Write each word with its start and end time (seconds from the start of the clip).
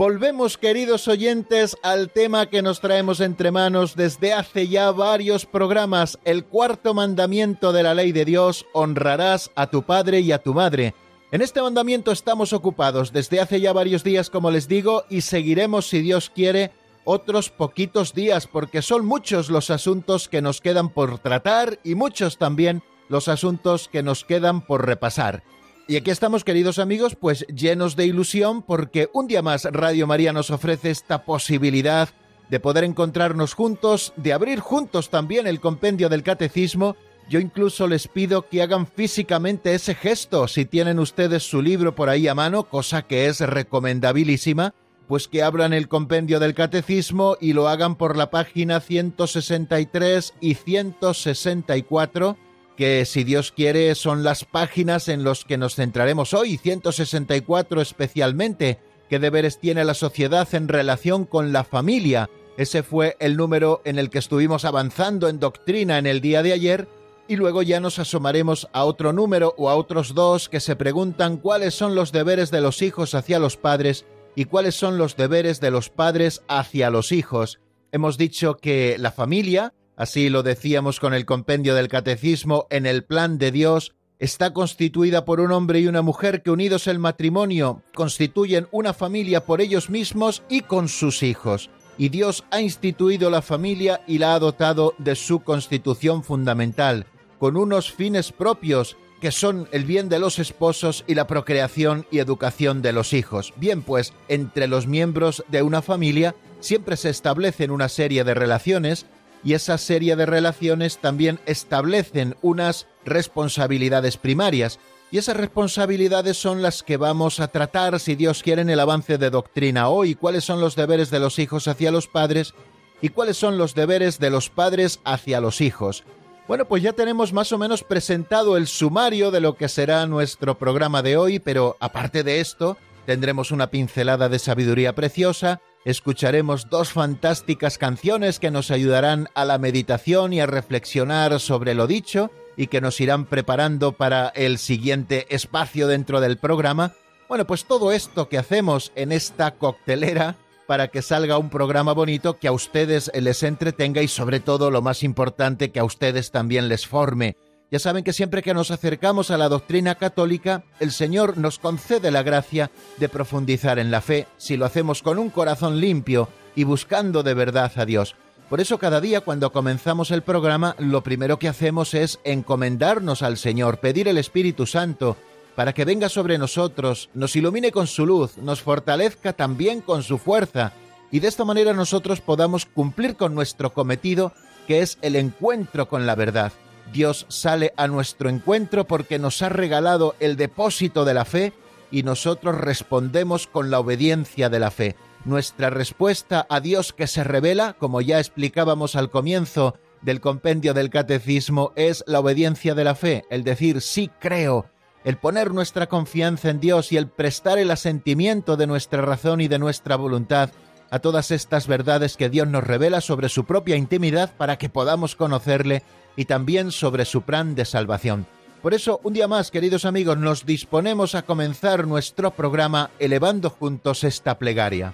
Volvemos, 0.00 0.56
queridos 0.56 1.08
oyentes, 1.08 1.76
al 1.82 2.08
tema 2.08 2.46
que 2.46 2.62
nos 2.62 2.80
traemos 2.80 3.20
entre 3.20 3.50
manos 3.50 3.96
desde 3.96 4.32
hace 4.32 4.66
ya 4.66 4.90
varios 4.92 5.44
programas, 5.44 6.18
el 6.24 6.46
cuarto 6.46 6.94
mandamiento 6.94 7.70
de 7.70 7.82
la 7.82 7.92
ley 7.92 8.10
de 8.12 8.24
Dios, 8.24 8.64
honrarás 8.72 9.50
a 9.56 9.66
tu 9.66 9.82
padre 9.82 10.20
y 10.20 10.32
a 10.32 10.38
tu 10.38 10.54
madre. 10.54 10.94
En 11.32 11.42
este 11.42 11.60
mandamiento 11.60 12.12
estamos 12.12 12.54
ocupados 12.54 13.12
desde 13.12 13.40
hace 13.40 13.60
ya 13.60 13.74
varios 13.74 14.02
días, 14.02 14.30
como 14.30 14.50
les 14.50 14.68
digo, 14.68 15.04
y 15.10 15.20
seguiremos, 15.20 15.86
si 15.86 16.00
Dios 16.00 16.32
quiere, 16.34 16.70
otros 17.04 17.50
poquitos 17.50 18.14
días, 18.14 18.46
porque 18.46 18.80
son 18.80 19.04
muchos 19.04 19.50
los 19.50 19.68
asuntos 19.68 20.30
que 20.30 20.40
nos 20.40 20.62
quedan 20.62 20.88
por 20.88 21.18
tratar 21.18 21.78
y 21.84 21.94
muchos 21.94 22.38
también 22.38 22.82
los 23.10 23.28
asuntos 23.28 23.88
que 23.88 24.02
nos 24.02 24.24
quedan 24.24 24.62
por 24.62 24.86
repasar. 24.86 25.42
Y 25.90 25.96
aquí 25.96 26.12
estamos, 26.12 26.44
queridos 26.44 26.78
amigos, 26.78 27.16
pues 27.16 27.44
llenos 27.48 27.96
de 27.96 28.06
ilusión 28.06 28.62
porque 28.62 29.10
un 29.12 29.26
día 29.26 29.42
más 29.42 29.64
Radio 29.64 30.06
María 30.06 30.32
nos 30.32 30.52
ofrece 30.52 30.88
esta 30.92 31.24
posibilidad 31.24 32.08
de 32.48 32.60
poder 32.60 32.84
encontrarnos 32.84 33.54
juntos, 33.54 34.12
de 34.14 34.32
abrir 34.32 34.60
juntos 34.60 35.10
también 35.10 35.48
el 35.48 35.58
compendio 35.58 36.08
del 36.08 36.22
catecismo. 36.22 36.94
Yo 37.28 37.40
incluso 37.40 37.88
les 37.88 38.06
pido 38.06 38.48
que 38.48 38.62
hagan 38.62 38.86
físicamente 38.86 39.74
ese 39.74 39.96
gesto 39.96 40.46
si 40.46 40.64
tienen 40.64 41.00
ustedes 41.00 41.42
su 41.42 41.60
libro 41.60 41.92
por 41.96 42.08
ahí 42.08 42.28
a 42.28 42.36
mano, 42.36 42.68
cosa 42.68 43.02
que 43.02 43.26
es 43.26 43.40
recomendabilísima, 43.40 44.74
pues 45.08 45.26
que 45.26 45.42
abran 45.42 45.72
el 45.72 45.88
compendio 45.88 46.38
del 46.38 46.54
catecismo 46.54 47.36
y 47.40 47.52
lo 47.52 47.66
hagan 47.66 47.96
por 47.96 48.16
la 48.16 48.30
página 48.30 48.78
163 48.78 50.34
y 50.40 50.54
164 50.54 52.36
que 52.80 53.04
si 53.04 53.24
Dios 53.24 53.52
quiere 53.52 53.94
son 53.94 54.24
las 54.24 54.46
páginas 54.46 55.08
en 55.08 55.22
las 55.22 55.44
que 55.44 55.58
nos 55.58 55.74
centraremos 55.74 56.32
hoy, 56.32 56.56
164 56.56 57.82
especialmente, 57.82 58.78
qué 59.10 59.18
deberes 59.18 59.60
tiene 59.60 59.84
la 59.84 59.92
sociedad 59.92 60.48
en 60.54 60.66
relación 60.66 61.26
con 61.26 61.52
la 61.52 61.62
familia. 61.62 62.30
Ese 62.56 62.82
fue 62.82 63.18
el 63.20 63.36
número 63.36 63.82
en 63.84 63.98
el 63.98 64.08
que 64.08 64.18
estuvimos 64.18 64.64
avanzando 64.64 65.28
en 65.28 65.40
doctrina 65.40 65.98
en 65.98 66.06
el 66.06 66.22
día 66.22 66.42
de 66.42 66.54
ayer 66.54 66.88
y 67.28 67.36
luego 67.36 67.60
ya 67.60 67.80
nos 67.80 67.98
asomaremos 67.98 68.66
a 68.72 68.86
otro 68.86 69.12
número 69.12 69.54
o 69.58 69.68
a 69.68 69.74
otros 69.74 70.14
dos 70.14 70.48
que 70.48 70.60
se 70.60 70.74
preguntan 70.74 71.36
cuáles 71.36 71.74
son 71.74 71.94
los 71.94 72.12
deberes 72.12 72.50
de 72.50 72.62
los 72.62 72.80
hijos 72.80 73.14
hacia 73.14 73.38
los 73.38 73.58
padres 73.58 74.06
y 74.34 74.46
cuáles 74.46 74.74
son 74.74 74.96
los 74.96 75.18
deberes 75.18 75.60
de 75.60 75.70
los 75.70 75.90
padres 75.90 76.40
hacia 76.48 76.88
los 76.88 77.12
hijos. 77.12 77.60
Hemos 77.92 78.16
dicho 78.16 78.56
que 78.56 78.96
la 78.98 79.12
familia 79.12 79.74
Así 80.00 80.30
lo 80.30 80.42
decíamos 80.42 80.98
con 80.98 81.12
el 81.12 81.26
compendio 81.26 81.74
del 81.74 81.88
Catecismo, 81.88 82.66
en 82.70 82.86
el 82.86 83.04
plan 83.04 83.36
de 83.36 83.52
Dios 83.52 83.92
está 84.18 84.54
constituida 84.54 85.26
por 85.26 85.40
un 85.40 85.52
hombre 85.52 85.80
y 85.80 85.88
una 85.88 86.00
mujer 86.00 86.42
que 86.42 86.50
unidos 86.50 86.86
el 86.86 86.98
matrimonio 86.98 87.82
constituyen 87.92 88.66
una 88.70 88.94
familia 88.94 89.44
por 89.44 89.60
ellos 89.60 89.90
mismos 89.90 90.42
y 90.48 90.62
con 90.62 90.88
sus 90.88 91.22
hijos. 91.22 91.68
Y 91.98 92.08
Dios 92.08 92.44
ha 92.50 92.62
instituido 92.62 93.28
la 93.28 93.42
familia 93.42 94.00
y 94.06 94.16
la 94.16 94.34
ha 94.34 94.38
dotado 94.38 94.94
de 94.96 95.16
su 95.16 95.40
constitución 95.40 96.24
fundamental, 96.24 97.04
con 97.38 97.58
unos 97.58 97.92
fines 97.92 98.32
propios 98.32 98.96
que 99.20 99.30
son 99.30 99.68
el 99.70 99.84
bien 99.84 100.08
de 100.08 100.18
los 100.18 100.38
esposos 100.38 101.04
y 101.08 101.14
la 101.14 101.26
procreación 101.26 102.06
y 102.10 102.20
educación 102.20 102.80
de 102.80 102.94
los 102.94 103.12
hijos. 103.12 103.52
Bien, 103.56 103.82
pues 103.82 104.14
entre 104.28 104.66
los 104.66 104.86
miembros 104.86 105.44
de 105.48 105.60
una 105.60 105.82
familia 105.82 106.34
siempre 106.60 106.96
se 106.96 107.10
establecen 107.10 107.70
una 107.70 107.90
serie 107.90 108.24
de 108.24 108.32
relaciones 108.32 109.04
y 109.42 109.54
esa 109.54 109.78
serie 109.78 110.16
de 110.16 110.26
relaciones 110.26 110.98
también 110.98 111.40
establecen 111.46 112.36
unas 112.42 112.86
responsabilidades 113.04 114.16
primarias, 114.16 114.78
y 115.12 115.18
esas 115.18 115.36
responsabilidades 115.36 116.36
son 116.36 116.62
las 116.62 116.84
que 116.84 116.96
vamos 116.96 117.40
a 117.40 117.48
tratar, 117.48 117.98
si 117.98 118.14
Dios 118.14 118.44
quiere, 118.44 118.62
en 118.62 118.70
el 118.70 118.78
avance 118.78 119.18
de 119.18 119.30
doctrina 119.30 119.88
hoy, 119.88 120.14
cuáles 120.14 120.44
son 120.44 120.60
los 120.60 120.76
deberes 120.76 121.10
de 121.10 121.18
los 121.18 121.40
hijos 121.40 121.66
hacia 121.66 121.90
los 121.90 122.06
padres 122.06 122.54
y 123.02 123.08
cuáles 123.08 123.36
son 123.36 123.58
los 123.58 123.74
deberes 123.74 124.20
de 124.20 124.30
los 124.30 124.50
padres 124.50 125.00
hacia 125.04 125.40
los 125.40 125.60
hijos. 125.60 126.04
Bueno, 126.46 126.66
pues 126.66 126.82
ya 126.82 126.92
tenemos 126.92 127.32
más 127.32 127.50
o 127.50 127.58
menos 127.58 127.82
presentado 127.82 128.56
el 128.56 128.68
sumario 128.68 129.32
de 129.32 129.40
lo 129.40 129.56
que 129.56 129.68
será 129.68 130.06
nuestro 130.06 130.58
programa 130.58 131.02
de 131.02 131.16
hoy, 131.16 131.38
pero 131.40 131.76
aparte 131.80 132.22
de 132.22 132.40
esto, 132.40 132.76
tendremos 133.10 133.50
una 133.50 133.70
pincelada 133.70 134.28
de 134.28 134.38
sabiduría 134.38 134.94
preciosa, 134.94 135.60
escucharemos 135.84 136.70
dos 136.70 136.92
fantásticas 136.92 137.76
canciones 137.76 138.38
que 138.38 138.52
nos 138.52 138.70
ayudarán 138.70 139.26
a 139.34 139.44
la 139.44 139.58
meditación 139.58 140.32
y 140.32 140.40
a 140.40 140.46
reflexionar 140.46 141.40
sobre 141.40 141.74
lo 141.74 141.88
dicho 141.88 142.30
y 142.56 142.68
que 142.68 142.80
nos 142.80 143.00
irán 143.00 143.24
preparando 143.24 143.90
para 143.90 144.28
el 144.28 144.58
siguiente 144.58 145.26
espacio 145.34 145.88
dentro 145.88 146.20
del 146.20 146.38
programa. 146.38 146.92
Bueno, 147.28 147.48
pues 147.48 147.64
todo 147.64 147.90
esto 147.90 148.28
que 148.28 148.38
hacemos 148.38 148.92
en 148.94 149.10
esta 149.10 149.56
coctelera 149.56 150.36
para 150.68 150.86
que 150.86 151.02
salga 151.02 151.36
un 151.36 151.50
programa 151.50 151.92
bonito 151.92 152.38
que 152.38 152.46
a 152.46 152.52
ustedes 152.52 153.10
les 153.12 153.42
entretenga 153.42 154.02
y 154.02 154.06
sobre 154.06 154.38
todo 154.38 154.70
lo 154.70 154.82
más 154.82 155.02
importante 155.02 155.72
que 155.72 155.80
a 155.80 155.84
ustedes 155.84 156.30
también 156.30 156.68
les 156.68 156.86
forme. 156.86 157.34
Ya 157.70 157.78
saben 157.78 158.02
que 158.02 158.12
siempre 158.12 158.42
que 158.42 158.52
nos 158.52 158.72
acercamos 158.72 159.30
a 159.30 159.38
la 159.38 159.48
doctrina 159.48 159.94
católica, 159.94 160.64
el 160.80 160.90
Señor 160.90 161.38
nos 161.38 161.60
concede 161.60 162.10
la 162.10 162.24
gracia 162.24 162.72
de 162.96 163.08
profundizar 163.08 163.78
en 163.78 163.92
la 163.92 164.00
fe 164.00 164.26
si 164.38 164.56
lo 164.56 164.66
hacemos 164.66 165.02
con 165.02 165.20
un 165.20 165.30
corazón 165.30 165.80
limpio 165.80 166.28
y 166.56 166.64
buscando 166.64 167.22
de 167.22 167.34
verdad 167.34 167.70
a 167.76 167.84
Dios. 167.84 168.16
Por 168.48 168.60
eso 168.60 168.78
cada 168.78 169.00
día 169.00 169.20
cuando 169.20 169.52
comenzamos 169.52 170.10
el 170.10 170.22
programa, 170.22 170.74
lo 170.78 171.04
primero 171.04 171.38
que 171.38 171.46
hacemos 171.46 171.94
es 171.94 172.18
encomendarnos 172.24 173.22
al 173.22 173.36
Señor, 173.36 173.78
pedir 173.78 174.08
el 174.08 174.18
Espíritu 174.18 174.66
Santo 174.66 175.16
para 175.54 175.72
que 175.72 175.84
venga 175.84 176.08
sobre 176.08 176.38
nosotros, 176.38 177.08
nos 177.14 177.36
ilumine 177.36 177.70
con 177.70 177.86
su 177.86 178.04
luz, 178.04 178.36
nos 178.38 178.62
fortalezca 178.62 179.32
también 179.32 179.80
con 179.80 180.02
su 180.02 180.18
fuerza, 180.18 180.72
y 181.12 181.20
de 181.20 181.28
esta 181.28 181.44
manera 181.44 181.72
nosotros 181.72 182.20
podamos 182.20 182.66
cumplir 182.66 183.14
con 183.14 183.36
nuestro 183.36 183.72
cometido, 183.72 184.32
que 184.66 184.80
es 184.80 184.98
el 185.02 185.14
encuentro 185.14 185.88
con 185.88 186.06
la 186.06 186.16
verdad. 186.16 186.52
Dios 186.92 187.26
sale 187.28 187.72
a 187.76 187.86
nuestro 187.86 188.28
encuentro 188.28 188.84
porque 188.84 189.18
nos 189.18 189.42
ha 189.42 189.48
regalado 189.48 190.14
el 190.20 190.36
depósito 190.36 191.04
de 191.04 191.14
la 191.14 191.24
fe 191.24 191.52
y 191.90 192.02
nosotros 192.02 192.56
respondemos 192.56 193.46
con 193.46 193.70
la 193.70 193.80
obediencia 193.80 194.48
de 194.48 194.58
la 194.58 194.70
fe. 194.70 194.96
Nuestra 195.24 195.70
respuesta 195.70 196.46
a 196.48 196.60
Dios 196.60 196.92
que 196.92 197.06
se 197.06 197.24
revela, 197.24 197.74
como 197.74 198.00
ya 198.00 198.18
explicábamos 198.18 198.96
al 198.96 199.10
comienzo 199.10 199.76
del 200.00 200.20
compendio 200.20 200.72
del 200.72 200.88
catecismo, 200.88 201.72
es 201.76 202.02
la 202.06 202.20
obediencia 202.20 202.74
de 202.74 202.84
la 202.84 202.94
fe, 202.94 203.24
el 203.30 203.44
decir 203.44 203.82
sí 203.82 204.10
creo, 204.18 204.66
el 205.04 205.18
poner 205.18 205.52
nuestra 205.52 205.88
confianza 205.88 206.48
en 206.50 206.60
Dios 206.60 206.92
y 206.92 206.96
el 206.96 207.08
prestar 207.08 207.58
el 207.58 207.70
asentimiento 207.70 208.56
de 208.56 208.66
nuestra 208.66 209.02
razón 209.02 209.40
y 209.40 209.48
de 209.48 209.58
nuestra 209.58 209.96
voluntad 209.96 210.50
a 210.90 210.98
todas 210.98 211.30
estas 211.30 211.66
verdades 211.66 212.16
que 212.16 212.28
Dios 212.28 212.48
nos 212.48 212.64
revela 212.64 213.00
sobre 213.00 213.28
su 213.28 213.44
propia 213.44 213.76
intimidad 213.76 214.32
para 214.36 214.58
que 214.58 214.68
podamos 214.68 215.16
conocerle 215.16 215.82
y 216.16 216.24
también 216.24 216.72
sobre 216.72 217.04
su 217.04 217.22
plan 217.22 217.54
de 217.54 217.64
salvación. 217.64 218.26
Por 218.62 218.74
eso, 218.74 219.00
un 219.04 219.14
día 219.14 219.26
más, 219.26 219.50
queridos 219.50 219.86
amigos, 219.86 220.18
nos 220.18 220.44
disponemos 220.44 221.14
a 221.14 221.22
comenzar 221.22 221.86
nuestro 221.86 222.30
programa 222.32 222.90
elevando 222.98 223.48
juntos 223.48 224.04
esta 224.04 224.38
plegaria. 224.38 224.92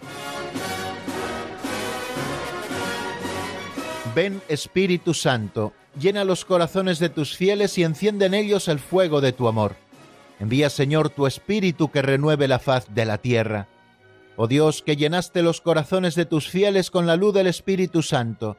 Ven 4.14 4.40
Espíritu 4.48 5.14
Santo, 5.14 5.72
llena 5.98 6.24
los 6.24 6.44
corazones 6.44 6.98
de 7.00 7.08
tus 7.08 7.36
fieles 7.36 7.76
y 7.76 7.82
enciende 7.82 8.26
en 8.26 8.34
ellos 8.34 8.68
el 8.68 8.78
fuego 8.78 9.20
de 9.20 9.32
tu 9.32 9.48
amor. 9.48 9.74
Envía, 10.38 10.70
Señor, 10.70 11.10
tu 11.10 11.26
Espíritu 11.26 11.90
que 11.90 12.02
renueve 12.02 12.46
la 12.46 12.58
faz 12.58 12.86
de 12.94 13.04
la 13.04 13.18
tierra. 13.18 13.68
Oh 14.36 14.46
Dios, 14.46 14.82
que 14.82 14.96
llenaste 14.96 15.42
los 15.42 15.60
corazones 15.60 16.14
de 16.14 16.26
tus 16.26 16.48
fieles 16.48 16.90
con 16.90 17.06
la 17.06 17.16
luz 17.16 17.34
del 17.34 17.46
Espíritu 17.46 18.02
Santo, 18.02 18.58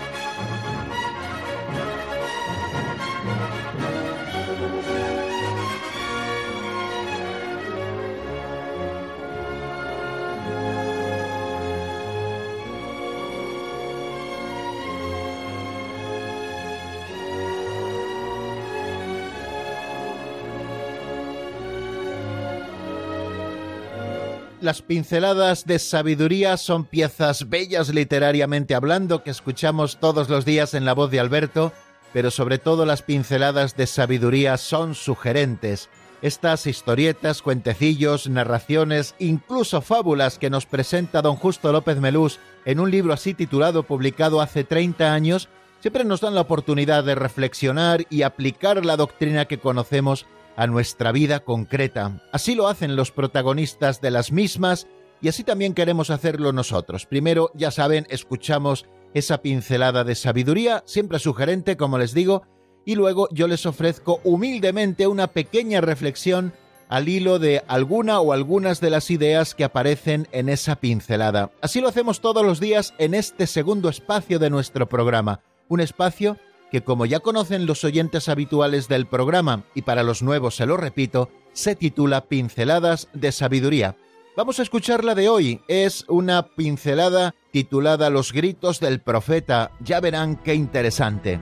Las 24.61 24.83
pinceladas 24.83 25.65
de 25.65 25.79
sabiduría 25.79 26.55
son 26.55 26.85
piezas 26.85 27.49
bellas 27.49 27.89
literariamente 27.89 28.75
hablando 28.75 29.23
que 29.23 29.31
escuchamos 29.31 29.97
todos 29.97 30.29
los 30.29 30.45
días 30.45 30.75
en 30.75 30.85
la 30.85 30.93
voz 30.93 31.09
de 31.09 31.19
Alberto, 31.19 31.73
pero 32.13 32.29
sobre 32.29 32.59
todo 32.59 32.85
las 32.85 33.01
pinceladas 33.01 33.75
de 33.75 33.87
sabiduría 33.87 34.57
son 34.57 34.93
sugerentes. 34.93 35.89
Estas 36.21 36.67
historietas, 36.67 37.41
cuentecillos, 37.41 38.29
narraciones, 38.29 39.15
incluso 39.17 39.81
fábulas 39.81 40.37
que 40.37 40.51
nos 40.51 40.67
presenta 40.67 41.23
don 41.23 41.37
Justo 41.37 41.71
López 41.71 41.97
Melús 41.97 42.39
en 42.63 42.79
un 42.79 42.91
libro 42.91 43.13
así 43.13 43.33
titulado 43.33 43.81
publicado 43.81 44.41
hace 44.41 44.63
30 44.63 45.11
años, 45.11 45.49
siempre 45.79 46.03
nos 46.03 46.21
dan 46.21 46.35
la 46.35 46.41
oportunidad 46.41 47.03
de 47.03 47.15
reflexionar 47.15 48.05
y 48.11 48.21
aplicar 48.21 48.85
la 48.85 48.95
doctrina 48.95 49.45
que 49.45 49.57
conocemos 49.57 50.27
a 50.55 50.67
nuestra 50.67 51.11
vida 51.11 51.41
concreta. 51.41 52.21
Así 52.31 52.55
lo 52.55 52.67
hacen 52.67 52.95
los 52.95 53.11
protagonistas 53.11 54.01
de 54.01 54.11
las 54.11 54.31
mismas 54.31 54.87
y 55.21 55.29
así 55.29 55.43
también 55.43 55.73
queremos 55.73 56.09
hacerlo 56.09 56.51
nosotros. 56.51 57.05
Primero, 57.05 57.51
ya 57.53 57.71
saben, 57.71 58.07
escuchamos 58.09 58.85
esa 59.13 59.41
pincelada 59.41 60.03
de 60.03 60.15
sabiduría, 60.15 60.83
siempre 60.85 61.19
sugerente, 61.19 61.77
como 61.77 61.97
les 61.97 62.13
digo, 62.13 62.43
y 62.85 62.95
luego 62.95 63.27
yo 63.31 63.47
les 63.47 63.65
ofrezco 63.65 64.19
humildemente 64.23 65.07
una 65.07 65.27
pequeña 65.27 65.81
reflexión 65.81 66.53
al 66.89 67.07
hilo 67.07 67.39
de 67.39 67.63
alguna 67.67 68.19
o 68.19 68.33
algunas 68.33 68.81
de 68.81 68.89
las 68.89 69.11
ideas 69.11 69.55
que 69.55 69.63
aparecen 69.63 70.27
en 70.31 70.49
esa 70.49 70.75
pincelada. 70.75 71.51
Así 71.61 71.79
lo 71.79 71.87
hacemos 71.87 72.19
todos 72.19 72.45
los 72.45 72.59
días 72.59 72.93
en 72.97 73.13
este 73.13 73.47
segundo 73.47 73.87
espacio 73.87 74.39
de 74.39 74.49
nuestro 74.49 74.89
programa, 74.89 75.39
un 75.69 75.79
espacio 75.79 76.37
que 76.71 76.81
como 76.81 77.05
ya 77.05 77.19
conocen 77.19 77.65
los 77.65 77.83
oyentes 77.83 78.29
habituales 78.29 78.87
del 78.87 79.05
programa, 79.05 79.63
y 79.75 79.81
para 79.81 80.03
los 80.03 80.23
nuevos 80.23 80.55
se 80.55 80.65
lo 80.65 80.77
repito, 80.77 81.29
se 81.51 81.75
titula 81.75 82.25
Pinceladas 82.25 83.09
de 83.13 83.31
Sabiduría. 83.33 83.97
Vamos 84.37 84.59
a 84.59 84.63
escuchar 84.63 85.03
la 85.03 85.13
de 85.13 85.27
hoy. 85.27 85.59
Es 85.67 86.05
una 86.07 86.47
pincelada 86.47 87.35
titulada 87.51 88.09
Los 88.09 88.31
gritos 88.31 88.79
del 88.79 89.01
profeta. 89.01 89.71
Ya 89.81 89.99
verán 89.99 90.37
qué 90.37 90.55
interesante. 90.55 91.37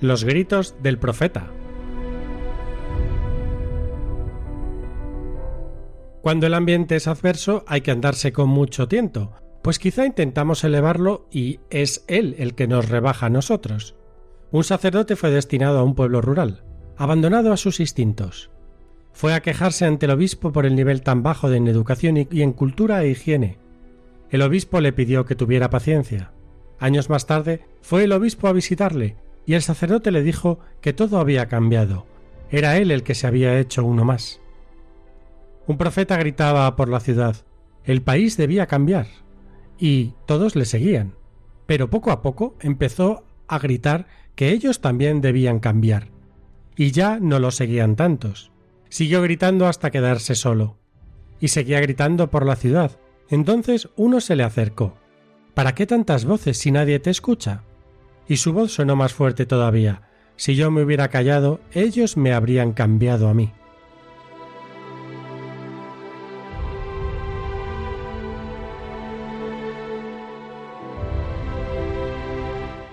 Los 0.00 0.24
gritos 0.24 0.74
del 0.82 0.98
profeta. 0.98 1.50
Cuando 6.22 6.46
el 6.46 6.54
ambiente 6.54 6.96
es 6.96 7.06
adverso 7.06 7.64
hay 7.66 7.80
que 7.80 7.90
andarse 7.90 8.32
con 8.32 8.48
mucho 8.48 8.88
tiento, 8.88 9.32
pues 9.62 9.78
quizá 9.78 10.04
intentamos 10.04 10.64
elevarlo 10.64 11.26
y 11.30 11.60
es 11.70 12.04
él 12.08 12.34
el 12.38 12.54
que 12.54 12.66
nos 12.66 12.88
rebaja 12.88 13.26
a 13.26 13.30
nosotros. 13.30 13.94
Un 14.50 14.64
sacerdote 14.64 15.16
fue 15.16 15.30
destinado 15.30 15.78
a 15.78 15.82
un 15.82 15.94
pueblo 15.94 16.20
rural, 16.20 16.64
abandonado 16.96 17.52
a 17.52 17.56
sus 17.56 17.80
instintos. 17.80 18.50
Fue 19.12 19.34
a 19.34 19.40
quejarse 19.40 19.86
ante 19.86 20.06
el 20.06 20.12
obispo 20.12 20.52
por 20.52 20.66
el 20.66 20.74
nivel 20.74 21.02
tan 21.02 21.22
bajo 21.22 21.48
de 21.48 21.56
en 21.56 21.68
educación 21.68 22.16
y 22.16 22.42
en 22.42 22.52
cultura 22.52 23.02
e 23.02 23.08
higiene. 23.08 23.58
El 24.30 24.42
obispo 24.42 24.80
le 24.80 24.92
pidió 24.92 25.24
que 25.24 25.34
tuviera 25.34 25.70
paciencia. 25.70 26.32
Años 26.78 27.10
más 27.10 27.26
tarde 27.26 27.64
fue 27.80 28.04
el 28.04 28.12
obispo 28.12 28.48
a 28.48 28.52
visitarle 28.52 29.16
y 29.46 29.54
el 29.54 29.62
sacerdote 29.62 30.10
le 30.10 30.22
dijo 30.22 30.60
que 30.80 30.92
todo 30.92 31.18
había 31.18 31.46
cambiado. 31.46 32.06
Era 32.50 32.76
él 32.76 32.90
el 32.90 33.02
que 33.02 33.14
se 33.14 33.26
había 33.26 33.58
hecho 33.58 33.84
uno 33.84 34.04
más. 34.04 34.40
Un 35.66 35.78
profeta 35.78 36.16
gritaba 36.16 36.74
por 36.76 36.88
la 36.88 37.00
ciudad. 37.00 37.36
El 37.84 38.02
país 38.02 38.36
debía 38.36 38.66
cambiar. 38.66 39.06
Y 39.78 40.14
todos 40.26 40.56
le 40.56 40.64
seguían. 40.64 41.14
Pero 41.66 41.90
poco 41.90 42.10
a 42.10 42.22
poco 42.22 42.56
empezó 42.60 43.24
a 43.46 43.58
gritar 43.58 44.06
que 44.34 44.50
ellos 44.50 44.80
también 44.80 45.20
debían 45.20 45.60
cambiar. 45.60 46.08
Y 46.76 46.92
ya 46.92 47.18
no 47.20 47.38
lo 47.38 47.50
seguían 47.50 47.96
tantos. 47.96 48.52
Siguió 48.88 49.22
gritando 49.22 49.66
hasta 49.66 49.90
quedarse 49.90 50.34
solo. 50.34 50.78
Y 51.40 51.48
seguía 51.48 51.80
gritando 51.80 52.30
por 52.30 52.44
la 52.44 52.56
ciudad. 52.56 52.98
Entonces 53.28 53.88
uno 53.96 54.20
se 54.20 54.36
le 54.36 54.42
acercó. 54.42 54.94
¿Para 55.54 55.74
qué 55.74 55.86
tantas 55.86 56.24
voces 56.24 56.58
si 56.58 56.70
nadie 56.70 56.98
te 56.98 57.10
escucha? 57.10 57.62
Y 58.26 58.36
su 58.36 58.52
voz 58.52 58.72
sonó 58.72 58.96
más 58.96 59.12
fuerte 59.12 59.46
todavía. 59.46 60.02
Si 60.36 60.54
yo 60.54 60.70
me 60.70 60.82
hubiera 60.82 61.08
callado, 61.08 61.60
ellos 61.72 62.16
me 62.16 62.32
habrían 62.32 62.72
cambiado 62.72 63.28
a 63.28 63.34
mí. 63.34 63.52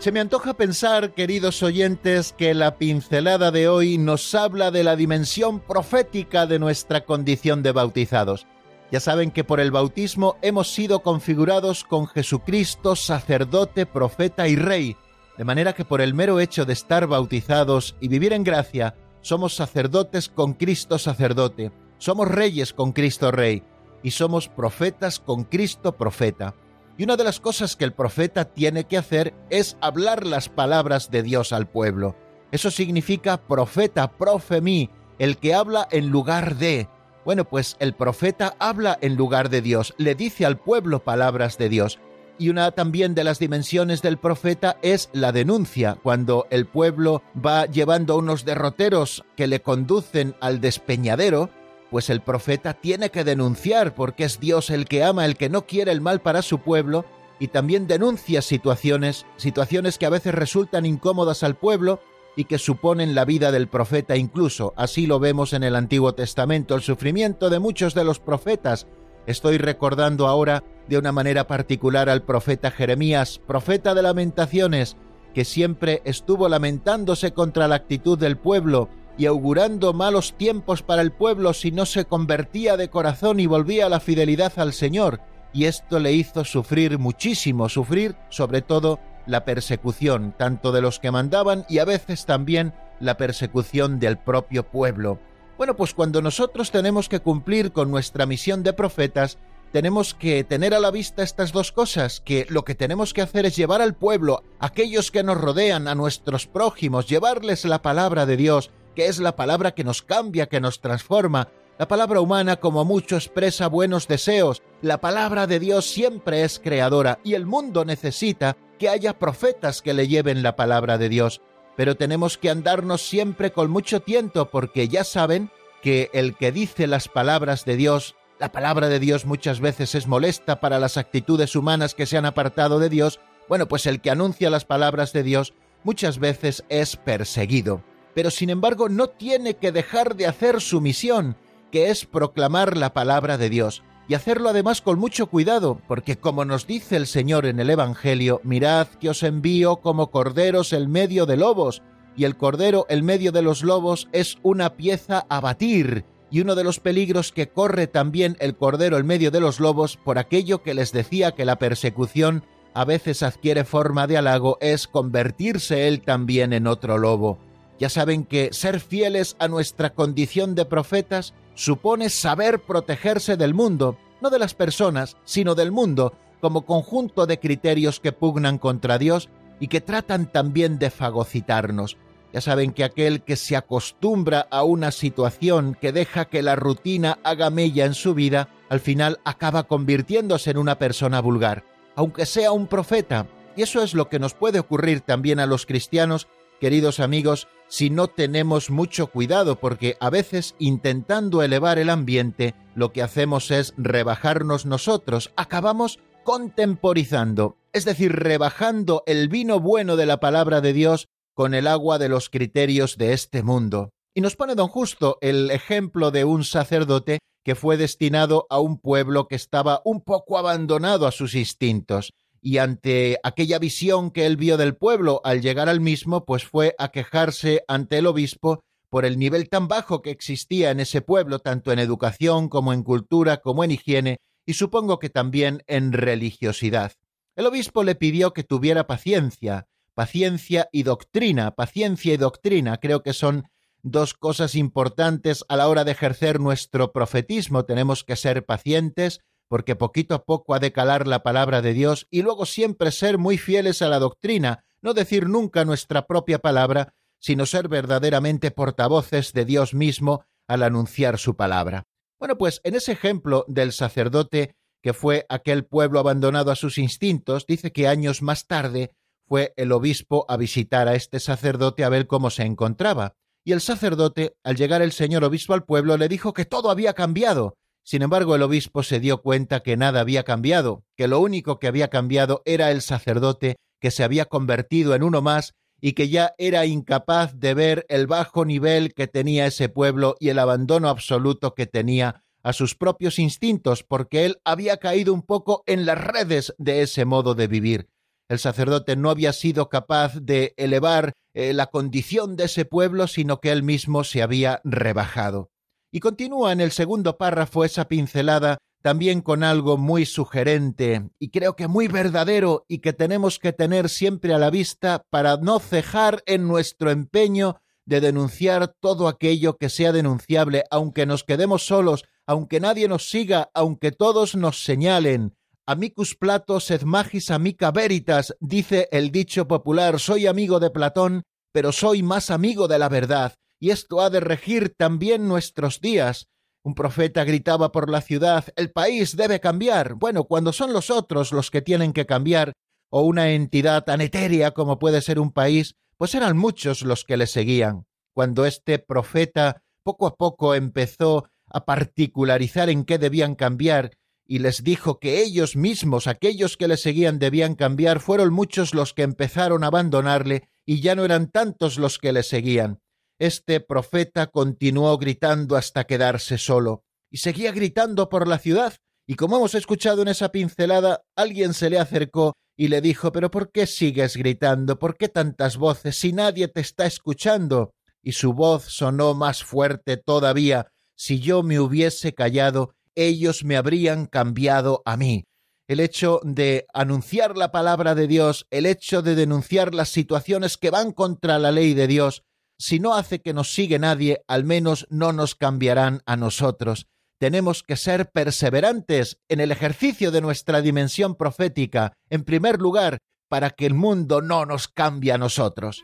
Se 0.07 0.13
me 0.13 0.21
antoja 0.21 0.53
pensar, 0.53 1.11
queridos 1.11 1.61
oyentes, 1.63 2.31
que 2.31 2.53
la 2.53 2.77
pincelada 2.77 3.51
de 3.51 3.67
hoy 3.67 3.97
nos 3.97 4.33
habla 4.35 4.71
de 4.71 4.85
la 4.85 4.95
dimensión 4.95 5.59
profética 5.59 6.45
de 6.45 6.59
nuestra 6.59 7.03
condición 7.03 7.61
de 7.61 7.73
bautizados. 7.73 8.47
Ya 8.89 9.01
saben 9.01 9.31
que 9.31 9.43
por 9.43 9.59
el 9.59 9.69
bautismo 9.69 10.37
hemos 10.41 10.71
sido 10.71 11.01
configurados 11.01 11.83
con 11.83 12.07
Jesucristo, 12.07 12.95
sacerdote, 12.95 13.85
profeta 13.85 14.47
y 14.47 14.55
rey, 14.55 14.95
de 15.37 15.43
manera 15.43 15.73
que 15.73 15.83
por 15.83 15.99
el 15.99 16.13
mero 16.13 16.39
hecho 16.39 16.63
de 16.63 16.71
estar 16.71 17.05
bautizados 17.07 17.97
y 17.99 18.07
vivir 18.07 18.31
en 18.31 18.45
gracia, 18.45 18.95
somos 19.19 19.55
sacerdotes 19.55 20.29
con 20.29 20.53
Cristo 20.53 20.99
sacerdote, 20.99 21.73
somos 21.97 22.29
reyes 22.29 22.71
con 22.71 22.93
Cristo 22.93 23.29
rey, 23.29 23.61
y 24.03 24.11
somos 24.11 24.47
profetas 24.47 25.19
con 25.19 25.43
Cristo 25.43 25.97
profeta. 25.97 26.55
Y 26.97 27.03
una 27.03 27.15
de 27.15 27.23
las 27.23 27.39
cosas 27.39 27.75
que 27.75 27.85
el 27.85 27.93
profeta 27.93 28.45
tiene 28.45 28.85
que 28.85 28.97
hacer 28.97 29.35
es 29.49 29.77
hablar 29.81 30.25
las 30.25 30.49
palabras 30.49 31.11
de 31.11 31.21
Dios 31.21 31.53
al 31.53 31.67
pueblo. 31.67 32.15
Eso 32.51 32.71
significa 32.71 33.37
profeta, 33.37 34.11
profemí, 34.11 34.89
el 35.19 35.37
que 35.37 35.53
habla 35.53 35.87
en 35.91 36.09
lugar 36.09 36.55
de. 36.55 36.89
Bueno, 37.23 37.45
pues 37.45 37.75
el 37.79 37.93
profeta 37.93 38.55
habla 38.57 38.97
en 39.01 39.15
lugar 39.15 39.49
de 39.49 39.61
Dios, 39.61 39.93
le 39.97 40.15
dice 40.15 40.45
al 40.45 40.57
pueblo 40.57 41.03
palabras 41.03 41.57
de 41.57 41.69
Dios. 41.69 41.99
Y 42.39 42.49
una 42.49 42.71
también 42.71 43.15
de 43.15 43.23
las 43.23 43.39
dimensiones 43.39 44.01
del 44.01 44.17
profeta 44.17 44.77
es 44.81 45.09
la 45.11 45.31
denuncia, 45.31 45.97
cuando 46.01 46.47
el 46.51 46.67
pueblo 46.67 47.23
va 47.35 47.65
llevando 47.65 48.15
unos 48.15 48.45
derroteros 48.45 49.23
que 49.35 49.47
le 49.47 49.61
conducen 49.61 50.35
al 50.39 50.61
despeñadero, 50.61 51.49
pues 51.91 52.09
el 52.09 52.21
profeta 52.21 52.73
tiene 52.73 53.09
que 53.09 53.23
denunciar 53.23 53.95
porque 53.95 54.25
es 54.25 54.39
Dios 54.39 54.69
el 54.69 54.85
que 54.85 55.03
ama, 55.03 55.25
el 55.25 55.37
que 55.37 55.49
no 55.49 55.65
quiere 55.65 55.91
el 55.91 56.01
mal 56.01 56.21
para 56.21 56.41
su 56.41 56.59
pueblo, 56.59 57.05
y 57.39 57.49
también 57.49 57.87
denuncia 57.87 58.41
situaciones, 58.41 59.25
situaciones 59.37 59.97
que 59.97 60.05
a 60.05 60.11
veces 60.11 60.33
resultan 60.33 60.85
incómodas 60.85 61.43
al 61.43 61.55
pueblo 61.55 62.01
y 62.35 62.45
que 62.45 62.57
suponen 62.57 63.15
la 63.15 63.25
vida 63.25 63.51
del 63.51 63.67
profeta 63.67 64.15
incluso. 64.15 64.73
Así 64.75 65.07
lo 65.07 65.19
vemos 65.19 65.53
en 65.53 65.63
el 65.63 65.75
Antiguo 65.75 66.13
Testamento, 66.13 66.75
el 66.75 66.81
sufrimiento 66.81 67.49
de 67.49 67.59
muchos 67.59 67.93
de 67.93 68.03
los 68.03 68.19
profetas. 68.19 68.87
Estoy 69.25 69.57
recordando 69.57 70.27
ahora 70.27 70.63
de 70.87 70.97
una 70.97 71.11
manera 71.11 71.47
particular 71.47 72.09
al 72.09 72.23
profeta 72.23 72.71
Jeremías, 72.71 73.41
profeta 73.45 73.93
de 73.93 74.03
lamentaciones, 74.03 74.95
que 75.33 75.45
siempre 75.45 76.01
estuvo 76.05 76.47
lamentándose 76.47 77.33
contra 77.33 77.67
la 77.67 77.75
actitud 77.75 78.17
del 78.17 78.37
pueblo, 78.37 78.89
y 79.17 79.25
augurando 79.25 79.93
malos 79.93 80.33
tiempos 80.37 80.83
para 80.83 81.01
el 81.01 81.11
pueblo 81.11 81.53
si 81.53 81.71
no 81.71 81.85
se 81.85 82.05
convertía 82.05 82.77
de 82.77 82.89
corazón 82.89 83.39
y 83.39 83.47
volvía 83.47 83.87
a 83.87 83.89
la 83.89 83.99
fidelidad 83.99 84.53
al 84.57 84.73
Señor, 84.73 85.19
y 85.53 85.65
esto 85.65 85.99
le 85.99 86.13
hizo 86.13 86.45
sufrir 86.45 86.99
muchísimo, 86.99 87.69
sufrir 87.69 88.15
sobre 88.29 88.61
todo 88.61 88.99
la 89.25 89.43
persecución, 89.43 90.33
tanto 90.37 90.71
de 90.71 90.81
los 90.81 90.99
que 90.99 91.11
mandaban 91.11 91.65
y 91.67 91.79
a 91.79 91.85
veces 91.85 92.25
también 92.25 92.73
la 92.99 93.17
persecución 93.17 93.99
del 93.99 94.17
propio 94.17 94.63
pueblo. 94.63 95.19
Bueno, 95.57 95.75
pues 95.75 95.93
cuando 95.93 96.21
nosotros 96.21 96.71
tenemos 96.71 97.09
que 97.09 97.19
cumplir 97.19 97.71
con 97.71 97.89
nuestra 97.89 98.25
misión 98.25 98.61
de 98.61 98.73
profetas, 98.73 99.39
tenemos 99.71 100.13
que 100.13 100.43
tener 100.43 100.73
a 100.73 100.79
la 100.79 100.91
vista 100.91 101.23
estas 101.23 101.51
dos 101.51 101.71
cosas, 101.71 102.21
que 102.21 102.45
lo 102.49 102.63
que 102.63 102.75
tenemos 102.75 103.13
que 103.13 103.21
hacer 103.21 103.45
es 103.45 103.55
llevar 103.55 103.81
al 103.81 103.95
pueblo, 103.95 104.43
a 104.59 104.67
aquellos 104.67 105.11
que 105.11 105.23
nos 105.23 105.39
rodean, 105.39 105.87
a 105.87 105.95
nuestros 105.95 106.47
prójimos, 106.47 107.07
llevarles 107.07 107.65
la 107.65 107.81
palabra 107.81 108.25
de 108.25 108.37
Dios, 108.37 108.71
que 108.97 109.05
es 109.05 109.19
la 109.19 109.35
palabra 109.35 109.75
que 109.75 109.83
nos 109.83 110.01
cambia, 110.01 110.47
que 110.47 110.59
nos 110.59 110.81
transforma. 110.81 111.49
La 111.77 111.87
palabra 111.87 112.19
humana 112.19 112.55
como 112.55 112.83
mucho 112.83 113.15
expresa 113.15 113.67
buenos 113.67 114.07
deseos. 114.07 114.63
La 114.81 114.99
palabra 114.99 115.45
de 115.45 115.59
Dios 115.59 115.85
siempre 115.85 116.41
es 116.41 116.57
creadora 116.57 117.19
y 117.23 117.35
el 117.35 117.45
mundo 117.45 117.85
necesita 117.85 118.57
que 118.79 118.89
haya 118.89 119.19
profetas 119.19 119.83
que 119.83 119.93
le 119.93 120.07
lleven 120.07 120.41
la 120.41 120.55
palabra 120.55 120.97
de 120.97 121.09
Dios. 121.09 121.41
Pero 121.75 121.95
tenemos 121.95 122.39
que 122.39 122.49
andarnos 122.49 123.03
siempre 123.03 123.51
con 123.51 123.69
mucho 123.69 123.99
tiento 123.99 124.49
porque 124.49 124.87
ya 124.87 125.03
saben 125.03 125.51
que 125.83 126.09
el 126.13 126.35
que 126.35 126.51
dice 126.51 126.87
las 126.87 127.07
palabras 127.07 127.65
de 127.65 127.75
Dios, 127.75 128.15
la 128.39 128.51
palabra 128.51 128.89
de 128.89 128.97
Dios 128.97 129.25
muchas 129.25 129.59
veces 129.59 129.93
es 129.93 130.07
molesta 130.07 130.59
para 130.59 130.79
las 130.79 130.97
actitudes 130.97 131.55
humanas 131.55 131.93
que 131.93 132.07
se 132.07 132.17
han 132.17 132.25
apartado 132.25 132.79
de 132.79 132.89
Dios, 132.89 133.19
bueno, 133.47 133.67
pues 133.67 133.85
el 133.85 134.01
que 134.01 134.09
anuncia 134.09 134.49
las 134.49 134.65
palabras 134.65 135.13
de 135.13 135.21
Dios 135.21 135.53
muchas 135.83 136.17
veces 136.17 136.65
es 136.67 136.95
perseguido 136.95 137.83
pero 138.17 138.31
sin 138.31 138.49
embargo 138.49 138.89
no 138.89 139.09
tiene 139.09 139.57
que 139.57 139.71
dejar 139.71 140.15
de 140.15 140.25
hacer 140.25 140.59
su 140.59 140.81
misión, 140.81 141.37
que 141.71 141.91
es 141.91 142.07
proclamar 142.07 142.75
la 142.75 142.91
palabra 142.91 143.37
de 143.37 143.47
Dios. 143.47 143.83
y 144.09 144.15
hacerlo 144.15 144.49
además 144.49 144.81
con 144.81 144.97
mucho 144.97 145.27
cuidado, 145.27 145.79
porque 145.87 146.15
como 146.15 146.43
nos 146.43 146.65
dice 146.65 146.95
el 146.95 147.05
Señor 147.05 147.45
en 147.45 147.59
el 147.59 147.69
Evangelio, 147.69 148.41
mirad 148.43 148.87
que 148.87 149.11
os 149.11 149.21
envío 149.21 149.75
como 149.81 150.09
corderos 150.09 150.73
el 150.73 150.87
medio 150.87 151.27
de 151.27 151.37
lobos, 151.37 151.83
y 152.15 152.23
el 152.23 152.37
cordero 152.37 152.87
el 152.89 153.03
medio 153.03 153.31
de 153.31 153.43
los 153.43 153.63
lobos 153.63 154.07
es 154.13 154.37
una 154.41 154.77
pieza 154.77 155.27
a 155.29 155.39
batir, 155.39 156.03
y 156.31 156.39
uno 156.39 156.55
de 156.55 156.63
los 156.63 156.79
peligros 156.79 157.31
que 157.31 157.49
corre 157.49 157.85
también 157.85 158.35
el 158.39 158.55
cordero 158.55 158.97
el 158.97 159.03
medio 159.03 159.29
de 159.29 159.41
los 159.41 159.59
lobos, 159.59 159.95
por 159.97 160.17
aquello 160.17 160.63
que 160.63 160.73
les 160.73 160.91
decía 160.91 161.33
que 161.33 161.45
la 161.45 161.59
persecución 161.59 162.43
a 162.73 162.83
veces 162.83 163.21
adquiere 163.21 163.63
forma 163.63 164.07
de 164.07 164.17
halago, 164.17 164.57
es 164.59 164.87
convertirse 164.87 165.87
él 165.87 166.01
también 166.01 166.51
en 166.51 166.65
otro 166.65 166.97
lobo. 166.97 167.45
Ya 167.79 167.89
saben 167.89 168.23
que 168.23 168.49
ser 168.53 168.79
fieles 168.79 169.35
a 169.39 169.47
nuestra 169.47 169.91
condición 169.91 170.55
de 170.55 170.65
profetas 170.65 171.33
supone 171.53 172.09
saber 172.09 172.59
protegerse 172.59 173.37
del 173.37 173.53
mundo, 173.53 173.97
no 174.21 174.29
de 174.29 174.39
las 174.39 174.53
personas, 174.55 175.17
sino 175.25 175.53
del 175.53 175.71
mundo, 175.71 176.13
como 176.41 176.65
conjunto 176.65 177.25
de 177.25 177.39
criterios 177.39 177.99
que 177.99 178.11
pugnan 178.11 178.57
contra 178.57 178.97
Dios 178.97 179.29
y 179.59 179.67
que 179.67 179.81
tratan 179.81 180.31
también 180.31 180.79
de 180.79 180.89
fagocitarnos. 180.89 181.97
Ya 182.33 182.41
saben 182.41 182.73
que 182.73 182.83
aquel 182.83 183.21
que 183.21 183.35
se 183.35 183.55
acostumbra 183.55 184.47
a 184.51 184.63
una 184.63 184.91
situación 184.91 185.77
que 185.79 185.91
deja 185.91 186.25
que 186.25 186.41
la 186.41 186.55
rutina 186.55 187.19
haga 187.23 187.49
mella 187.49 187.85
en 187.85 187.93
su 187.93 188.13
vida, 188.13 188.49
al 188.69 188.79
final 188.79 189.19
acaba 189.23 189.63
convirtiéndose 189.63 190.51
en 190.51 190.57
una 190.57 190.77
persona 190.77 191.21
vulgar, 191.21 191.63
aunque 191.95 192.25
sea 192.25 192.51
un 192.51 192.67
profeta. 192.67 193.27
Y 193.55 193.63
eso 193.63 193.81
es 193.81 193.93
lo 193.93 194.09
que 194.09 194.19
nos 194.19 194.33
puede 194.33 194.59
ocurrir 194.59 195.01
también 195.01 195.39
a 195.39 195.47
los 195.47 195.65
cristianos 195.65 196.27
queridos 196.59 196.99
amigos, 196.99 197.47
si 197.67 197.89
no 197.89 198.07
tenemos 198.07 198.69
mucho 198.69 199.07
cuidado, 199.07 199.59
porque 199.59 199.97
a 199.99 200.09
veces 200.09 200.55
intentando 200.59 201.43
elevar 201.43 201.79
el 201.79 201.89
ambiente, 201.89 202.55
lo 202.75 202.91
que 202.91 203.01
hacemos 203.01 203.51
es 203.51 203.73
rebajarnos 203.77 204.65
nosotros, 204.65 205.31
acabamos 205.35 205.99
contemporizando, 206.23 207.57
es 207.73 207.85
decir, 207.85 208.13
rebajando 208.13 209.03
el 209.05 209.29
vino 209.29 209.59
bueno 209.59 209.95
de 209.95 210.05
la 210.05 210.19
palabra 210.19 210.61
de 210.61 210.73
Dios 210.73 211.07
con 211.33 211.53
el 211.53 211.67
agua 211.67 211.99
de 211.99 212.09
los 212.09 212.29
criterios 212.29 212.97
de 212.97 213.13
este 213.13 213.43
mundo. 213.43 213.91
Y 214.13 214.21
nos 214.21 214.35
pone 214.35 214.55
don 214.55 214.67
Justo 214.67 215.17
el 215.21 215.51
ejemplo 215.51 216.11
de 216.11 216.25
un 216.25 216.43
sacerdote 216.43 217.19
que 217.45 217.55
fue 217.55 217.77
destinado 217.77 218.47
a 218.49 218.59
un 218.59 218.79
pueblo 218.79 219.27
que 219.27 219.35
estaba 219.35 219.81
un 219.85 220.01
poco 220.01 220.37
abandonado 220.37 221.07
a 221.07 221.11
sus 221.11 221.35
instintos 221.35 222.13
y 222.47 222.59
ante 222.59 223.19
aquella 223.23 223.59
visión 223.59 224.09
que 224.09 224.25
él 224.25 224.37
vio 224.37 224.55
del 224.55 224.77
pueblo 224.77 225.19
al 225.25 225.41
llegar 225.41 225.67
al 225.67 225.81
mismo, 225.81 226.23
pues 226.23 226.45
fue 226.45 226.75
a 226.79 226.91
quejarse 226.93 227.65
ante 227.67 227.97
el 227.97 228.07
obispo 228.07 228.63
por 228.89 229.03
el 229.03 229.19
nivel 229.19 229.49
tan 229.49 229.67
bajo 229.67 230.01
que 230.01 230.11
existía 230.11 230.71
en 230.71 230.79
ese 230.79 231.01
pueblo, 231.01 231.39
tanto 231.39 231.73
en 231.73 231.79
educación 231.79 232.47
como 232.47 232.71
en 232.71 232.83
cultura, 232.83 233.41
como 233.41 233.65
en 233.65 233.71
higiene, 233.71 234.21
y 234.45 234.53
supongo 234.53 234.97
que 234.97 235.09
también 235.09 235.61
en 235.67 235.91
religiosidad. 235.91 236.93
El 237.35 237.47
obispo 237.47 237.83
le 237.83 237.95
pidió 237.95 238.31
que 238.31 238.45
tuviera 238.45 238.87
paciencia, 238.87 239.67
paciencia 239.93 240.69
y 240.71 240.83
doctrina, 240.83 241.51
paciencia 241.51 242.13
y 242.13 242.17
doctrina, 242.17 242.77
creo 242.77 243.03
que 243.03 243.11
son 243.11 243.49
dos 243.83 244.13
cosas 244.13 244.55
importantes 244.55 245.43
a 245.49 245.57
la 245.57 245.67
hora 245.67 245.83
de 245.83 245.91
ejercer 245.91 246.39
nuestro 246.39 246.93
profetismo. 246.93 247.65
Tenemos 247.65 248.05
que 248.05 248.15
ser 248.15 248.45
pacientes, 248.45 249.19
porque 249.47 249.75
poquito 249.75 250.15
a 250.15 250.23
poco 250.23 250.53
ha 250.53 250.59
de 250.59 250.71
calar 250.71 251.07
la 251.07 251.23
palabra 251.23 251.61
de 251.61 251.73
Dios 251.73 252.07
y 252.09 252.21
luego 252.21 252.45
siempre 252.45 252.91
ser 252.91 253.17
muy 253.17 253.37
fieles 253.37 253.81
a 253.81 253.89
la 253.89 253.99
doctrina, 253.99 254.65
no 254.81 254.93
decir 254.93 255.27
nunca 255.27 255.65
nuestra 255.65 256.07
propia 256.07 256.39
palabra, 256.39 256.93
sino 257.19 257.45
ser 257.45 257.67
verdaderamente 257.67 258.51
portavoces 258.51 259.33
de 259.33 259.45
Dios 259.45 259.73
mismo 259.73 260.23
al 260.47 260.63
anunciar 260.63 261.17
su 261.17 261.35
palabra. 261.35 261.87
Bueno, 262.19 262.37
pues 262.37 262.61
en 262.63 262.75
ese 262.75 262.93
ejemplo 262.93 263.45
del 263.47 263.73
sacerdote 263.73 264.55
que 264.81 264.93
fue 264.93 265.25
aquel 265.29 265.65
pueblo 265.65 265.99
abandonado 265.99 266.51
a 266.51 266.55
sus 266.55 266.77
instintos, 266.77 267.45
dice 267.45 267.71
que 267.71 267.87
años 267.87 268.21
más 268.21 268.47
tarde 268.47 268.91
fue 269.27 269.53
el 269.57 269.71
obispo 269.71 270.25
a 270.29 270.37
visitar 270.37 270.87
a 270.87 270.95
este 270.95 271.19
sacerdote 271.19 271.83
a 271.83 271.89
ver 271.89 272.07
cómo 272.07 272.29
se 272.29 272.43
encontraba. 272.43 273.15
Y 273.43 273.51
el 273.51 273.61
sacerdote, 273.61 274.37
al 274.43 274.55
llegar 274.55 274.81
el 274.81 274.91
señor 274.91 275.23
obispo 275.23 275.53
al 275.53 275.65
pueblo, 275.65 275.97
le 275.97 276.07
dijo 276.07 276.33
que 276.33 276.45
todo 276.45 276.69
había 276.69 276.93
cambiado, 276.93 277.57
sin 277.87 278.01
embargo, 278.01 278.35
el 278.35 278.41
obispo 278.41 278.83
se 278.83 278.99
dio 278.99 279.21
cuenta 279.21 279.61
que 279.61 279.77
nada 279.77 280.01
había 280.01 280.23
cambiado, 280.23 280.83
que 280.97 281.07
lo 281.07 281.21
único 281.21 281.57
que 281.57 281.67
había 281.67 281.87
cambiado 281.87 282.41
era 282.43 282.69
el 282.71 282.81
sacerdote 282.81 283.55
que 283.79 283.91
se 283.91 284.03
había 284.03 284.25
convertido 284.25 284.93
en 284.93 285.03
uno 285.03 285.21
más 285.21 285.53
y 285.79 285.93
que 285.93 286.09
ya 286.09 286.33
era 286.37 286.65
incapaz 286.65 287.39
de 287.39 287.53
ver 287.53 287.85
el 287.87 288.05
bajo 288.05 288.43
nivel 288.43 288.93
que 288.93 289.07
tenía 289.07 289.45
ese 289.45 289.69
pueblo 289.69 290.17
y 290.19 290.27
el 290.27 290.39
abandono 290.39 290.89
absoluto 290.89 291.55
que 291.55 291.65
tenía 291.65 292.25
a 292.43 292.51
sus 292.51 292.75
propios 292.75 293.19
instintos, 293.19 293.83
porque 293.83 294.25
él 294.25 294.41
había 294.43 294.75
caído 294.75 295.13
un 295.13 295.21
poco 295.21 295.63
en 295.65 295.85
las 295.85 295.97
redes 295.97 296.53
de 296.57 296.81
ese 296.81 297.05
modo 297.05 297.35
de 297.35 297.47
vivir. 297.47 297.87
El 298.27 298.39
sacerdote 298.39 298.97
no 298.97 299.11
había 299.11 299.31
sido 299.31 299.69
capaz 299.69 300.19
de 300.19 300.53
elevar 300.57 301.13
eh, 301.33 301.53
la 301.53 301.67
condición 301.67 302.35
de 302.35 302.45
ese 302.47 302.65
pueblo, 302.65 303.07
sino 303.07 303.39
que 303.39 303.53
él 303.53 303.63
mismo 303.63 304.03
se 304.03 304.21
había 304.21 304.59
rebajado. 304.65 305.51
Y 305.91 305.99
continúa 305.99 306.51
en 306.51 306.61
el 306.61 306.71
segundo 306.71 307.17
párrafo 307.17 307.63
esa 307.63 307.87
pincelada 307.87 308.57
también 308.81 309.21
con 309.21 309.43
algo 309.43 309.77
muy 309.77 310.05
sugerente 310.05 311.09
y 311.19 311.29
creo 311.29 311.55
que 311.55 311.67
muy 311.67 311.87
verdadero 311.87 312.65
y 312.67 312.79
que 312.79 312.93
tenemos 312.93 313.39
que 313.39 313.53
tener 313.53 313.89
siempre 313.89 314.33
a 314.33 314.37
la 314.37 314.49
vista 314.49 315.03
para 315.09 315.37
no 315.37 315.59
cejar 315.59 316.23
en 316.25 316.47
nuestro 316.47 316.91
empeño 316.91 317.57
de 317.85 318.01
denunciar 318.01 318.75
todo 318.79 319.07
aquello 319.07 319.57
que 319.57 319.69
sea 319.69 319.91
denunciable, 319.91 320.63
aunque 320.71 321.05
nos 321.05 321.23
quedemos 321.23 321.65
solos, 321.65 322.05
aunque 322.25 322.59
nadie 322.59 322.87
nos 322.87 323.09
siga, 323.09 323.49
aunque 323.53 323.91
todos 323.91 324.35
nos 324.35 324.63
señalen. 324.63 325.35
Amicus 325.65 326.15
Plato 326.15 326.59
sed 326.59 326.83
magis 326.83 327.31
amica 327.31 327.71
veritas, 327.71 328.35
dice 328.39 328.89
el 328.91 329.11
dicho 329.11 329.47
popular, 329.47 329.99
soy 329.99 330.27
amigo 330.27 330.59
de 330.59 330.69
Platón, 330.69 331.23
pero 331.51 331.71
soy 331.71 332.03
más 332.03 332.29
amigo 332.29 332.67
de 332.67 332.79
la 332.79 332.89
verdad 332.89 333.33
y 333.59 333.71
esto 333.71 334.01
ha 334.01 334.09
de 334.09 334.19
regir 334.19 334.73
también 334.75 335.27
nuestros 335.27 335.81
días. 335.81 336.27
Un 336.63 336.75
profeta 336.75 337.23
gritaba 337.23 337.71
por 337.71 337.89
la 337.89 338.01
ciudad 338.01 338.45
El 338.55 338.71
país 338.71 339.15
debe 339.15 339.39
cambiar. 339.39 339.95
Bueno, 339.95 340.25
cuando 340.25 340.53
son 340.53 340.73
los 340.73 340.89
otros 340.89 341.31
los 341.31 341.49
que 341.49 341.61
tienen 341.61 341.93
que 341.93 342.05
cambiar, 342.05 342.53
o 342.89 343.01
una 343.01 343.31
entidad 343.31 343.83
tan 343.83 344.01
etérea 344.01 344.51
como 344.51 344.79
puede 344.79 345.01
ser 345.01 345.19
un 345.19 345.31
país, 345.31 345.75
pues 345.97 346.15
eran 346.15 346.37
muchos 346.37 346.83
los 346.83 347.03
que 347.03 347.17
le 347.17 347.27
seguían. 347.27 347.85
Cuando 348.13 348.45
este 348.45 348.79
profeta 348.79 349.61
poco 349.83 350.07
a 350.07 350.15
poco 350.15 350.55
empezó 350.55 351.29
a 351.47 351.65
particularizar 351.65 352.69
en 352.69 352.83
qué 352.83 352.97
debían 352.97 353.35
cambiar 353.35 353.91
y 354.25 354.39
les 354.39 354.63
dijo 354.63 354.99
que 354.99 355.21
ellos 355.21 355.55
mismos, 355.55 356.07
aquellos 356.07 356.57
que 356.57 356.67
le 356.67 356.77
seguían, 356.77 357.19
debían 357.19 357.55
cambiar, 357.55 358.01
fueron 358.01 358.33
muchos 358.33 358.73
los 358.73 358.93
que 358.93 359.03
empezaron 359.03 359.63
a 359.63 359.67
abandonarle 359.67 360.49
y 360.65 360.81
ya 360.81 360.95
no 360.95 361.05
eran 361.05 361.31
tantos 361.31 361.77
los 361.77 361.97
que 361.97 362.11
le 362.11 362.23
seguían 362.23 362.81
este 363.19 363.59
profeta 363.59 364.27
continuó 364.27 364.97
gritando 364.97 365.55
hasta 365.55 365.85
quedarse 365.85 366.37
solo, 366.37 366.83
y 367.11 367.17
seguía 367.17 367.51
gritando 367.51 368.09
por 368.09 368.27
la 368.27 368.39
ciudad, 368.39 368.73
y 369.07 369.15
como 369.15 369.37
hemos 369.37 369.55
escuchado 369.55 370.01
en 370.01 370.09
esa 370.09 370.31
pincelada, 370.31 371.03
alguien 371.15 371.53
se 371.53 371.69
le 371.69 371.79
acercó 371.79 372.33
y 372.57 372.67
le 372.67 372.81
dijo 372.81 373.13
Pero 373.13 373.31
¿por 373.31 373.51
qué 373.51 373.65
sigues 373.65 374.17
gritando? 374.17 374.77
¿Por 374.79 374.97
qué 374.97 375.07
tantas 375.07 375.55
voces 375.55 375.97
si 375.97 376.11
nadie 376.11 376.49
te 376.49 376.59
está 376.59 376.85
escuchando? 376.85 377.71
Y 378.03 378.11
su 378.11 378.33
voz 378.33 378.63
sonó 378.63 379.13
más 379.13 379.43
fuerte 379.43 379.95
todavía. 379.95 380.67
Si 380.97 381.19
yo 381.19 381.41
me 381.41 381.59
hubiese 381.59 382.13
callado, 382.13 382.73
ellos 382.95 383.45
me 383.45 383.55
habrían 383.55 384.07
cambiado 384.07 384.81
a 384.85 384.97
mí. 384.97 385.23
El 385.67 385.79
hecho 385.79 386.19
de 386.23 386.65
anunciar 386.73 387.37
la 387.37 387.51
palabra 387.51 387.95
de 387.95 388.07
Dios, 388.07 388.47
el 388.49 388.65
hecho 388.65 389.01
de 389.01 389.15
denunciar 389.15 389.73
las 389.73 389.89
situaciones 389.89 390.57
que 390.57 390.69
van 390.69 390.91
contra 390.91 391.39
la 391.39 391.51
ley 391.51 391.73
de 391.73 391.87
Dios, 391.87 392.23
si 392.59 392.79
no 392.79 392.95
hace 392.95 393.21
que 393.21 393.33
nos 393.33 393.53
sigue 393.53 393.79
nadie, 393.79 394.23
al 394.27 394.43
menos 394.43 394.87
no 394.89 395.13
nos 395.13 395.35
cambiarán 395.35 396.01
a 396.05 396.15
nosotros. 396.15 396.87
Tenemos 397.19 397.63
que 397.63 397.75
ser 397.75 398.11
perseverantes 398.11 399.19
en 399.27 399.39
el 399.39 399.51
ejercicio 399.51 400.11
de 400.11 400.21
nuestra 400.21 400.61
dimensión 400.61 401.15
profética, 401.15 401.93
en 402.09 402.23
primer 402.23 402.59
lugar, 402.59 402.99
para 403.29 403.49
que 403.49 403.65
el 403.65 403.73
mundo 403.73 404.21
no 404.21 404.45
nos 404.45 404.67
cambie 404.67 405.11
a 405.11 405.17
nosotros. 405.17 405.83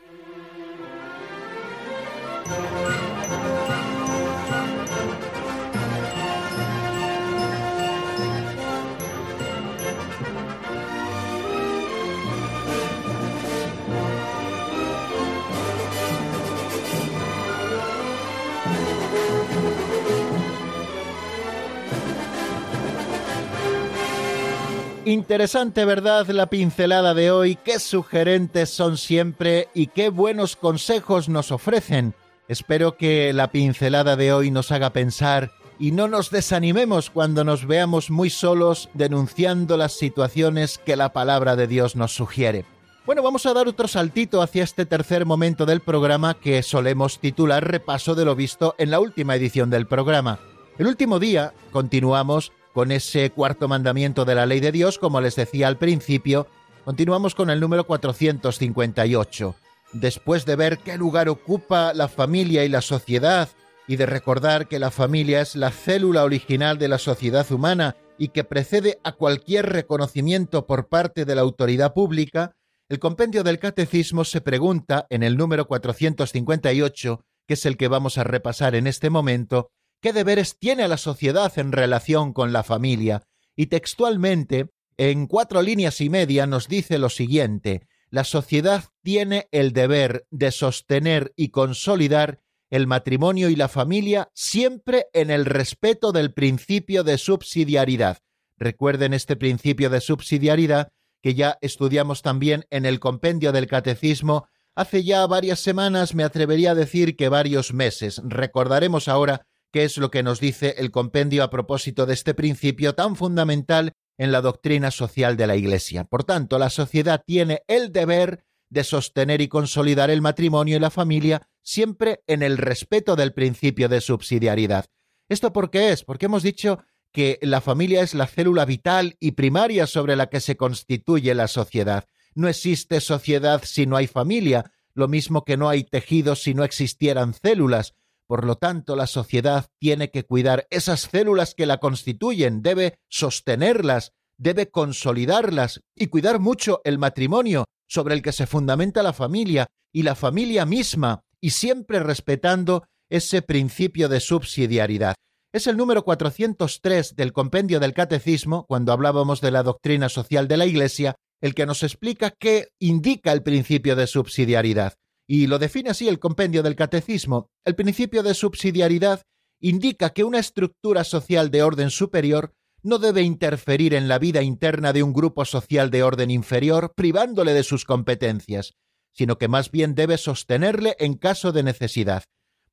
Interesante, 25.06 25.84
¿verdad? 25.84 26.26
La 26.28 26.46
pincelada 26.46 27.12
de 27.12 27.30
hoy, 27.30 27.56
qué 27.56 27.78
sugerentes 27.78 28.70
son 28.70 28.96
siempre 28.96 29.68
y 29.74 29.88
qué 29.88 30.08
buenos 30.08 30.56
consejos 30.56 31.28
nos 31.28 31.52
ofrecen. 31.52 32.14
Espero 32.48 32.96
que 32.96 33.34
la 33.34 33.48
pincelada 33.52 34.16
de 34.16 34.32
hoy 34.32 34.50
nos 34.50 34.72
haga 34.72 34.94
pensar 34.94 35.52
y 35.78 35.92
no 35.92 36.08
nos 36.08 36.30
desanimemos 36.30 37.10
cuando 37.10 37.44
nos 37.44 37.66
veamos 37.66 38.10
muy 38.10 38.30
solos 38.30 38.88
denunciando 38.94 39.76
las 39.76 39.92
situaciones 39.92 40.78
que 40.78 40.96
la 40.96 41.12
palabra 41.12 41.54
de 41.54 41.66
Dios 41.66 41.96
nos 41.96 42.14
sugiere. 42.14 42.64
Bueno, 43.04 43.22
vamos 43.22 43.44
a 43.44 43.52
dar 43.52 43.68
otro 43.68 43.88
saltito 43.88 44.40
hacia 44.40 44.64
este 44.64 44.86
tercer 44.86 45.26
momento 45.26 45.66
del 45.66 45.80
programa 45.80 46.32
que 46.32 46.62
solemos 46.62 47.18
titular 47.18 47.62
Repaso 47.62 48.14
de 48.14 48.24
lo 48.24 48.34
visto 48.34 48.74
en 48.78 48.90
la 48.90 49.00
última 49.00 49.36
edición 49.36 49.68
del 49.68 49.86
programa. 49.86 50.38
El 50.78 50.86
último 50.86 51.18
día 51.18 51.52
continuamos 51.72 52.52
con 52.74 52.92
ese 52.92 53.30
cuarto 53.30 53.68
mandamiento 53.68 54.26
de 54.26 54.34
la 54.34 54.44
ley 54.44 54.60
de 54.60 54.72
Dios, 54.72 54.98
como 54.98 55.20
les 55.20 55.36
decía 55.36 55.68
al 55.68 55.78
principio, 55.78 56.48
continuamos 56.84 57.34
con 57.34 57.48
el 57.48 57.60
número 57.60 57.86
458. 57.86 59.54
Después 59.92 60.44
de 60.44 60.56
ver 60.56 60.78
qué 60.78 60.98
lugar 60.98 61.28
ocupa 61.28 61.94
la 61.94 62.08
familia 62.08 62.64
y 62.64 62.68
la 62.68 62.82
sociedad, 62.82 63.48
y 63.86 63.96
de 63.96 64.06
recordar 64.06 64.66
que 64.66 64.78
la 64.78 64.90
familia 64.90 65.40
es 65.40 65.56
la 65.56 65.70
célula 65.70 66.24
original 66.24 66.78
de 66.78 66.88
la 66.88 66.98
sociedad 66.98 67.50
humana 67.52 67.96
y 68.18 68.28
que 68.28 68.44
precede 68.44 68.98
a 69.04 69.12
cualquier 69.12 69.66
reconocimiento 69.66 70.66
por 70.66 70.88
parte 70.88 71.24
de 71.24 71.34
la 71.34 71.42
autoridad 71.42 71.92
pública, 71.92 72.56
el 72.88 72.98
compendio 72.98 73.44
del 73.44 73.58
catecismo 73.58 74.24
se 74.24 74.40
pregunta 74.40 75.06
en 75.10 75.22
el 75.22 75.36
número 75.36 75.66
458, 75.66 77.24
que 77.46 77.54
es 77.54 77.66
el 77.66 77.76
que 77.76 77.88
vamos 77.88 78.18
a 78.18 78.24
repasar 78.24 78.74
en 78.74 78.86
este 78.86 79.10
momento, 79.10 79.70
qué 80.04 80.12
deberes 80.12 80.58
tiene 80.58 80.86
la 80.86 80.98
sociedad 80.98 81.58
en 81.58 81.72
relación 81.72 82.34
con 82.34 82.52
la 82.52 82.62
familia, 82.62 83.22
y 83.56 83.68
textualmente, 83.68 84.68
en 84.98 85.26
cuatro 85.26 85.62
líneas 85.62 85.98
y 86.02 86.10
media, 86.10 86.46
nos 86.46 86.68
dice 86.68 86.98
lo 86.98 87.08
siguiente, 87.08 87.88
la 88.10 88.24
sociedad 88.24 88.84
tiene 89.02 89.48
el 89.50 89.72
deber 89.72 90.26
de 90.30 90.50
sostener 90.50 91.32
y 91.36 91.48
consolidar 91.48 92.42
el 92.68 92.86
matrimonio 92.86 93.48
y 93.48 93.56
la 93.56 93.68
familia 93.68 94.28
siempre 94.34 95.06
en 95.14 95.30
el 95.30 95.46
respeto 95.46 96.12
del 96.12 96.34
principio 96.34 97.02
de 97.02 97.16
subsidiariedad. 97.16 98.18
Recuerden 98.58 99.14
este 99.14 99.36
principio 99.36 99.88
de 99.88 100.02
subsidiariedad 100.02 100.92
que 101.22 101.34
ya 101.34 101.56
estudiamos 101.62 102.20
también 102.20 102.66
en 102.68 102.84
el 102.84 103.00
compendio 103.00 103.52
del 103.52 103.68
catecismo 103.68 104.48
hace 104.74 105.02
ya 105.02 105.26
varias 105.26 105.60
semanas, 105.60 106.14
me 106.14 106.24
atrevería 106.24 106.72
a 106.72 106.74
decir 106.74 107.16
que 107.16 107.30
varios 107.30 107.72
meses. 107.72 108.20
Recordaremos 108.22 109.08
ahora 109.08 109.46
qué 109.74 109.82
es 109.82 109.98
lo 109.98 110.12
que 110.12 110.22
nos 110.22 110.38
dice 110.38 110.76
el 110.78 110.92
compendio 110.92 111.42
a 111.42 111.50
propósito 111.50 112.06
de 112.06 112.14
este 112.14 112.32
principio 112.32 112.94
tan 112.94 113.16
fundamental 113.16 113.90
en 114.16 114.30
la 114.30 114.40
doctrina 114.40 114.92
social 114.92 115.36
de 115.36 115.48
la 115.48 115.56
Iglesia. 115.56 116.04
Por 116.04 116.22
tanto, 116.22 116.60
la 116.60 116.70
sociedad 116.70 117.24
tiene 117.26 117.62
el 117.66 117.90
deber 117.90 118.44
de 118.70 118.84
sostener 118.84 119.40
y 119.40 119.48
consolidar 119.48 120.10
el 120.10 120.22
matrimonio 120.22 120.76
y 120.76 120.78
la 120.78 120.90
familia 120.90 121.48
siempre 121.60 122.22
en 122.28 122.44
el 122.44 122.56
respeto 122.56 123.16
del 123.16 123.32
principio 123.32 123.88
de 123.88 124.00
subsidiariedad. 124.00 124.86
¿Esto 125.28 125.52
por 125.52 125.72
qué 125.72 125.90
es? 125.90 126.04
Porque 126.04 126.26
hemos 126.26 126.44
dicho 126.44 126.78
que 127.10 127.40
la 127.42 127.60
familia 127.60 128.02
es 128.02 128.14
la 128.14 128.28
célula 128.28 128.66
vital 128.66 129.16
y 129.18 129.32
primaria 129.32 129.88
sobre 129.88 130.14
la 130.14 130.28
que 130.28 130.38
se 130.38 130.56
constituye 130.56 131.34
la 131.34 131.48
sociedad. 131.48 132.04
No 132.36 132.46
existe 132.46 133.00
sociedad 133.00 133.62
si 133.64 133.86
no 133.86 133.96
hay 133.96 134.06
familia, 134.06 134.70
lo 134.94 135.08
mismo 135.08 135.44
que 135.44 135.56
no 135.56 135.68
hay 135.68 135.82
tejidos 135.82 136.44
si 136.44 136.54
no 136.54 136.62
existieran 136.62 137.34
células. 137.34 137.96
Por 138.34 138.46
lo 138.46 138.56
tanto, 138.56 138.96
la 138.96 139.06
sociedad 139.06 139.66
tiene 139.78 140.10
que 140.10 140.24
cuidar 140.24 140.66
esas 140.70 141.02
células 141.02 141.54
que 141.54 141.66
la 141.66 141.78
constituyen, 141.78 142.62
debe 142.62 142.98
sostenerlas, 143.08 144.10
debe 144.36 144.72
consolidarlas 144.72 145.82
y 145.94 146.08
cuidar 146.08 146.40
mucho 146.40 146.80
el 146.82 146.98
matrimonio 146.98 147.66
sobre 147.88 148.16
el 148.16 148.22
que 148.22 148.32
se 148.32 148.48
fundamenta 148.48 149.04
la 149.04 149.12
familia 149.12 149.68
y 149.92 150.02
la 150.02 150.16
familia 150.16 150.66
misma, 150.66 151.20
y 151.40 151.50
siempre 151.50 152.00
respetando 152.00 152.82
ese 153.08 153.40
principio 153.40 154.08
de 154.08 154.18
subsidiariedad. 154.18 155.14
Es 155.52 155.68
el 155.68 155.76
número 155.76 156.02
403 156.02 157.14
del 157.14 157.32
compendio 157.32 157.78
del 157.78 157.94
Catecismo, 157.94 158.66
cuando 158.66 158.92
hablábamos 158.92 159.42
de 159.42 159.52
la 159.52 159.62
doctrina 159.62 160.08
social 160.08 160.48
de 160.48 160.56
la 160.56 160.66
Iglesia, 160.66 161.14
el 161.40 161.54
que 161.54 161.66
nos 161.66 161.84
explica 161.84 162.32
qué 162.32 162.70
indica 162.80 163.30
el 163.30 163.44
principio 163.44 163.94
de 163.94 164.08
subsidiariedad. 164.08 164.94
Y 165.26 165.46
lo 165.46 165.58
define 165.58 165.90
así 165.90 166.08
el 166.08 166.18
compendio 166.18 166.62
del 166.62 166.76
Catecismo. 166.76 167.48
El 167.64 167.74
principio 167.74 168.22
de 168.22 168.34
subsidiariedad 168.34 169.22
indica 169.60 170.10
que 170.10 170.24
una 170.24 170.38
estructura 170.38 171.04
social 171.04 171.50
de 171.50 171.62
orden 171.62 171.90
superior 171.90 172.54
no 172.82 172.98
debe 172.98 173.22
interferir 173.22 173.94
en 173.94 174.08
la 174.08 174.18
vida 174.18 174.42
interna 174.42 174.92
de 174.92 175.02
un 175.02 175.14
grupo 175.14 175.46
social 175.46 175.90
de 175.90 176.02
orden 176.02 176.30
inferior, 176.30 176.92
privándole 176.94 177.54
de 177.54 177.62
sus 177.62 177.86
competencias, 177.86 178.74
sino 179.12 179.38
que 179.38 179.48
más 179.48 179.70
bien 179.70 179.94
debe 179.94 180.18
sostenerle 180.18 180.94
en 180.98 181.14
caso 181.14 181.50
de 181.52 181.62
necesidad. 181.62 182.24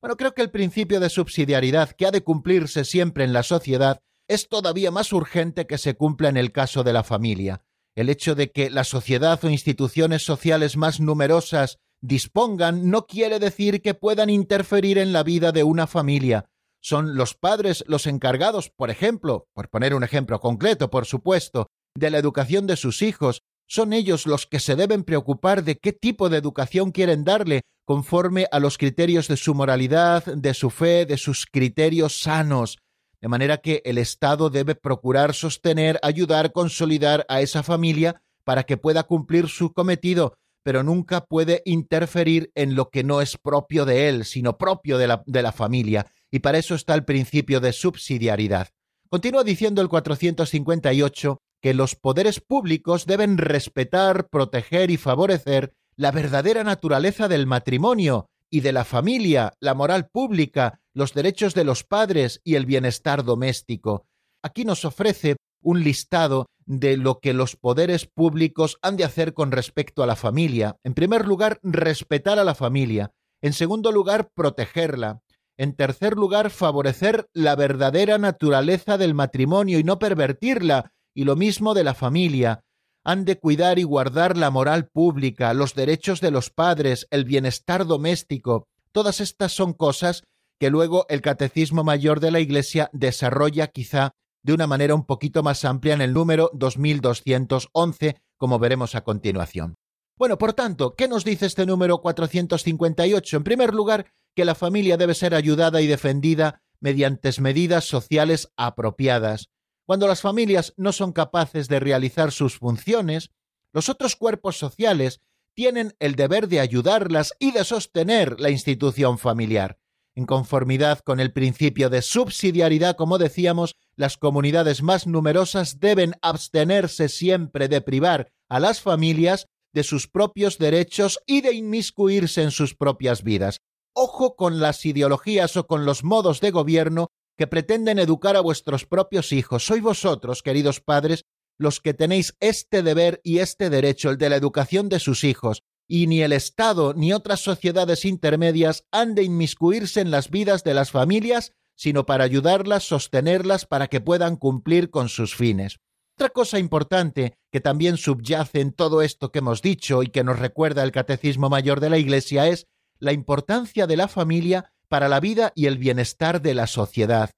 Bueno, 0.02 0.16
creo 0.16 0.34
que 0.34 0.42
el 0.42 0.50
principio 0.50 1.00
de 1.00 1.08
subsidiariedad 1.08 1.92
que 1.92 2.06
ha 2.06 2.10
de 2.10 2.22
cumplirse 2.22 2.84
siempre 2.84 3.24
en 3.24 3.32
la 3.32 3.42
sociedad 3.42 4.00
es 4.28 4.48
todavía 4.48 4.90
más 4.90 5.12
urgente 5.12 5.66
que 5.66 5.78
se 5.78 5.94
cumpla 5.94 6.28
en 6.28 6.36
el 6.36 6.52
caso 6.52 6.84
de 6.84 6.92
la 6.92 7.04
familia. 7.04 7.64
El 7.94 8.10
hecho 8.10 8.34
de 8.34 8.50
que 8.50 8.68
la 8.68 8.84
sociedad 8.84 9.42
o 9.44 9.48
instituciones 9.48 10.24
sociales 10.24 10.76
más 10.76 11.00
numerosas 11.00 11.78
dispongan 12.02 12.90
no 12.90 13.06
quiere 13.06 13.38
decir 13.38 13.80
que 13.80 13.94
puedan 13.94 14.28
interferir 14.28 14.98
en 14.98 15.12
la 15.12 15.22
vida 15.22 15.52
de 15.52 15.64
una 15.64 15.86
familia, 15.86 16.50
son 16.82 17.14
los 17.14 17.34
padres 17.34 17.84
los 17.86 18.08
encargados, 18.08 18.68
por 18.68 18.90
ejemplo, 18.90 19.46
por 19.54 19.70
poner 19.70 19.94
un 19.94 20.02
ejemplo 20.02 20.40
concreto, 20.40 20.90
por 20.90 21.06
supuesto, 21.06 21.68
de 21.94 22.10
la 22.10 22.18
educación 22.18 22.66
de 22.66 22.76
sus 22.76 23.02
hijos, 23.02 23.42
son 23.68 23.92
ellos 23.92 24.26
los 24.26 24.46
que 24.46 24.58
se 24.58 24.74
deben 24.74 25.04
preocupar 25.04 25.62
de 25.62 25.78
qué 25.78 25.92
tipo 25.92 26.28
de 26.28 26.38
educación 26.38 26.90
quieren 26.90 27.22
darle, 27.22 27.62
conforme 27.84 28.48
a 28.50 28.58
los 28.58 28.78
criterios 28.78 29.28
de 29.28 29.36
su 29.36 29.54
moralidad, 29.54 30.24
de 30.24 30.54
su 30.54 30.70
fe, 30.70 31.06
de 31.06 31.16
sus 31.18 31.46
criterios 31.46 32.20
sanos. 32.20 32.78
De 33.20 33.28
manera 33.28 33.58
que 33.58 33.80
el 33.84 33.98
Estado 33.98 34.50
debe 34.50 34.74
procurar 34.74 35.34
sostener, 35.34 36.00
ayudar, 36.02 36.52
consolidar 36.52 37.24
a 37.28 37.40
esa 37.40 37.62
familia 37.62 38.22
para 38.44 38.64
que 38.64 38.76
pueda 38.76 39.04
cumplir 39.04 39.48
su 39.48 39.72
cometido, 39.72 40.34
pero 40.62 40.82
nunca 40.82 41.24
puede 41.24 41.62
interferir 41.64 42.50
en 42.54 42.74
lo 42.74 42.90
que 42.90 43.04
no 43.04 43.20
es 43.20 43.36
propio 43.36 43.84
de 43.84 44.08
él, 44.08 44.24
sino 44.24 44.58
propio 44.58 44.98
de 44.98 45.06
la, 45.06 45.52
familia 45.52 46.06
y 46.30 46.38
para 46.38 46.58
eso 46.58 46.74
está 46.74 46.94
el 46.94 47.04
principio 47.04 47.60
de 47.60 47.72
subsidiariedad. 47.72 48.68
Continúa 49.08 49.44
diciendo 49.44 49.82
el 49.82 49.88
458 49.88 51.42
que 51.60 51.74
los 51.74 51.94
poderes 51.94 52.40
públicos 52.40 53.06
deben 53.06 53.38
respetar, 53.38 54.28
proteger 54.28 54.90
y 54.90 54.96
favorecer 54.96 55.74
la 55.96 56.10
verdadera 56.10 56.64
naturaleza 56.64 57.28
del 57.28 57.46
matrimonio 57.46 58.30
y 58.50 58.60
de 58.60 58.72
la 58.72 58.84
familia, 58.84 59.52
la 59.60 59.74
moral 59.74 60.08
pública, 60.08 60.80
los 60.94 61.14
derechos 61.14 61.54
de 61.54 61.64
los 61.64 61.84
padres 61.84 62.40
y 62.44 62.54
el 62.54 62.66
bienestar 62.66 63.24
doméstico. 63.24 64.06
Aquí 64.42 64.64
nos 64.64 64.84
ofrece 64.84 65.36
un 65.62 65.82
listado 65.82 66.46
de 66.66 66.96
lo 66.96 67.18
que 67.20 67.32
los 67.32 67.56
poderes 67.56 68.06
públicos 68.06 68.78
han 68.82 68.96
de 68.96 69.04
hacer 69.04 69.34
con 69.34 69.52
respecto 69.52 70.02
a 70.02 70.06
la 70.06 70.16
familia. 70.16 70.76
En 70.84 70.94
primer 70.94 71.26
lugar, 71.26 71.58
respetar 71.62 72.38
a 72.38 72.44
la 72.44 72.54
familia. 72.54 73.12
En 73.40 73.52
segundo 73.52 73.92
lugar, 73.92 74.30
protegerla. 74.34 75.22
En 75.56 75.74
tercer 75.74 76.14
lugar, 76.14 76.50
favorecer 76.50 77.28
la 77.32 77.56
verdadera 77.56 78.18
naturaleza 78.18 78.98
del 78.98 79.14
matrimonio 79.14 79.78
y 79.78 79.84
no 79.84 79.98
pervertirla, 79.98 80.92
y 81.14 81.24
lo 81.24 81.36
mismo 81.36 81.74
de 81.74 81.84
la 81.84 81.94
familia. 81.94 82.64
Han 83.04 83.24
de 83.24 83.38
cuidar 83.38 83.78
y 83.78 83.82
guardar 83.82 84.36
la 84.36 84.50
moral 84.50 84.88
pública, 84.88 85.52
los 85.54 85.74
derechos 85.74 86.20
de 86.20 86.30
los 86.30 86.50
padres, 86.50 87.06
el 87.10 87.24
bienestar 87.24 87.84
doméstico. 87.86 88.68
Todas 88.92 89.20
estas 89.20 89.52
son 89.52 89.72
cosas 89.72 90.22
que 90.58 90.70
luego 90.70 91.06
el 91.08 91.20
Catecismo 91.20 91.82
Mayor 91.82 92.20
de 92.20 92.30
la 92.30 92.38
Iglesia 92.38 92.88
desarrolla 92.92 93.66
quizá 93.66 94.14
de 94.42 94.52
una 94.52 94.66
manera 94.66 94.94
un 94.94 95.04
poquito 95.04 95.42
más 95.42 95.64
amplia 95.64 95.94
en 95.94 96.00
el 96.00 96.12
número 96.12 96.50
2211, 96.54 98.20
como 98.36 98.58
veremos 98.58 98.94
a 98.94 99.04
continuación. 99.04 99.76
Bueno, 100.16 100.38
por 100.38 100.52
tanto, 100.52 100.94
¿qué 100.94 101.08
nos 101.08 101.24
dice 101.24 101.46
este 101.46 101.66
número 101.66 102.00
458? 102.00 103.36
En 103.36 103.44
primer 103.44 103.74
lugar, 103.74 104.12
que 104.34 104.44
la 104.44 104.54
familia 104.54 104.96
debe 104.96 105.14
ser 105.14 105.34
ayudada 105.34 105.80
y 105.80 105.86
defendida 105.86 106.62
mediante 106.80 107.30
medidas 107.40 107.84
sociales 107.84 108.52
apropiadas. 108.56 109.50
Cuando 109.86 110.06
las 110.06 110.20
familias 110.20 110.74
no 110.76 110.92
son 110.92 111.12
capaces 111.12 111.68
de 111.68 111.80
realizar 111.80 112.32
sus 112.32 112.58
funciones, 112.58 113.30
los 113.72 113.88
otros 113.88 114.16
cuerpos 114.16 114.58
sociales 114.58 115.20
tienen 115.54 115.94
el 115.98 116.14
deber 116.14 116.48
de 116.48 116.60
ayudarlas 116.60 117.34
y 117.38 117.52
de 117.52 117.64
sostener 117.64 118.40
la 118.40 118.50
institución 118.50 119.18
familiar. 119.18 119.78
En 120.14 120.26
conformidad 120.26 121.00
con 121.00 121.20
el 121.20 121.32
principio 121.32 121.88
de 121.88 122.02
subsidiariedad, 122.02 122.96
como 122.96 123.18
decíamos, 123.18 123.76
las 123.96 124.16
comunidades 124.16 124.82
más 124.82 125.06
numerosas 125.06 125.80
deben 125.80 126.14
abstenerse 126.22 127.08
siempre 127.08 127.68
de 127.68 127.80
privar 127.80 128.32
a 128.48 128.60
las 128.60 128.80
familias 128.80 129.46
de 129.72 129.84
sus 129.84 130.08
propios 130.08 130.58
derechos 130.58 131.18
y 131.26 131.40
de 131.40 131.54
inmiscuirse 131.54 132.42
en 132.42 132.50
sus 132.50 132.74
propias 132.74 133.22
vidas. 133.22 133.60
Ojo 133.94 134.36
con 134.36 134.60
las 134.60 134.84
ideologías 134.86 135.56
o 135.56 135.66
con 135.66 135.84
los 135.84 136.04
modos 136.04 136.40
de 136.40 136.50
gobierno 136.50 137.08
que 137.36 137.46
pretenden 137.46 137.98
educar 137.98 138.36
a 138.36 138.40
vuestros 138.40 138.86
propios 138.86 139.32
hijos. 139.32 139.64
Sois 139.64 139.82
vosotros, 139.82 140.42
queridos 140.42 140.80
padres, 140.80 141.24
los 141.58 141.80
que 141.80 141.94
tenéis 141.94 142.34
este 142.40 142.82
deber 142.82 143.20
y 143.22 143.38
este 143.38 143.70
derecho, 143.70 144.10
el 144.10 144.18
de 144.18 144.30
la 144.30 144.36
educación 144.36 144.88
de 144.88 145.00
sus 145.00 145.24
hijos, 145.24 145.62
y 145.88 146.06
ni 146.06 146.22
el 146.22 146.32
Estado 146.32 146.94
ni 146.94 147.12
otras 147.12 147.40
sociedades 147.40 148.04
intermedias 148.04 148.84
han 148.90 149.14
de 149.14 149.24
inmiscuirse 149.24 150.00
en 150.00 150.10
las 150.10 150.30
vidas 150.30 150.64
de 150.64 150.74
las 150.74 150.90
familias, 150.90 151.52
sino 151.74 152.06
para 152.06 152.24
ayudarlas, 152.24 152.84
sostenerlas 152.84 153.66
para 153.66 153.88
que 153.88 154.00
puedan 154.00 154.36
cumplir 154.36 154.90
con 154.90 155.08
sus 155.08 155.34
fines. 155.34 155.78
Otra 156.16 156.28
cosa 156.28 156.58
importante 156.58 157.34
que 157.50 157.60
también 157.60 157.96
subyace 157.96 158.60
en 158.60 158.72
todo 158.72 159.02
esto 159.02 159.32
que 159.32 159.38
hemos 159.38 159.62
dicho 159.62 160.02
y 160.02 160.08
que 160.08 160.24
nos 160.24 160.38
recuerda 160.38 160.82
el 160.82 160.92
Catecismo 160.92 161.48
Mayor 161.48 161.80
de 161.80 161.90
la 161.90 161.98
Iglesia 161.98 162.48
es 162.48 162.66
la 162.98 163.12
importancia 163.12 163.86
de 163.86 163.96
la 163.96 164.08
familia 164.08 164.72
para 164.88 165.08
la 165.08 165.20
vida 165.20 165.52
y 165.54 165.66
el 165.66 165.78
bienestar 165.78 166.42
de 166.42 166.54
la 166.54 166.66
sociedad. 166.66 167.30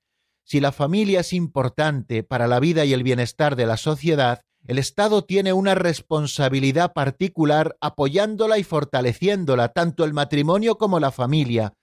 Si 0.45 0.61
la 0.61 0.73
familia 0.73 1.21
es 1.21 1.33
importante 1.33 2.23
para 2.23 2.47
la 2.47 2.61
vida 2.61 2.85
y 2.85 2.93
el 2.93 3.03
bienestar 3.03 3.57
de 3.57 3.67
la 3.67 3.77
sociedad, 3.77 4.43
el 4.67 4.79
Estado 4.79 5.25
tiene 5.25 5.53
una 5.53 5.75
responsabilidad 5.75 6.93
particular 6.93 7.77
apoyándola 7.81 8.59
y 8.59 8.65
fortaleciéndola, 8.65 9.69
tanto 9.69 10.05
el 10.05 10.13
matrimonio 10.13 10.77
como 10.77 11.01
la 11.01 11.13
familia, 11.13 11.75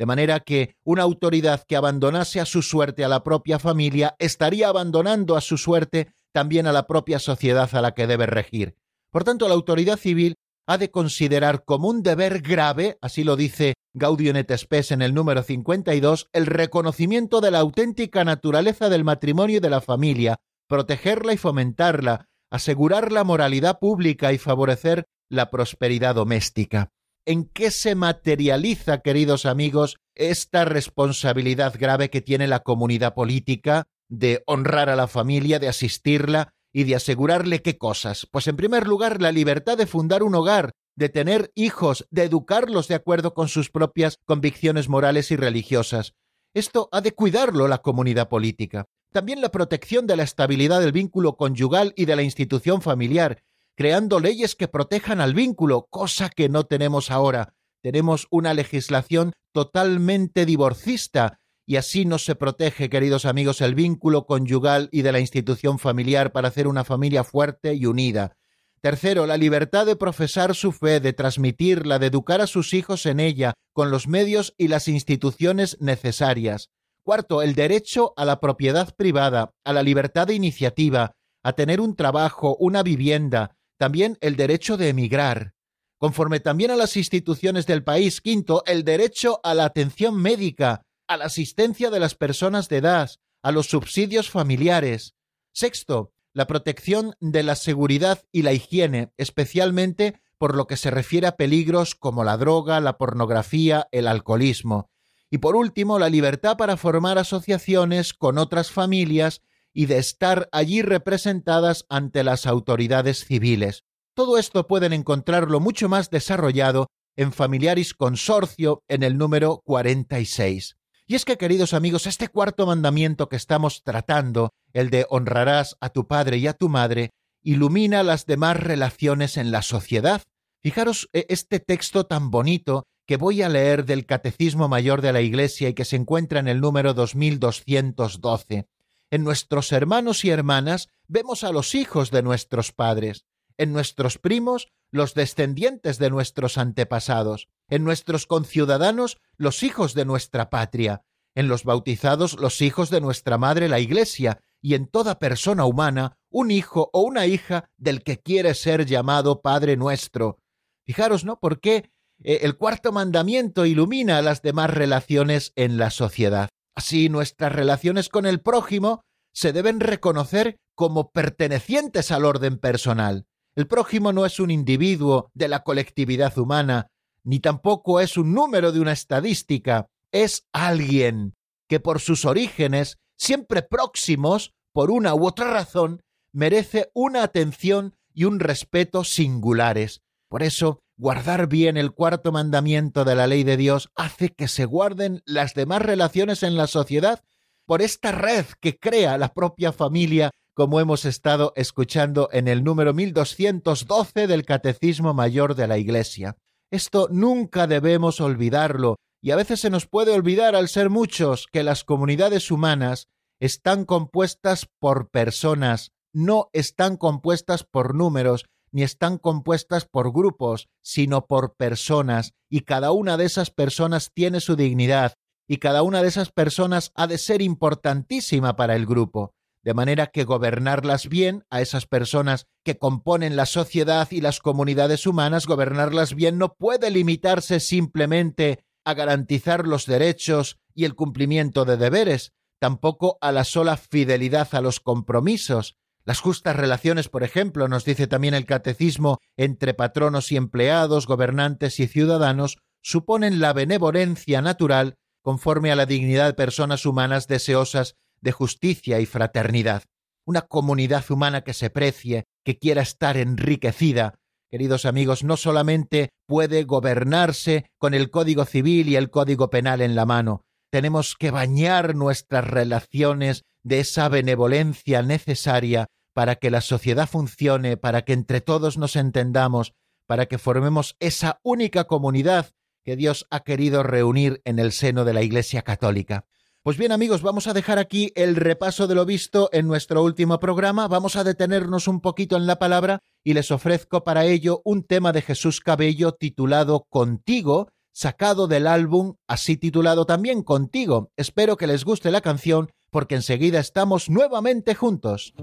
de 0.00 0.06
manera 0.06 0.40
que 0.40 0.76
una 0.82 1.02
autoridad 1.02 1.62
que 1.68 1.76
abandonase 1.76 2.40
a 2.40 2.46
su 2.46 2.62
suerte 2.62 3.04
a 3.04 3.08
la 3.08 3.22
propia 3.22 3.58
familia 3.58 4.16
estaría 4.18 4.68
abandonando 4.68 5.36
a 5.36 5.42
su 5.42 5.58
suerte 5.58 6.14
también 6.32 6.66
a 6.66 6.72
la 6.72 6.86
propia 6.86 7.18
sociedad 7.18 7.68
a 7.74 7.82
la 7.82 7.92
que 7.92 8.06
debe 8.06 8.24
regir. 8.24 8.76
Por 9.10 9.24
tanto, 9.24 9.46
la 9.46 9.52
autoridad 9.52 9.98
civil 9.98 10.36
ha 10.66 10.78
de 10.78 10.90
considerar 10.90 11.66
como 11.66 11.88
un 11.88 12.02
deber 12.02 12.40
grave, 12.40 12.96
así 13.02 13.24
lo 13.24 13.36
dice 13.36 13.74
Gaudium 13.92 14.36
et 14.36 14.50
en 14.90 15.02
el 15.02 15.12
número 15.12 15.42
52, 15.42 16.30
el 16.32 16.46
reconocimiento 16.46 17.42
de 17.42 17.50
la 17.50 17.58
auténtica 17.58 18.24
naturaleza 18.24 18.88
del 18.88 19.04
matrimonio 19.04 19.58
y 19.58 19.60
de 19.60 19.68
la 19.68 19.82
familia, 19.82 20.38
protegerla 20.66 21.34
y 21.34 21.36
fomentarla, 21.36 22.26
asegurar 22.50 23.12
la 23.12 23.24
moralidad 23.24 23.78
pública 23.78 24.32
y 24.32 24.38
favorecer 24.38 25.04
la 25.28 25.50
prosperidad 25.50 26.14
doméstica. 26.14 26.90
¿En 27.26 27.44
qué 27.44 27.70
se 27.70 27.94
materializa, 27.94 29.02
queridos 29.02 29.44
amigos, 29.44 29.96
esta 30.14 30.64
responsabilidad 30.64 31.74
grave 31.78 32.08
que 32.08 32.22
tiene 32.22 32.46
la 32.46 32.60
comunidad 32.60 33.14
política 33.14 33.84
de 34.08 34.42
honrar 34.46 34.88
a 34.88 34.96
la 34.96 35.06
familia, 35.06 35.58
de 35.58 35.68
asistirla 35.68 36.54
y 36.72 36.84
de 36.84 36.96
asegurarle 36.96 37.62
qué 37.62 37.76
cosas? 37.76 38.26
Pues 38.30 38.48
en 38.48 38.56
primer 38.56 38.88
lugar, 38.88 39.20
la 39.20 39.32
libertad 39.32 39.76
de 39.76 39.86
fundar 39.86 40.22
un 40.22 40.34
hogar, 40.34 40.72
de 40.96 41.10
tener 41.10 41.52
hijos, 41.54 42.06
de 42.10 42.24
educarlos 42.24 42.88
de 42.88 42.94
acuerdo 42.94 43.34
con 43.34 43.48
sus 43.48 43.70
propias 43.70 44.16
convicciones 44.24 44.88
morales 44.88 45.30
y 45.30 45.36
religiosas. 45.36 46.14
Esto 46.54 46.88
ha 46.90 47.00
de 47.00 47.12
cuidarlo 47.12 47.68
la 47.68 47.78
comunidad 47.78 48.28
política. 48.28 48.86
También 49.12 49.40
la 49.40 49.50
protección 49.50 50.06
de 50.06 50.16
la 50.16 50.22
estabilidad 50.22 50.80
del 50.80 50.92
vínculo 50.92 51.36
conyugal 51.36 51.92
y 51.96 52.06
de 52.06 52.16
la 52.16 52.22
institución 52.22 52.80
familiar, 52.80 53.42
creando 53.76 54.20
leyes 54.20 54.54
que 54.54 54.68
protejan 54.68 55.20
al 55.20 55.34
vínculo, 55.34 55.86
cosa 55.90 56.28
que 56.28 56.48
no 56.48 56.64
tenemos 56.64 57.10
ahora. 57.10 57.54
Tenemos 57.82 58.26
una 58.30 58.54
legislación 58.54 59.32
totalmente 59.52 60.46
divorcista 60.46 61.40
y 61.66 61.76
así 61.76 62.04
no 62.04 62.18
se 62.18 62.34
protege, 62.34 62.90
queridos 62.90 63.24
amigos, 63.24 63.60
el 63.60 63.74
vínculo 63.74 64.26
conyugal 64.26 64.88
y 64.90 65.02
de 65.02 65.12
la 65.12 65.20
institución 65.20 65.78
familiar 65.78 66.32
para 66.32 66.48
hacer 66.48 66.66
una 66.66 66.84
familia 66.84 67.22
fuerte 67.22 67.74
y 67.74 67.86
unida. 67.86 68.36
Tercero, 68.80 69.26
la 69.26 69.36
libertad 69.36 69.86
de 69.86 69.94
profesar 69.94 70.54
su 70.54 70.72
fe, 70.72 71.00
de 71.00 71.12
transmitirla, 71.12 71.98
de 71.98 72.06
educar 72.06 72.40
a 72.40 72.46
sus 72.46 72.72
hijos 72.72 73.06
en 73.06 73.20
ella, 73.20 73.52
con 73.72 73.90
los 73.90 74.08
medios 74.08 74.54
y 74.56 74.68
las 74.68 74.88
instituciones 74.88 75.76
necesarias. 75.80 76.70
Cuarto, 77.02 77.42
el 77.42 77.54
derecho 77.54 78.14
a 78.16 78.24
la 78.24 78.40
propiedad 78.40 78.94
privada, 78.96 79.52
a 79.64 79.72
la 79.72 79.82
libertad 79.82 80.26
de 80.26 80.34
iniciativa, 80.34 81.12
a 81.42 81.52
tener 81.52 81.80
un 81.80 81.94
trabajo, 81.94 82.56
una 82.58 82.82
vivienda, 82.82 83.56
también 83.80 84.18
el 84.20 84.36
derecho 84.36 84.76
de 84.76 84.90
emigrar. 84.90 85.54
Conforme 85.96 86.38
también 86.38 86.70
a 86.70 86.76
las 86.76 86.98
instituciones 86.98 87.66
del 87.66 87.82
país. 87.82 88.20
Quinto, 88.20 88.62
el 88.66 88.84
derecho 88.84 89.40
a 89.42 89.54
la 89.54 89.64
atención 89.64 90.20
médica, 90.20 90.82
a 91.08 91.16
la 91.16 91.24
asistencia 91.24 91.88
de 91.88 91.98
las 91.98 92.14
personas 92.14 92.68
de 92.68 92.76
edad, 92.76 93.10
a 93.42 93.52
los 93.52 93.70
subsidios 93.70 94.28
familiares. 94.28 95.14
Sexto, 95.54 96.12
la 96.34 96.46
protección 96.46 97.14
de 97.20 97.42
la 97.42 97.54
seguridad 97.54 98.22
y 98.30 98.42
la 98.42 98.52
higiene, 98.52 99.14
especialmente 99.16 100.20
por 100.36 100.56
lo 100.56 100.66
que 100.66 100.76
se 100.76 100.90
refiere 100.90 101.26
a 101.28 101.36
peligros 101.36 101.94
como 101.94 102.22
la 102.22 102.36
droga, 102.36 102.80
la 102.80 102.98
pornografía, 102.98 103.88
el 103.92 104.08
alcoholismo. 104.08 104.90
Y 105.30 105.38
por 105.38 105.56
último, 105.56 105.98
la 105.98 106.10
libertad 106.10 106.58
para 106.58 106.76
formar 106.76 107.16
asociaciones 107.16 108.12
con 108.12 108.36
otras 108.36 108.70
familias 108.70 109.40
y 109.72 109.86
de 109.86 109.98
estar 109.98 110.48
allí 110.52 110.82
representadas 110.82 111.86
ante 111.88 112.24
las 112.24 112.46
autoridades 112.46 113.24
civiles. 113.24 113.84
Todo 114.14 114.38
esto 114.38 114.66
pueden 114.66 114.92
encontrarlo 114.92 115.60
mucho 115.60 115.88
más 115.88 116.10
desarrollado 116.10 116.88
en 117.16 117.32
Familiaris 117.32 117.94
Consorcio 117.94 118.82
en 118.88 119.02
el 119.02 119.18
número 119.18 119.62
46. 119.64 120.76
Y 121.06 121.14
es 121.14 121.24
que, 121.24 121.36
queridos 121.36 121.74
amigos, 121.74 122.06
este 122.06 122.28
cuarto 122.28 122.66
mandamiento 122.66 123.28
que 123.28 123.36
estamos 123.36 123.82
tratando, 123.82 124.50
el 124.72 124.90
de 124.90 125.06
honrarás 125.10 125.76
a 125.80 125.90
tu 125.90 126.06
padre 126.06 126.38
y 126.38 126.46
a 126.46 126.52
tu 126.52 126.68
madre, 126.68 127.10
ilumina 127.42 128.02
las 128.02 128.26
demás 128.26 128.56
relaciones 128.56 129.36
en 129.36 129.50
la 129.50 129.62
sociedad. 129.62 130.22
Fijaros 130.62 131.08
e, 131.12 131.26
este 131.28 131.58
texto 131.58 132.06
tan 132.06 132.30
bonito 132.30 132.86
que 133.06 133.16
voy 133.16 133.42
a 133.42 133.48
leer 133.48 133.86
del 133.86 134.06
Catecismo 134.06 134.68
Mayor 134.68 135.02
de 135.02 135.12
la 135.12 135.20
Iglesia 135.20 135.68
y 135.68 135.74
que 135.74 135.84
se 135.84 135.96
encuentra 135.96 136.38
en 136.38 136.46
el 136.46 136.60
número 136.60 136.94
2212. 136.94 138.66
En 139.10 139.24
nuestros 139.24 139.72
hermanos 139.72 140.24
y 140.24 140.30
hermanas 140.30 140.88
vemos 141.08 141.42
a 141.42 141.50
los 141.50 141.74
hijos 141.74 142.12
de 142.12 142.22
nuestros 142.22 142.72
padres, 142.72 143.26
en 143.58 143.72
nuestros 143.72 144.18
primos 144.18 144.68
los 144.92 145.14
descendientes 145.14 145.98
de 145.98 146.10
nuestros 146.10 146.58
antepasados, 146.58 147.48
en 147.68 147.84
nuestros 147.84 148.26
conciudadanos 148.26 149.18
los 149.36 149.62
hijos 149.62 149.94
de 149.94 150.04
nuestra 150.04 150.48
patria, 150.48 151.02
en 151.34 151.48
los 151.48 151.64
bautizados 151.64 152.38
los 152.38 152.60
hijos 152.60 152.90
de 152.90 153.00
nuestra 153.00 153.36
madre 153.36 153.68
la 153.68 153.80
Iglesia, 153.80 154.40
y 154.62 154.74
en 154.74 154.86
toda 154.86 155.18
persona 155.18 155.64
humana 155.64 156.18
un 156.30 156.50
hijo 156.50 156.90
o 156.92 157.00
una 157.00 157.26
hija 157.26 157.68
del 157.76 158.02
que 158.02 158.20
quiere 158.20 158.54
ser 158.54 158.86
llamado 158.86 159.40
Padre 159.42 159.76
nuestro. 159.76 160.38
Fijaros, 160.84 161.24
¿no? 161.24 161.38
¿Por 161.40 161.60
qué 161.60 161.90
eh, 162.22 162.40
el 162.42 162.56
cuarto 162.56 162.92
mandamiento 162.92 163.66
ilumina 163.66 164.22
las 164.22 164.42
demás 164.42 164.70
relaciones 164.70 165.52
en 165.56 165.78
la 165.78 165.90
sociedad? 165.90 166.50
Así 166.74 167.08
nuestras 167.08 167.52
relaciones 167.52 168.08
con 168.08 168.26
el 168.26 168.40
prójimo 168.40 169.02
se 169.32 169.52
deben 169.52 169.80
reconocer 169.80 170.58
como 170.74 171.10
pertenecientes 171.10 172.10
al 172.10 172.24
orden 172.24 172.58
personal. 172.58 173.26
El 173.56 173.66
prójimo 173.66 174.12
no 174.12 174.24
es 174.26 174.40
un 174.40 174.50
individuo 174.50 175.30
de 175.34 175.48
la 175.48 175.62
colectividad 175.62 176.36
humana, 176.38 176.86
ni 177.24 177.40
tampoco 177.40 178.00
es 178.00 178.16
un 178.16 178.32
número 178.32 178.72
de 178.72 178.80
una 178.80 178.92
estadística, 178.92 179.86
es 180.12 180.46
alguien 180.52 181.34
que 181.68 181.80
por 181.80 182.00
sus 182.00 182.24
orígenes, 182.24 182.98
siempre 183.16 183.62
próximos, 183.62 184.52
por 184.72 184.90
una 184.90 185.14
u 185.14 185.26
otra 185.26 185.50
razón, 185.50 186.02
merece 186.32 186.90
una 186.94 187.22
atención 187.22 187.94
y 188.12 188.24
un 188.24 188.40
respeto 188.40 189.04
singulares. 189.04 190.00
Por 190.28 190.42
eso, 190.42 190.80
guardar 191.00 191.48
bien 191.48 191.78
el 191.78 191.92
cuarto 191.92 192.30
mandamiento 192.30 193.06
de 193.06 193.14
la 193.14 193.26
ley 193.26 193.42
de 193.42 193.56
Dios 193.56 193.90
hace 193.96 194.28
que 194.28 194.48
se 194.48 194.66
guarden 194.66 195.22
las 195.24 195.54
demás 195.54 195.80
relaciones 195.80 196.42
en 196.42 196.56
la 196.56 196.66
sociedad 196.66 197.24
por 197.66 197.80
esta 197.80 198.12
red 198.12 198.44
que 198.60 198.78
crea 198.78 199.16
la 199.16 199.32
propia 199.32 199.72
familia, 199.72 200.30
como 200.54 200.78
hemos 200.78 201.06
estado 201.06 201.54
escuchando 201.56 202.28
en 202.32 202.48
el 202.48 202.62
número 202.62 202.92
1212 202.92 204.26
del 204.26 204.44
Catecismo 204.44 205.14
Mayor 205.14 205.54
de 205.54 205.68
la 205.68 205.78
Iglesia. 205.78 206.36
Esto 206.70 207.08
nunca 207.10 207.66
debemos 207.66 208.20
olvidarlo, 208.20 208.96
y 209.22 209.30
a 209.30 209.36
veces 209.36 209.60
se 209.60 209.70
nos 209.70 209.86
puede 209.86 210.12
olvidar 210.12 210.54
al 210.54 210.68
ser 210.68 210.90
muchos 210.90 211.46
que 211.50 211.62
las 211.62 211.82
comunidades 211.82 212.50
humanas 212.50 213.06
están 213.40 213.86
compuestas 213.86 214.66
por 214.78 215.08
personas, 215.08 215.92
no 216.12 216.50
están 216.52 216.98
compuestas 216.98 217.64
por 217.64 217.94
números, 217.94 218.44
ni 218.72 218.82
están 218.82 219.18
compuestas 219.18 219.84
por 219.84 220.12
grupos, 220.12 220.68
sino 220.82 221.26
por 221.26 221.56
personas, 221.56 222.34
y 222.48 222.60
cada 222.60 222.92
una 222.92 223.16
de 223.16 223.26
esas 223.26 223.50
personas 223.50 224.10
tiene 224.12 224.40
su 224.40 224.56
dignidad, 224.56 225.14
y 225.48 225.58
cada 225.58 225.82
una 225.82 226.02
de 226.02 226.08
esas 226.08 226.30
personas 226.30 226.92
ha 226.94 227.06
de 227.06 227.18
ser 227.18 227.42
importantísima 227.42 228.56
para 228.56 228.76
el 228.76 228.86
grupo 228.86 229.34
de 229.62 229.74
manera 229.74 230.06
que 230.06 230.24
gobernarlas 230.24 231.08
bien 231.08 231.44
a 231.50 231.60
esas 231.60 231.86
personas 231.86 232.46
que 232.64 232.78
componen 232.78 233.36
la 233.36 233.46
sociedad 233.46 234.08
y 234.10 234.20
las 234.20 234.40
comunidades 234.40 235.06
humanas, 235.06 235.46
gobernarlas 235.46 236.14
bien 236.14 236.38
no 236.38 236.54
puede 236.54 236.90
limitarse 236.90 237.60
simplemente 237.60 238.64
a 238.84 238.94
garantizar 238.94 239.66
los 239.66 239.86
derechos 239.86 240.58
y 240.74 240.84
el 240.84 240.94
cumplimiento 240.94 241.64
de 241.64 241.76
deberes, 241.76 242.32
tampoco 242.58 243.18
a 243.20 243.32
la 243.32 243.44
sola 243.44 243.76
fidelidad 243.76 244.48
a 244.52 244.60
los 244.60 244.80
compromisos. 244.80 245.76
Las 246.04 246.20
justas 246.20 246.56
relaciones, 246.56 247.08
por 247.08 247.22
ejemplo, 247.22 247.68
nos 247.68 247.84
dice 247.84 248.06
también 248.06 248.34
el 248.34 248.46
catecismo, 248.46 249.18
entre 249.36 249.74
patronos 249.74 250.32
y 250.32 250.36
empleados, 250.36 251.06
gobernantes 251.06 251.78
y 251.80 251.86
ciudadanos, 251.86 252.58
suponen 252.82 253.40
la 253.40 253.52
benevolencia 253.52 254.40
natural 254.40 254.94
conforme 255.22 255.70
a 255.70 255.76
la 255.76 255.86
dignidad 255.86 256.26
de 256.26 256.34
personas 256.34 256.86
humanas 256.86 257.28
deseosas 257.28 257.96
de 258.20 258.32
justicia 258.32 259.00
y 259.00 259.06
fraternidad, 259.06 259.84
una 260.24 260.42
comunidad 260.42 261.04
humana 261.10 261.42
que 261.42 261.54
se 261.54 261.70
precie, 261.70 262.24
que 262.44 262.58
quiera 262.58 262.82
estar 262.82 263.16
enriquecida. 263.16 264.14
Queridos 264.50 264.84
amigos, 264.84 265.22
no 265.22 265.36
solamente 265.36 266.10
puede 266.26 266.64
gobernarse 266.64 267.66
con 267.78 267.94
el 267.94 268.10
Código 268.10 268.44
Civil 268.44 268.88
y 268.88 268.96
el 268.96 269.10
Código 269.10 269.50
Penal 269.50 269.80
en 269.80 269.94
la 269.94 270.06
mano, 270.06 270.42
tenemos 270.70 271.16
que 271.18 271.30
bañar 271.30 271.94
nuestras 271.94 272.46
relaciones 272.46 273.44
de 273.62 273.80
esa 273.80 274.08
benevolencia 274.08 275.02
necesaria 275.02 275.88
para 276.12 276.36
que 276.36 276.50
la 276.50 276.60
sociedad 276.60 277.08
funcione, 277.08 277.76
para 277.76 278.02
que 278.02 278.12
entre 278.12 278.40
todos 278.40 278.78
nos 278.78 278.96
entendamos, 278.96 279.74
para 280.06 280.26
que 280.26 280.38
formemos 280.38 280.96
esa 280.98 281.38
única 281.42 281.84
comunidad 281.84 282.50
que 282.84 282.96
Dios 282.96 283.26
ha 283.30 283.40
querido 283.40 283.82
reunir 283.82 284.40
en 284.44 284.58
el 284.58 284.72
seno 284.72 285.04
de 285.04 285.14
la 285.14 285.22
Iglesia 285.22 285.62
Católica. 285.62 286.26
Pues 286.62 286.76
bien 286.76 286.92
amigos, 286.92 287.22
vamos 287.22 287.46
a 287.46 287.54
dejar 287.54 287.78
aquí 287.78 288.12
el 288.16 288.36
repaso 288.36 288.86
de 288.86 288.94
lo 288.94 289.06
visto 289.06 289.48
en 289.52 289.66
nuestro 289.66 290.02
último 290.02 290.38
programa, 290.40 290.88
vamos 290.88 291.16
a 291.16 291.24
detenernos 291.24 291.88
un 291.88 292.00
poquito 292.00 292.36
en 292.36 292.46
la 292.46 292.58
palabra 292.58 293.00
y 293.24 293.32
les 293.32 293.50
ofrezco 293.50 294.04
para 294.04 294.26
ello 294.26 294.60
un 294.64 294.84
tema 294.84 295.12
de 295.12 295.22
Jesús 295.22 295.60
Cabello 295.60 296.12
titulado 296.12 296.86
Contigo, 296.90 297.70
sacado 297.92 298.46
del 298.46 298.66
álbum 298.66 299.14
así 299.26 299.56
titulado 299.56 300.04
también 300.04 300.42
Contigo. 300.42 301.10
Espero 301.16 301.56
que 301.56 301.66
les 301.66 301.84
guste 301.84 302.10
la 302.10 302.20
canción 302.20 302.70
porque 302.90 303.14
enseguida 303.14 303.60
estamos 303.60 304.10
nuevamente 304.10 304.74
juntos. 304.74 305.34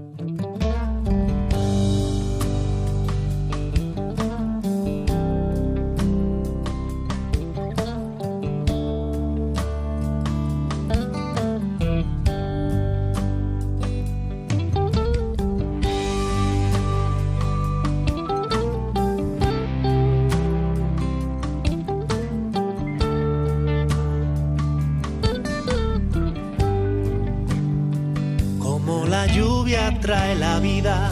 Trae 30.08 30.36
la 30.36 30.58
vida 30.58 31.10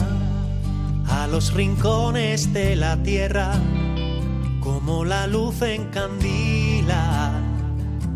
a 1.07 1.27
los 1.27 1.53
rincones 1.53 2.51
de 2.51 2.75
la 2.75 2.97
tierra, 3.03 3.51
como 4.59 5.05
la 5.05 5.27
luz 5.27 5.61
encandila 5.61 7.31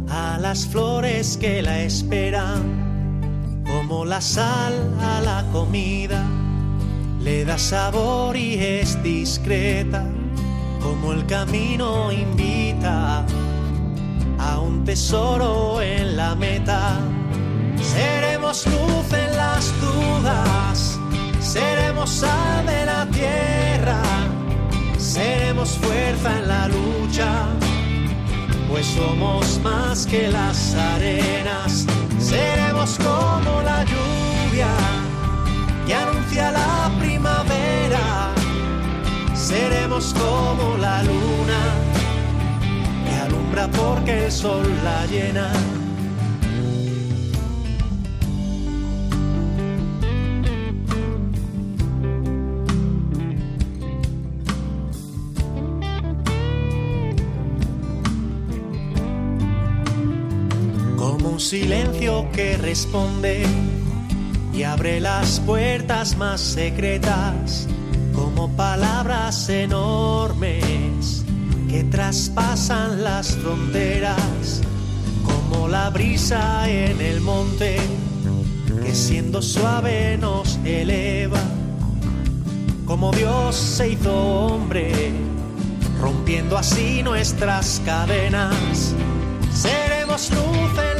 a 0.09 0.39
las 0.39 0.65
flores 0.65 1.37
que 1.37 1.61
la 1.61 1.81
esperan, 1.81 3.63
como 3.63 4.05
la 4.05 4.21
sal 4.21 4.73
a 4.99 5.21
la 5.21 5.45
comida, 5.51 6.25
le 7.19 7.45
da 7.45 7.59
sabor 7.59 8.35
y 8.35 8.55
es 8.55 9.03
discreta, 9.03 10.03
como 10.81 11.13
el 11.13 11.27
camino 11.27 12.11
invita 12.11 13.23
a 14.39 14.59
un 14.59 14.83
tesoro 14.83 15.79
en 15.79 16.17
la 16.17 16.33
meta. 16.33 16.97
Seremos 17.83 18.65
luz 18.65 19.13
en 19.13 19.31
dudas, 19.31 19.40
de 22.21 22.85
la 22.85 23.07
tierra, 23.07 23.99
seremos 24.97 25.77
fuerza 25.79 26.37
en 26.37 26.47
la 26.47 26.67
lucha, 26.67 27.47
pues 28.69 28.85
somos 28.85 29.59
más 29.63 30.05
que 30.05 30.27
las 30.27 30.75
arenas, 30.75 31.87
seremos 32.19 32.97
como 32.99 33.61
la 33.63 33.83
lluvia 33.85 34.67
que 35.87 35.95
anuncia 35.95 36.51
la 36.51 36.91
primavera, 36.99 38.33
seremos 39.33 40.13
como 40.13 40.77
la 40.77 41.01
luna 41.01 41.61
que 43.03 43.15
alumbra 43.15 43.67
porque 43.69 44.25
el 44.25 44.31
sol 44.31 44.67
la 44.83 45.07
llena. 45.07 45.70
Silencio 61.51 62.29
que 62.31 62.55
responde 62.55 63.43
y 64.53 64.63
abre 64.63 65.01
las 65.01 65.41
puertas 65.41 66.15
más 66.15 66.39
secretas 66.39 67.67
como 68.13 68.55
palabras 68.55 69.49
enormes 69.49 71.25
que 71.69 71.83
traspasan 71.83 73.03
las 73.03 73.35
fronteras 73.35 74.61
como 75.25 75.67
la 75.67 75.89
brisa 75.89 76.69
en 76.69 77.01
el 77.01 77.19
monte 77.19 77.75
que 78.85 78.95
siendo 78.95 79.41
suave 79.41 80.17
nos 80.17 80.57
eleva 80.63 81.41
como 82.85 83.11
Dios 83.11 83.57
se 83.57 83.89
hizo 83.89 84.15
hombre 84.15 85.11
rompiendo 85.99 86.57
así 86.57 87.03
nuestras 87.03 87.81
cadenas. 87.85 88.95
Seremos 89.53 90.31
luz 90.31 90.90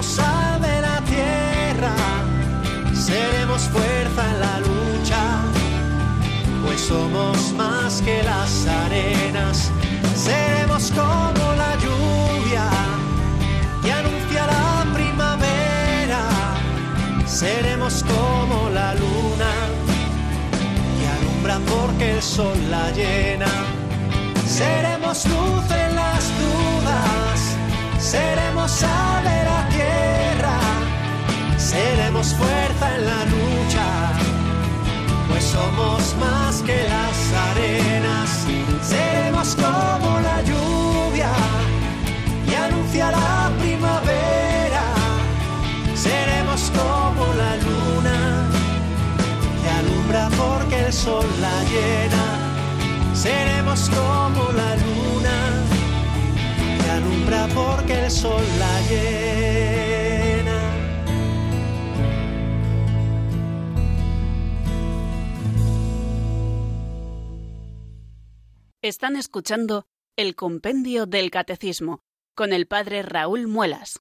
de 0.00 0.80
la 0.80 0.98
tierra, 1.02 1.92
seremos 2.94 3.68
fuerza 3.68 4.30
en 4.30 4.40
la 4.40 4.60
lucha, 4.60 5.22
pues 6.64 6.80
somos 6.80 7.52
más 7.52 8.00
que 8.00 8.22
las 8.22 8.66
arenas, 8.66 9.70
seremos 10.16 10.90
como 10.92 11.52
la 11.52 11.76
lluvia 11.76 12.64
que 13.82 13.92
anuncia 13.92 14.46
la 14.46 14.86
primavera, 14.94 16.22
seremos 17.26 18.02
como 18.02 18.70
la 18.70 18.94
luna 18.94 19.52
que 20.98 21.08
alumbra 21.08 21.58
porque 21.70 22.12
el 22.12 22.22
sol 22.22 22.56
la 22.70 22.90
llena, 22.92 23.52
seremos 24.46 25.26
luz 25.26 25.70
en 25.70 25.94
las 25.94 26.24
dudas 26.40 27.29
seremos 28.10 28.70
sal 28.72 29.22
de 29.22 29.44
la 29.50 29.60
tierra, 29.68 30.58
seremos 31.56 32.34
fuerza 32.34 32.86
en 32.96 33.06
la 33.06 33.20
lucha, 33.34 33.86
pues 35.28 35.44
somos 35.44 36.16
más 36.18 36.60
que 36.62 36.78
las 36.94 37.16
arenas, 37.50 38.30
seremos 38.82 39.54
como 39.54 40.10
la 40.28 40.42
lluvia 40.42 41.30
y 42.50 42.54
anuncia 42.66 43.12
la 43.12 43.52
primavera, 43.60 44.86
seremos 45.94 46.72
como 46.78 47.24
la 47.42 47.52
luna 47.66 48.18
que 49.62 49.70
alumbra 49.80 50.28
porque 50.36 50.86
el 50.86 50.92
sol 50.92 51.28
la 51.40 51.56
llena, 51.72 52.24
seremos 53.14 53.88
como 53.88 54.50
la 54.52 54.74
luna 54.74 54.89
porque 57.54 58.04
el 58.04 58.10
sol 58.10 58.44
la 58.58 58.80
llena. 58.88 59.70
Están 68.82 69.16
escuchando 69.16 69.86
el 70.16 70.34
Compendio 70.34 71.06
del 71.06 71.30
Catecismo 71.30 72.00
con 72.34 72.52
el 72.52 72.66
Padre 72.66 73.02
Raúl 73.02 73.46
Muelas. 73.46 74.00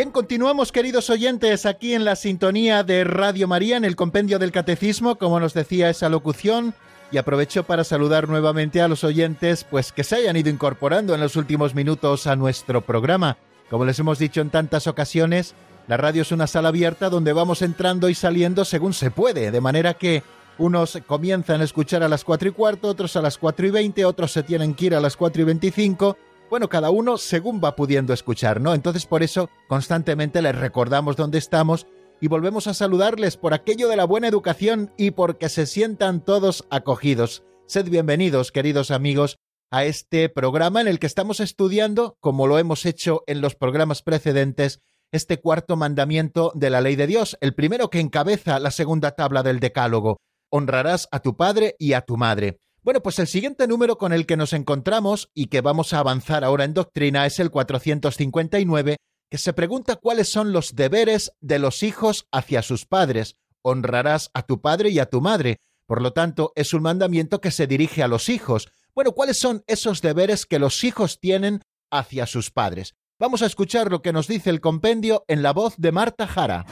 Bien, 0.00 0.12
continuamos 0.12 0.72
queridos 0.72 1.10
oyentes 1.10 1.66
aquí 1.66 1.92
en 1.92 2.06
la 2.06 2.16
sintonía 2.16 2.84
de 2.84 3.04
Radio 3.04 3.46
María 3.46 3.76
en 3.76 3.84
el 3.84 3.96
compendio 3.96 4.38
del 4.38 4.50
Catecismo, 4.50 5.16
como 5.16 5.38
nos 5.40 5.52
decía 5.52 5.90
esa 5.90 6.08
locución, 6.08 6.72
y 7.12 7.18
aprovecho 7.18 7.64
para 7.64 7.84
saludar 7.84 8.26
nuevamente 8.26 8.80
a 8.80 8.88
los 8.88 9.04
oyentes 9.04 9.64
pues 9.64 9.92
que 9.92 10.02
se 10.02 10.16
hayan 10.16 10.38
ido 10.38 10.48
incorporando 10.48 11.14
en 11.14 11.20
los 11.20 11.36
últimos 11.36 11.74
minutos 11.74 12.26
a 12.26 12.34
nuestro 12.34 12.80
programa. 12.80 13.36
Como 13.68 13.84
les 13.84 13.98
hemos 13.98 14.18
dicho 14.18 14.40
en 14.40 14.48
tantas 14.48 14.86
ocasiones, 14.86 15.54
la 15.86 15.98
radio 15.98 16.22
es 16.22 16.32
una 16.32 16.46
sala 16.46 16.70
abierta 16.70 17.10
donde 17.10 17.34
vamos 17.34 17.60
entrando 17.60 18.08
y 18.08 18.14
saliendo 18.14 18.64
según 18.64 18.94
se 18.94 19.10
puede, 19.10 19.50
de 19.50 19.60
manera 19.60 19.92
que 19.92 20.22
unos 20.56 20.98
comienzan 21.06 21.60
a 21.60 21.64
escuchar 21.64 22.02
a 22.02 22.08
las 22.08 22.24
cuatro 22.24 22.48
y 22.48 22.52
cuarto, 22.52 22.88
otros 22.88 23.16
a 23.16 23.20
las 23.20 23.36
cuatro 23.36 23.66
y 23.66 23.70
veinte, 23.70 24.06
otros 24.06 24.32
se 24.32 24.44
tienen 24.44 24.72
que 24.72 24.86
ir 24.86 24.94
a 24.94 25.00
las 25.00 25.18
cuatro 25.18 25.42
y 25.42 25.44
veinticinco, 25.44 26.16
bueno, 26.50 26.68
cada 26.68 26.90
uno 26.90 27.16
según 27.16 27.60
va 27.62 27.76
pudiendo 27.76 28.12
escuchar, 28.12 28.60
¿no? 28.60 28.74
Entonces 28.74 29.06
por 29.06 29.22
eso 29.22 29.48
constantemente 29.68 30.42
les 30.42 30.56
recordamos 30.56 31.16
dónde 31.16 31.38
estamos 31.38 31.86
y 32.20 32.26
volvemos 32.26 32.66
a 32.66 32.74
saludarles 32.74 33.36
por 33.36 33.54
aquello 33.54 33.88
de 33.88 33.96
la 33.96 34.04
buena 34.04 34.26
educación 34.26 34.92
y 34.98 35.12
porque 35.12 35.48
se 35.48 35.66
sientan 35.66 36.22
todos 36.24 36.66
acogidos. 36.68 37.44
Sed 37.66 37.88
bienvenidos, 37.88 38.50
queridos 38.50 38.90
amigos, 38.90 39.38
a 39.70 39.84
este 39.84 40.28
programa 40.28 40.80
en 40.80 40.88
el 40.88 40.98
que 40.98 41.06
estamos 41.06 41.38
estudiando, 41.38 42.16
como 42.18 42.48
lo 42.48 42.58
hemos 42.58 42.84
hecho 42.84 43.22
en 43.28 43.40
los 43.40 43.54
programas 43.54 44.02
precedentes, 44.02 44.80
este 45.12 45.40
cuarto 45.40 45.76
mandamiento 45.76 46.50
de 46.56 46.70
la 46.70 46.80
ley 46.80 46.96
de 46.96 47.06
Dios, 47.06 47.38
el 47.40 47.54
primero 47.54 47.90
que 47.90 48.00
encabeza 48.00 48.58
la 48.58 48.72
segunda 48.72 49.12
tabla 49.12 49.44
del 49.44 49.60
Decálogo. 49.60 50.18
Honrarás 50.50 51.08
a 51.12 51.20
tu 51.20 51.36
padre 51.36 51.76
y 51.78 51.92
a 51.92 52.00
tu 52.00 52.16
madre. 52.16 52.58
Bueno, 52.90 53.04
pues 53.04 53.20
el 53.20 53.28
siguiente 53.28 53.68
número 53.68 53.98
con 53.98 54.12
el 54.12 54.26
que 54.26 54.36
nos 54.36 54.52
encontramos 54.52 55.30
y 55.32 55.46
que 55.46 55.60
vamos 55.60 55.92
a 55.92 56.00
avanzar 56.00 56.42
ahora 56.42 56.64
en 56.64 56.74
doctrina 56.74 57.24
es 57.24 57.38
el 57.38 57.52
459, 57.52 58.96
que 59.30 59.38
se 59.38 59.52
pregunta 59.52 59.94
cuáles 59.94 60.28
son 60.28 60.52
los 60.52 60.74
deberes 60.74 61.30
de 61.40 61.60
los 61.60 61.84
hijos 61.84 62.26
hacia 62.32 62.62
sus 62.62 62.86
padres. 62.86 63.36
Honrarás 63.62 64.32
a 64.34 64.42
tu 64.42 64.60
padre 64.60 64.90
y 64.90 64.98
a 64.98 65.06
tu 65.06 65.20
madre. 65.20 65.60
Por 65.86 66.02
lo 66.02 66.12
tanto, 66.12 66.52
es 66.56 66.74
un 66.74 66.82
mandamiento 66.82 67.40
que 67.40 67.52
se 67.52 67.68
dirige 67.68 68.02
a 68.02 68.08
los 68.08 68.28
hijos. 68.28 68.72
Bueno, 68.92 69.12
¿cuáles 69.12 69.38
son 69.38 69.62
esos 69.68 70.02
deberes 70.02 70.44
que 70.44 70.58
los 70.58 70.82
hijos 70.82 71.20
tienen 71.20 71.62
hacia 71.92 72.26
sus 72.26 72.50
padres? 72.50 72.96
Vamos 73.20 73.42
a 73.42 73.46
escuchar 73.46 73.88
lo 73.88 74.02
que 74.02 74.12
nos 74.12 74.26
dice 74.26 74.50
el 74.50 74.60
compendio 74.60 75.24
en 75.28 75.44
la 75.44 75.52
voz 75.52 75.76
de 75.76 75.92
Marta 75.92 76.26
Jara. 76.26 76.66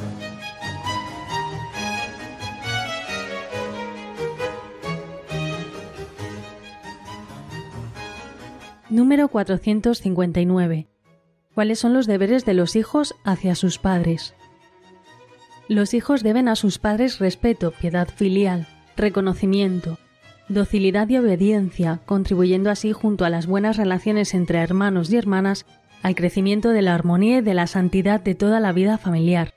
Número 8.90 9.28
459. 9.28 10.86
¿Cuáles 11.54 11.78
son 11.78 11.92
los 11.92 12.06
deberes 12.06 12.46
de 12.46 12.54
los 12.54 12.74
hijos 12.74 13.14
hacia 13.22 13.54
sus 13.54 13.78
padres? 13.78 14.34
Los 15.68 15.92
hijos 15.92 16.22
deben 16.22 16.48
a 16.48 16.56
sus 16.56 16.78
padres 16.78 17.18
respeto, 17.18 17.72
piedad 17.72 18.08
filial, 18.08 18.66
reconocimiento, 18.96 19.98
docilidad 20.48 21.06
y 21.10 21.18
obediencia, 21.18 22.00
contribuyendo 22.06 22.70
así 22.70 22.92
junto 22.92 23.26
a 23.26 23.30
las 23.30 23.46
buenas 23.46 23.76
relaciones 23.76 24.32
entre 24.32 24.60
hermanos 24.60 25.12
y 25.12 25.18
hermanas 25.18 25.66
al 26.02 26.14
crecimiento 26.14 26.70
de 26.70 26.80
la 26.80 26.94
armonía 26.94 27.38
y 27.38 27.42
de 27.42 27.52
la 27.52 27.66
santidad 27.66 28.22
de 28.22 28.34
toda 28.34 28.58
la 28.58 28.72
vida 28.72 28.96
familiar. 28.96 29.52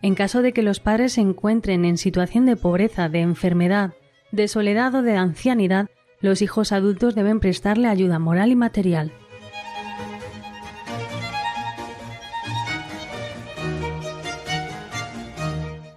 En 0.00 0.14
caso 0.14 0.40
de 0.40 0.54
que 0.54 0.62
los 0.62 0.80
padres 0.80 1.12
se 1.14 1.20
encuentren 1.20 1.84
en 1.84 1.98
situación 1.98 2.46
de 2.46 2.56
pobreza, 2.56 3.10
de 3.10 3.20
enfermedad, 3.20 3.92
de 4.32 4.48
soledad 4.48 4.94
o 4.94 5.02
de 5.02 5.16
ancianidad, 5.18 5.90
los 6.20 6.42
hijos 6.42 6.72
adultos 6.72 7.14
deben 7.14 7.40
prestarle 7.40 7.88
ayuda 7.88 8.18
moral 8.18 8.50
y 8.50 8.56
material. 8.56 9.12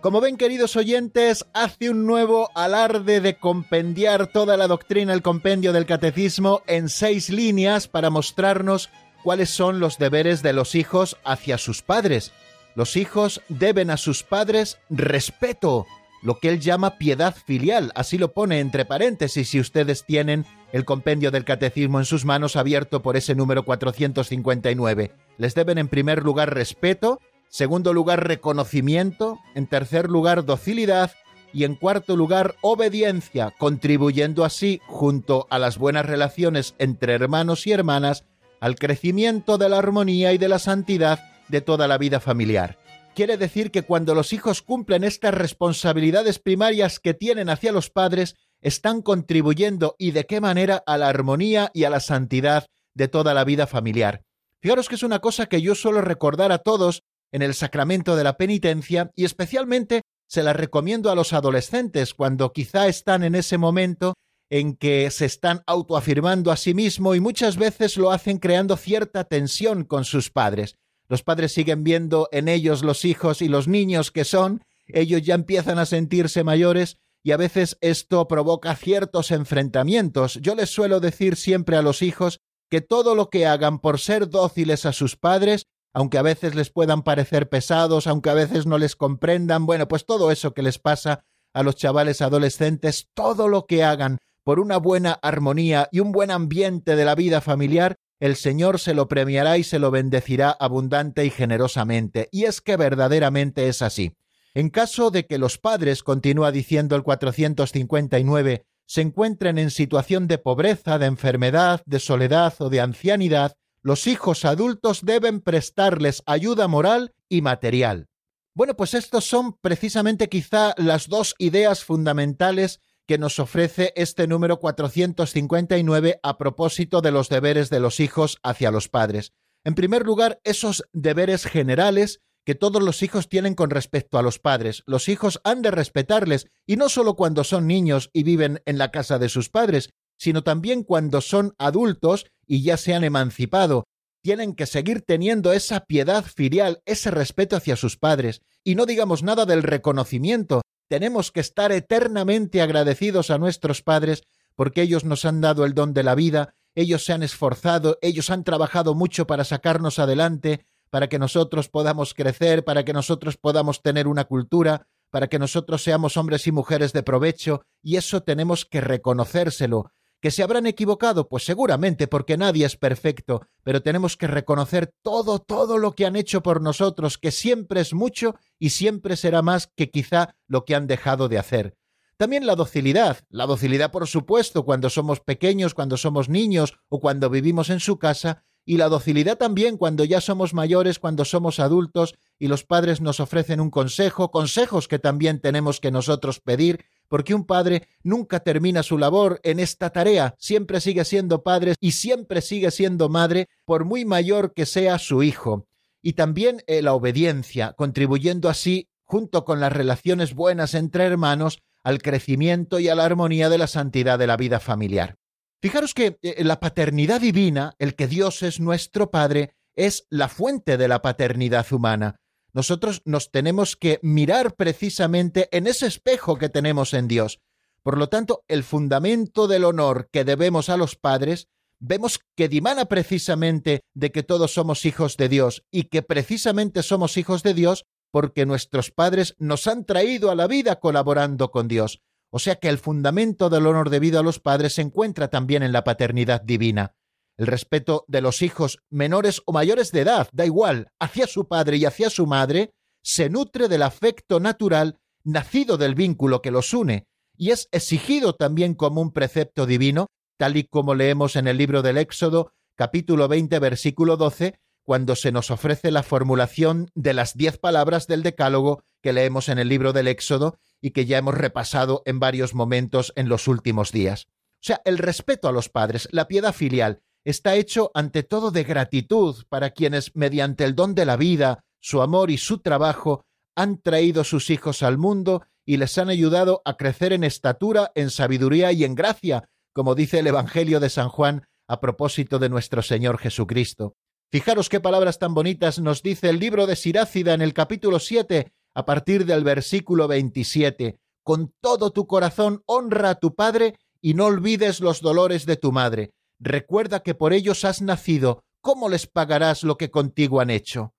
Como 0.01 0.19
ven, 0.19 0.35
queridos 0.35 0.75
oyentes, 0.77 1.45
hace 1.53 1.91
un 1.91 2.07
nuevo 2.07 2.49
alarde 2.55 3.21
de 3.21 3.37
compendiar 3.37 4.25
toda 4.25 4.57
la 4.57 4.67
doctrina, 4.67 5.13
el 5.13 5.21
compendio 5.21 5.73
del 5.73 5.85
catecismo, 5.85 6.63
en 6.65 6.89
seis 6.89 7.29
líneas 7.29 7.87
para 7.87 8.09
mostrarnos 8.09 8.89
cuáles 9.23 9.51
son 9.51 9.79
los 9.79 9.99
deberes 9.99 10.41
de 10.41 10.53
los 10.53 10.73
hijos 10.73 11.17
hacia 11.23 11.59
sus 11.59 11.83
padres. 11.83 12.31
Los 12.73 12.97
hijos 12.97 13.41
deben 13.47 13.91
a 13.91 13.97
sus 13.97 14.23
padres 14.23 14.79
respeto, 14.89 15.85
lo 16.21 16.39
que 16.39 16.49
él 16.49 16.59
llama 16.59 16.97
piedad 16.97 17.35
filial, 17.35 17.91
así 17.95 18.17
lo 18.17 18.33
pone 18.33 18.59
entre 18.59 18.85
paréntesis 18.85 19.49
si 19.49 19.59
ustedes 19.59 20.05
tienen 20.05 20.45
el 20.71 20.85
compendio 20.85 21.31
del 21.31 21.45
catecismo 21.45 21.99
en 21.99 22.05
sus 22.05 22.25
manos 22.25 22.55
abierto 22.55 23.01
por 23.01 23.17
ese 23.17 23.35
número 23.35 23.63
459. 23.63 25.11
Les 25.37 25.55
deben 25.55 25.77
en 25.77 25.87
primer 25.87 26.23
lugar 26.23 26.53
respeto, 26.53 27.19
segundo 27.49 27.93
lugar 27.93 28.27
reconocimiento, 28.27 29.39
en 29.55 29.67
tercer 29.67 30.09
lugar 30.09 30.45
docilidad 30.45 31.11
y 31.53 31.65
en 31.65 31.75
cuarto 31.75 32.15
lugar 32.15 32.55
obediencia, 32.61 33.53
contribuyendo 33.57 34.45
así, 34.45 34.79
junto 34.87 35.47
a 35.49 35.59
las 35.59 35.77
buenas 35.77 36.05
relaciones 36.05 36.75
entre 36.77 37.13
hermanos 37.13 37.67
y 37.67 37.71
hermanas, 37.71 38.23
al 38.61 38.75
crecimiento 38.75 39.57
de 39.57 39.69
la 39.69 39.79
armonía 39.79 40.33
y 40.33 40.37
de 40.37 40.47
la 40.47 40.59
santidad 40.59 41.19
de 41.49 41.61
toda 41.61 41.87
la 41.87 41.97
vida 41.97 42.19
familiar. 42.19 42.80
Quiere 43.13 43.35
decir 43.37 43.71
que 43.71 43.81
cuando 43.83 44.15
los 44.15 44.31
hijos 44.31 44.61
cumplen 44.61 45.03
estas 45.03 45.33
responsabilidades 45.33 46.39
primarias 46.39 46.99
que 46.99 47.13
tienen 47.13 47.49
hacia 47.49 47.73
los 47.73 47.89
padres, 47.89 48.35
están 48.61 49.01
contribuyendo 49.01 49.95
y 49.97 50.11
de 50.11 50.25
qué 50.25 50.39
manera 50.39 50.81
a 50.85 50.97
la 50.97 51.09
armonía 51.09 51.71
y 51.73 51.83
a 51.83 51.89
la 51.89 51.99
santidad 51.99 52.67
de 52.93 53.07
toda 53.09 53.33
la 53.33 53.43
vida 53.43 53.67
familiar. 53.67 54.23
Fijaros 54.61 54.87
que 54.87 54.95
es 54.95 55.03
una 55.03 55.19
cosa 55.19 55.47
que 55.47 55.61
yo 55.61 55.75
suelo 55.75 56.01
recordar 56.01 56.51
a 56.53 56.59
todos 56.59 57.03
en 57.33 57.41
el 57.41 57.53
sacramento 57.53 58.15
de 58.15 58.23
la 58.23 58.37
penitencia 58.37 59.11
y 59.15 59.25
especialmente 59.25 60.03
se 60.27 60.43
la 60.43 60.53
recomiendo 60.53 61.11
a 61.11 61.15
los 61.15 61.33
adolescentes 61.33 62.13
cuando 62.13 62.53
quizá 62.53 62.87
están 62.87 63.23
en 63.23 63.35
ese 63.35 63.57
momento 63.57 64.13
en 64.49 64.75
que 64.75 65.09
se 65.11 65.25
están 65.25 65.63
autoafirmando 65.65 66.51
a 66.51 66.57
sí 66.57 66.73
mismo 66.73 67.15
y 67.15 67.19
muchas 67.19 67.57
veces 67.57 67.97
lo 67.97 68.11
hacen 68.11 68.37
creando 68.37 68.77
cierta 68.77 69.23
tensión 69.23 69.83
con 69.83 70.05
sus 70.05 70.29
padres. 70.29 70.75
Los 71.11 71.23
padres 71.23 71.51
siguen 71.51 71.83
viendo 71.83 72.29
en 72.31 72.47
ellos 72.47 72.83
los 72.83 73.03
hijos 73.03 73.41
y 73.41 73.49
los 73.49 73.67
niños 73.67 74.11
que 74.11 74.23
son, 74.23 74.63
ellos 74.87 75.21
ya 75.21 75.35
empiezan 75.35 75.77
a 75.77 75.85
sentirse 75.85 76.45
mayores 76.45 76.99
y 77.21 77.31
a 77.31 77.37
veces 77.37 77.77
esto 77.81 78.29
provoca 78.29 78.73
ciertos 78.77 79.31
enfrentamientos. 79.31 80.35
Yo 80.35 80.55
les 80.55 80.69
suelo 80.69 81.01
decir 81.01 81.35
siempre 81.35 81.75
a 81.75 81.81
los 81.81 82.01
hijos 82.01 82.39
que 82.69 82.79
todo 82.79 83.13
lo 83.13 83.29
que 83.29 83.45
hagan 83.45 83.79
por 83.79 83.99
ser 83.99 84.29
dóciles 84.29 84.85
a 84.85 84.93
sus 84.93 85.17
padres, 85.17 85.65
aunque 85.93 86.17
a 86.17 86.21
veces 86.21 86.55
les 86.55 86.69
puedan 86.69 87.03
parecer 87.03 87.49
pesados, 87.49 88.07
aunque 88.07 88.29
a 88.29 88.33
veces 88.33 88.65
no 88.65 88.77
les 88.77 88.95
comprendan, 88.95 89.65
bueno, 89.65 89.89
pues 89.89 90.05
todo 90.05 90.31
eso 90.31 90.53
que 90.53 90.61
les 90.61 90.79
pasa 90.79 91.25
a 91.53 91.61
los 91.61 91.75
chavales 91.75 92.21
adolescentes, 92.21 93.09
todo 93.13 93.49
lo 93.49 93.65
que 93.65 93.83
hagan 93.83 94.19
por 94.45 94.61
una 94.61 94.77
buena 94.77 95.11
armonía 95.21 95.89
y 95.91 95.99
un 95.99 96.13
buen 96.13 96.31
ambiente 96.31 96.95
de 96.95 97.03
la 97.03 97.15
vida 97.15 97.41
familiar, 97.41 97.97
el 98.21 98.35
Señor 98.35 98.79
se 98.79 98.93
lo 98.93 99.07
premiará 99.07 99.57
y 99.57 99.63
se 99.63 99.79
lo 99.79 99.89
bendecirá 99.89 100.51
abundante 100.51 101.25
y 101.25 101.31
generosamente. 101.31 102.29
Y 102.31 102.45
es 102.45 102.61
que 102.61 102.77
verdaderamente 102.77 103.67
es 103.67 103.81
así. 103.81 104.15
En 104.53 104.69
caso 104.69 105.09
de 105.09 105.25
que 105.25 105.39
los 105.39 105.57
padres, 105.57 106.03
continúa 106.03 106.51
diciendo 106.51 106.95
el 106.95 107.01
459, 107.01 108.63
se 108.85 109.01
encuentren 109.01 109.57
en 109.57 109.71
situación 109.71 110.27
de 110.27 110.37
pobreza, 110.37 110.99
de 110.99 111.07
enfermedad, 111.07 111.81
de 111.85 111.99
soledad 111.99 112.53
o 112.59 112.69
de 112.69 112.81
ancianidad, 112.81 113.57
los 113.81 114.05
hijos 114.05 114.45
adultos 114.45 115.03
deben 115.03 115.41
prestarles 115.41 116.21
ayuda 116.27 116.67
moral 116.67 117.15
y 117.27 117.41
material. 117.41 118.07
Bueno, 118.53 118.75
pues 118.75 118.93
estos 118.93 119.25
son 119.25 119.57
precisamente 119.61 120.29
quizá 120.29 120.75
las 120.77 121.07
dos 121.07 121.33
ideas 121.39 121.83
fundamentales 121.83 122.81
que 123.11 123.17
nos 123.17 123.39
ofrece 123.39 123.91
este 123.97 124.25
número 124.25 124.61
459 124.61 126.21
a 126.23 126.37
propósito 126.37 127.01
de 127.01 127.11
los 127.11 127.27
deberes 127.27 127.69
de 127.69 127.81
los 127.81 127.99
hijos 127.99 128.37
hacia 128.41 128.71
los 128.71 128.87
padres. 128.87 129.33
En 129.65 129.75
primer 129.75 130.05
lugar, 130.05 130.39
esos 130.45 130.85
deberes 130.93 131.43
generales 131.43 132.21
que 132.45 132.55
todos 132.55 132.81
los 132.81 133.03
hijos 133.03 133.27
tienen 133.27 133.53
con 133.53 133.69
respecto 133.69 134.17
a 134.17 134.21
los 134.21 134.39
padres. 134.39 134.83
Los 134.85 135.09
hijos 135.09 135.41
han 135.43 135.61
de 135.61 135.71
respetarles, 135.71 136.47
y 136.65 136.77
no 136.77 136.87
solo 136.87 137.17
cuando 137.17 137.43
son 137.43 137.67
niños 137.67 138.09
y 138.13 138.23
viven 138.23 138.61
en 138.63 138.77
la 138.77 138.91
casa 138.91 139.19
de 139.19 139.27
sus 139.27 139.49
padres, 139.49 139.89
sino 140.17 140.45
también 140.45 140.85
cuando 140.85 141.19
son 141.19 141.53
adultos 141.57 142.27
y 142.47 142.63
ya 142.63 142.77
se 142.77 142.93
han 142.93 143.03
emancipado. 143.03 143.83
Tienen 144.23 144.55
que 144.55 144.67
seguir 144.67 145.01
teniendo 145.01 145.51
esa 145.51 145.81
piedad 145.81 146.23
filial, 146.23 146.81
ese 146.85 147.11
respeto 147.11 147.57
hacia 147.57 147.75
sus 147.75 147.97
padres. 147.97 148.41
Y 148.63 148.75
no 148.75 148.85
digamos 148.85 149.21
nada 149.21 149.45
del 149.45 149.63
reconocimiento, 149.63 150.61
tenemos 150.91 151.31
que 151.31 151.39
estar 151.39 151.71
eternamente 151.71 152.61
agradecidos 152.61 153.31
a 153.31 153.37
nuestros 153.37 153.81
padres 153.81 154.23
porque 154.57 154.81
ellos 154.81 155.05
nos 155.05 155.23
han 155.23 155.39
dado 155.39 155.63
el 155.63 155.73
don 155.73 155.93
de 155.93 156.03
la 156.03 156.15
vida, 156.15 156.53
ellos 156.75 157.05
se 157.05 157.13
han 157.13 157.23
esforzado, 157.23 157.97
ellos 158.01 158.29
han 158.29 158.43
trabajado 158.43 158.93
mucho 158.93 159.25
para 159.25 159.45
sacarnos 159.45 159.99
adelante, 159.99 160.65
para 160.89 161.07
que 161.07 161.17
nosotros 161.17 161.69
podamos 161.69 162.13
crecer, 162.13 162.65
para 162.65 162.83
que 162.83 162.91
nosotros 162.91 163.37
podamos 163.37 163.81
tener 163.81 164.05
una 164.05 164.25
cultura, 164.25 164.89
para 165.09 165.27
que 165.27 165.39
nosotros 165.39 165.81
seamos 165.81 166.17
hombres 166.17 166.45
y 166.47 166.51
mujeres 166.51 166.91
de 166.91 167.03
provecho, 167.03 167.61
y 167.81 167.95
eso 167.95 168.21
tenemos 168.23 168.65
que 168.65 168.81
reconocérselo. 168.81 169.93
¿Que 170.21 170.29
se 170.29 170.43
habrán 170.43 170.67
equivocado? 170.67 171.27
Pues 171.27 171.43
seguramente, 171.43 172.07
porque 172.07 172.37
nadie 172.37 172.63
es 172.63 172.77
perfecto, 172.77 173.41
pero 173.63 173.81
tenemos 173.81 174.17
que 174.17 174.27
reconocer 174.27 174.93
todo, 175.01 175.39
todo 175.39 175.79
lo 175.79 175.93
que 175.93 176.05
han 176.05 176.15
hecho 176.15 176.43
por 176.43 176.61
nosotros, 176.61 177.17
que 177.17 177.31
siempre 177.31 177.81
es 177.81 177.95
mucho 177.95 178.35
y 178.59 178.69
siempre 178.69 179.17
será 179.17 179.41
más 179.41 179.71
que 179.75 179.89
quizá 179.89 180.35
lo 180.47 180.63
que 180.63 180.75
han 180.75 180.85
dejado 180.85 181.27
de 181.27 181.39
hacer. 181.39 181.75
También 182.17 182.45
la 182.45 182.55
docilidad, 182.55 183.17
la 183.29 183.47
docilidad 183.47 183.89
por 183.89 184.07
supuesto 184.07 184.63
cuando 184.63 184.91
somos 184.91 185.21
pequeños, 185.21 185.73
cuando 185.73 185.97
somos 185.97 186.29
niños 186.29 186.75
o 186.87 186.99
cuando 186.99 187.31
vivimos 187.31 187.71
en 187.71 187.79
su 187.79 187.97
casa, 187.97 188.43
y 188.63 188.77
la 188.77 188.89
docilidad 188.89 189.39
también 189.39 189.75
cuando 189.75 190.03
ya 190.03 190.21
somos 190.21 190.53
mayores, 190.53 190.99
cuando 190.99 191.25
somos 191.25 191.59
adultos 191.59 192.13
y 192.37 192.47
los 192.47 192.63
padres 192.63 193.01
nos 193.01 193.19
ofrecen 193.19 193.59
un 193.59 193.71
consejo, 193.71 194.29
consejos 194.29 194.87
que 194.87 194.99
también 194.99 195.41
tenemos 195.41 195.79
que 195.79 195.89
nosotros 195.89 196.39
pedir, 196.39 196.85
porque 197.11 197.35
un 197.35 197.43
padre 197.43 197.89
nunca 198.03 198.39
termina 198.39 198.83
su 198.83 198.97
labor 198.97 199.41
en 199.43 199.59
esta 199.59 199.89
tarea, 199.89 200.33
siempre 200.37 200.79
sigue 200.79 201.03
siendo 201.03 201.43
padre 201.43 201.75
y 201.81 201.91
siempre 201.91 202.39
sigue 202.39 202.71
siendo 202.71 203.09
madre, 203.09 203.49
por 203.65 203.83
muy 203.83 204.05
mayor 204.05 204.53
que 204.53 204.65
sea 204.65 204.97
su 204.97 205.21
hijo. 205.21 205.67
Y 206.01 206.13
también 206.13 206.63
eh, 206.67 206.81
la 206.81 206.93
obediencia, 206.93 207.73
contribuyendo 207.73 208.47
así 208.47 208.87
junto 209.03 209.43
con 209.43 209.59
las 209.59 209.73
relaciones 209.73 210.33
buenas 210.33 210.73
entre 210.73 211.03
hermanos, 211.03 211.61
al 211.83 212.01
crecimiento 212.01 212.79
y 212.79 212.87
a 212.87 212.95
la 212.95 213.03
armonía 213.03 213.49
de 213.49 213.57
la 213.57 213.67
santidad 213.67 214.17
de 214.17 214.27
la 214.27 214.37
vida 214.37 214.61
familiar. 214.61 215.17
Fijaros 215.61 215.93
que 215.93 216.17
eh, 216.21 216.41
la 216.45 216.61
paternidad 216.61 217.19
divina, 217.19 217.75
el 217.77 217.95
que 217.95 218.07
Dios 218.07 218.41
es 218.41 218.61
nuestro 218.61 219.11
Padre, 219.11 219.51
es 219.75 220.07
la 220.09 220.29
fuente 220.29 220.77
de 220.77 220.87
la 220.87 221.01
paternidad 221.01 221.65
humana. 221.73 222.21
Nosotros 222.53 223.01
nos 223.05 223.31
tenemos 223.31 223.75
que 223.75 223.99
mirar 224.01 224.55
precisamente 224.55 225.47
en 225.51 225.67
ese 225.67 225.87
espejo 225.87 226.37
que 226.37 226.49
tenemos 226.49 226.93
en 226.93 227.07
Dios. 227.07 227.39
Por 227.83 227.97
lo 227.97 228.09
tanto, 228.09 228.43
el 228.47 228.63
fundamento 228.63 229.47
del 229.47 229.63
honor 229.63 230.09
que 230.11 230.23
debemos 230.23 230.69
a 230.69 230.77
los 230.77 230.95
padres, 230.95 231.47
vemos 231.79 232.19
que 232.35 232.47
dimana 232.47 232.85
precisamente 232.85 233.81
de 233.93 234.11
que 234.11 234.23
todos 234.23 234.53
somos 234.53 234.85
hijos 234.85 235.17
de 235.17 235.29
Dios 235.29 235.63
y 235.71 235.85
que 235.85 236.01
precisamente 236.03 236.83
somos 236.83 237.17
hijos 237.17 237.41
de 237.41 237.53
Dios 237.53 237.85
porque 238.11 238.45
nuestros 238.45 238.91
padres 238.91 239.35
nos 239.39 239.65
han 239.67 239.85
traído 239.85 240.29
a 240.29 240.35
la 240.35 240.47
vida 240.47 240.79
colaborando 240.79 241.49
con 241.49 241.67
Dios. 241.67 242.01
O 242.29 242.39
sea 242.39 242.55
que 242.57 242.69
el 242.69 242.77
fundamento 242.77 243.49
del 243.49 243.65
honor 243.65 243.89
debido 243.89 244.19
a 244.19 244.23
los 244.23 244.39
padres 244.39 244.75
se 244.75 244.81
encuentra 244.81 245.29
también 245.29 245.63
en 245.63 245.71
la 245.71 245.83
paternidad 245.83 246.41
divina. 246.41 246.95
El 247.41 247.47
respeto 247.47 248.05
de 248.07 248.21
los 248.21 248.43
hijos 248.43 248.83
menores 248.91 249.41
o 249.47 249.51
mayores 249.51 249.91
de 249.91 250.01
edad, 250.01 250.29
da 250.31 250.45
igual, 250.45 250.91
hacia 250.99 251.25
su 251.25 251.47
padre 251.47 251.77
y 251.77 251.85
hacia 251.85 252.11
su 252.11 252.27
madre, 252.27 252.75
se 253.01 253.31
nutre 253.31 253.67
del 253.67 253.81
afecto 253.81 254.39
natural 254.39 254.99
nacido 255.23 255.79
del 255.79 255.95
vínculo 255.95 256.43
que 256.43 256.51
los 256.51 256.71
une, 256.71 257.07
y 257.35 257.49
es 257.49 257.67
exigido 257.71 258.35
también 258.35 258.75
como 258.75 259.01
un 259.01 259.11
precepto 259.11 259.65
divino, 259.65 260.11
tal 260.37 260.55
y 260.55 260.65
como 260.65 260.93
leemos 260.93 261.35
en 261.35 261.47
el 261.47 261.57
libro 261.57 261.81
del 261.81 261.97
Éxodo, 261.97 262.53
capítulo 262.75 263.27
20, 263.27 263.57
versículo 263.57 264.17
12, 264.17 264.59
cuando 264.83 265.15
se 265.15 265.31
nos 265.31 265.49
ofrece 265.49 265.89
la 265.89 266.03
formulación 266.03 266.91
de 266.93 267.15
las 267.15 267.35
diez 267.35 267.57
palabras 267.57 268.05
del 268.05 268.21
Decálogo 268.21 268.83
que 269.01 269.13
leemos 269.13 269.49
en 269.49 269.57
el 269.57 269.67
libro 269.67 269.93
del 269.93 270.09
Éxodo 270.09 270.59
y 270.79 270.91
que 270.91 271.07
ya 271.07 271.17
hemos 271.17 271.33
repasado 271.33 272.03
en 272.05 272.19
varios 272.19 272.53
momentos 272.53 273.13
en 273.15 273.29
los 273.29 273.47
últimos 273.47 273.91
días. 273.91 274.27
O 274.29 274.63
sea, 274.63 274.81
el 274.85 274.99
respeto 274.99 275.47
a 275.47 275.51
los 275.51 275.69
padres, 275.69 276.07
la 276.11 276.27
piedad 276.27 276.53
filial, 276.53 277.01
está 277.23 277.55
hecho 277.55 277.91
ante 277.93 278.23
todo 278.23 278.51
de 278.51 278.63
gratitud 278.63 279.43
para 279.49 279.71
quienes, 279.71 280.15
mediante 280.15 280.63
el 280.63 280.75
don 280.75 280.95
de 280.95 281.05
la 281.05 281.17
vida, 281.17 281.63
su 281.79 282.01
amor 282.01 282.31
y 282.31 282.37
su 282.37 282.59
trabajo, 282.59 283.25
han 283.55 283.81
traído 283.81 284.23
sus 284.23 284.49
hijos 284.49 284.81
al 284.83 284.97
mundo 284.97 285.43
y 285.65 285.77
les 285.77 285.97
han 285.97 286.09
ayudado 286.09 286.61
a 286.65 286.77
crecer 286.77 287.13
en 287.13 287.23
estatura, 287.23 287.91
en 287.95 288.09
sabiduría 288.09 288.71
y 288.71 288.83
en 288.83 288.95
gracia, 288.95 289.49
como 289.73 289.95
dice 289.95 290.19
el 290.19 290.27
Evangelio 290.27 290.79
de 290.79 290.89
San 290.89 291.09
Juan 291.09 291.47
a 291.67 291.79
propósito 291.79 292.39
de 292.39 292.49
nuestro 292.49 292.81
Señor 292.81 293.17
Jesucristo. 293.17 293.95
Fijaros 294.31 294.69
qué 294.69 294.79
palabras 294.79 295.19
tan 295.19 295.33
bonitas 295.33 295.79
nos 295.79 296.01
dice 296.01 296.29
el 296.29 296.39
libro 296.39 296.65
de 296.65 296.75
Sirácida 296.75 297.33
en 297.33 297.41
el 297.41 297.53
capítulo 297.53 297.99
7, 297.99 298.51
a 298.73 298.85
partir 298.85 299.25
del 299.25 299.43
versículo 299.43 300.07
27. 300.07 300.97
Con 301.23 301.53
todo 301.61 301.91
tu 301.91 302.07
corazón 302.07 302.63
honra 302.65 303.11
a 303.11 303.15
tu 303.15 303.35
padre 303.35 303.75
y 304.01 304.13
no 304.13 304.25
olvides 304.25 304.79
los 304.79 305.01
dolores 305.01 305.45
de 305.45 305.57
tu 305.57 305.71
madre 305.71 306.13
recuerda 306.41 307.01
que 307.01 307.13
por 307.13 307.33
ellos 307.33 307.63
has 307.63 307.81
nacido, 307.81 308.43
¿cómo 308.61 308.89
les 308.89 309.07
pagarás 309.07 309.63
lo 309.63 309.77
que 309.77 309.91
contigo 309.91 310.41
han 310.41 310.49
hecho? 310.49 310.93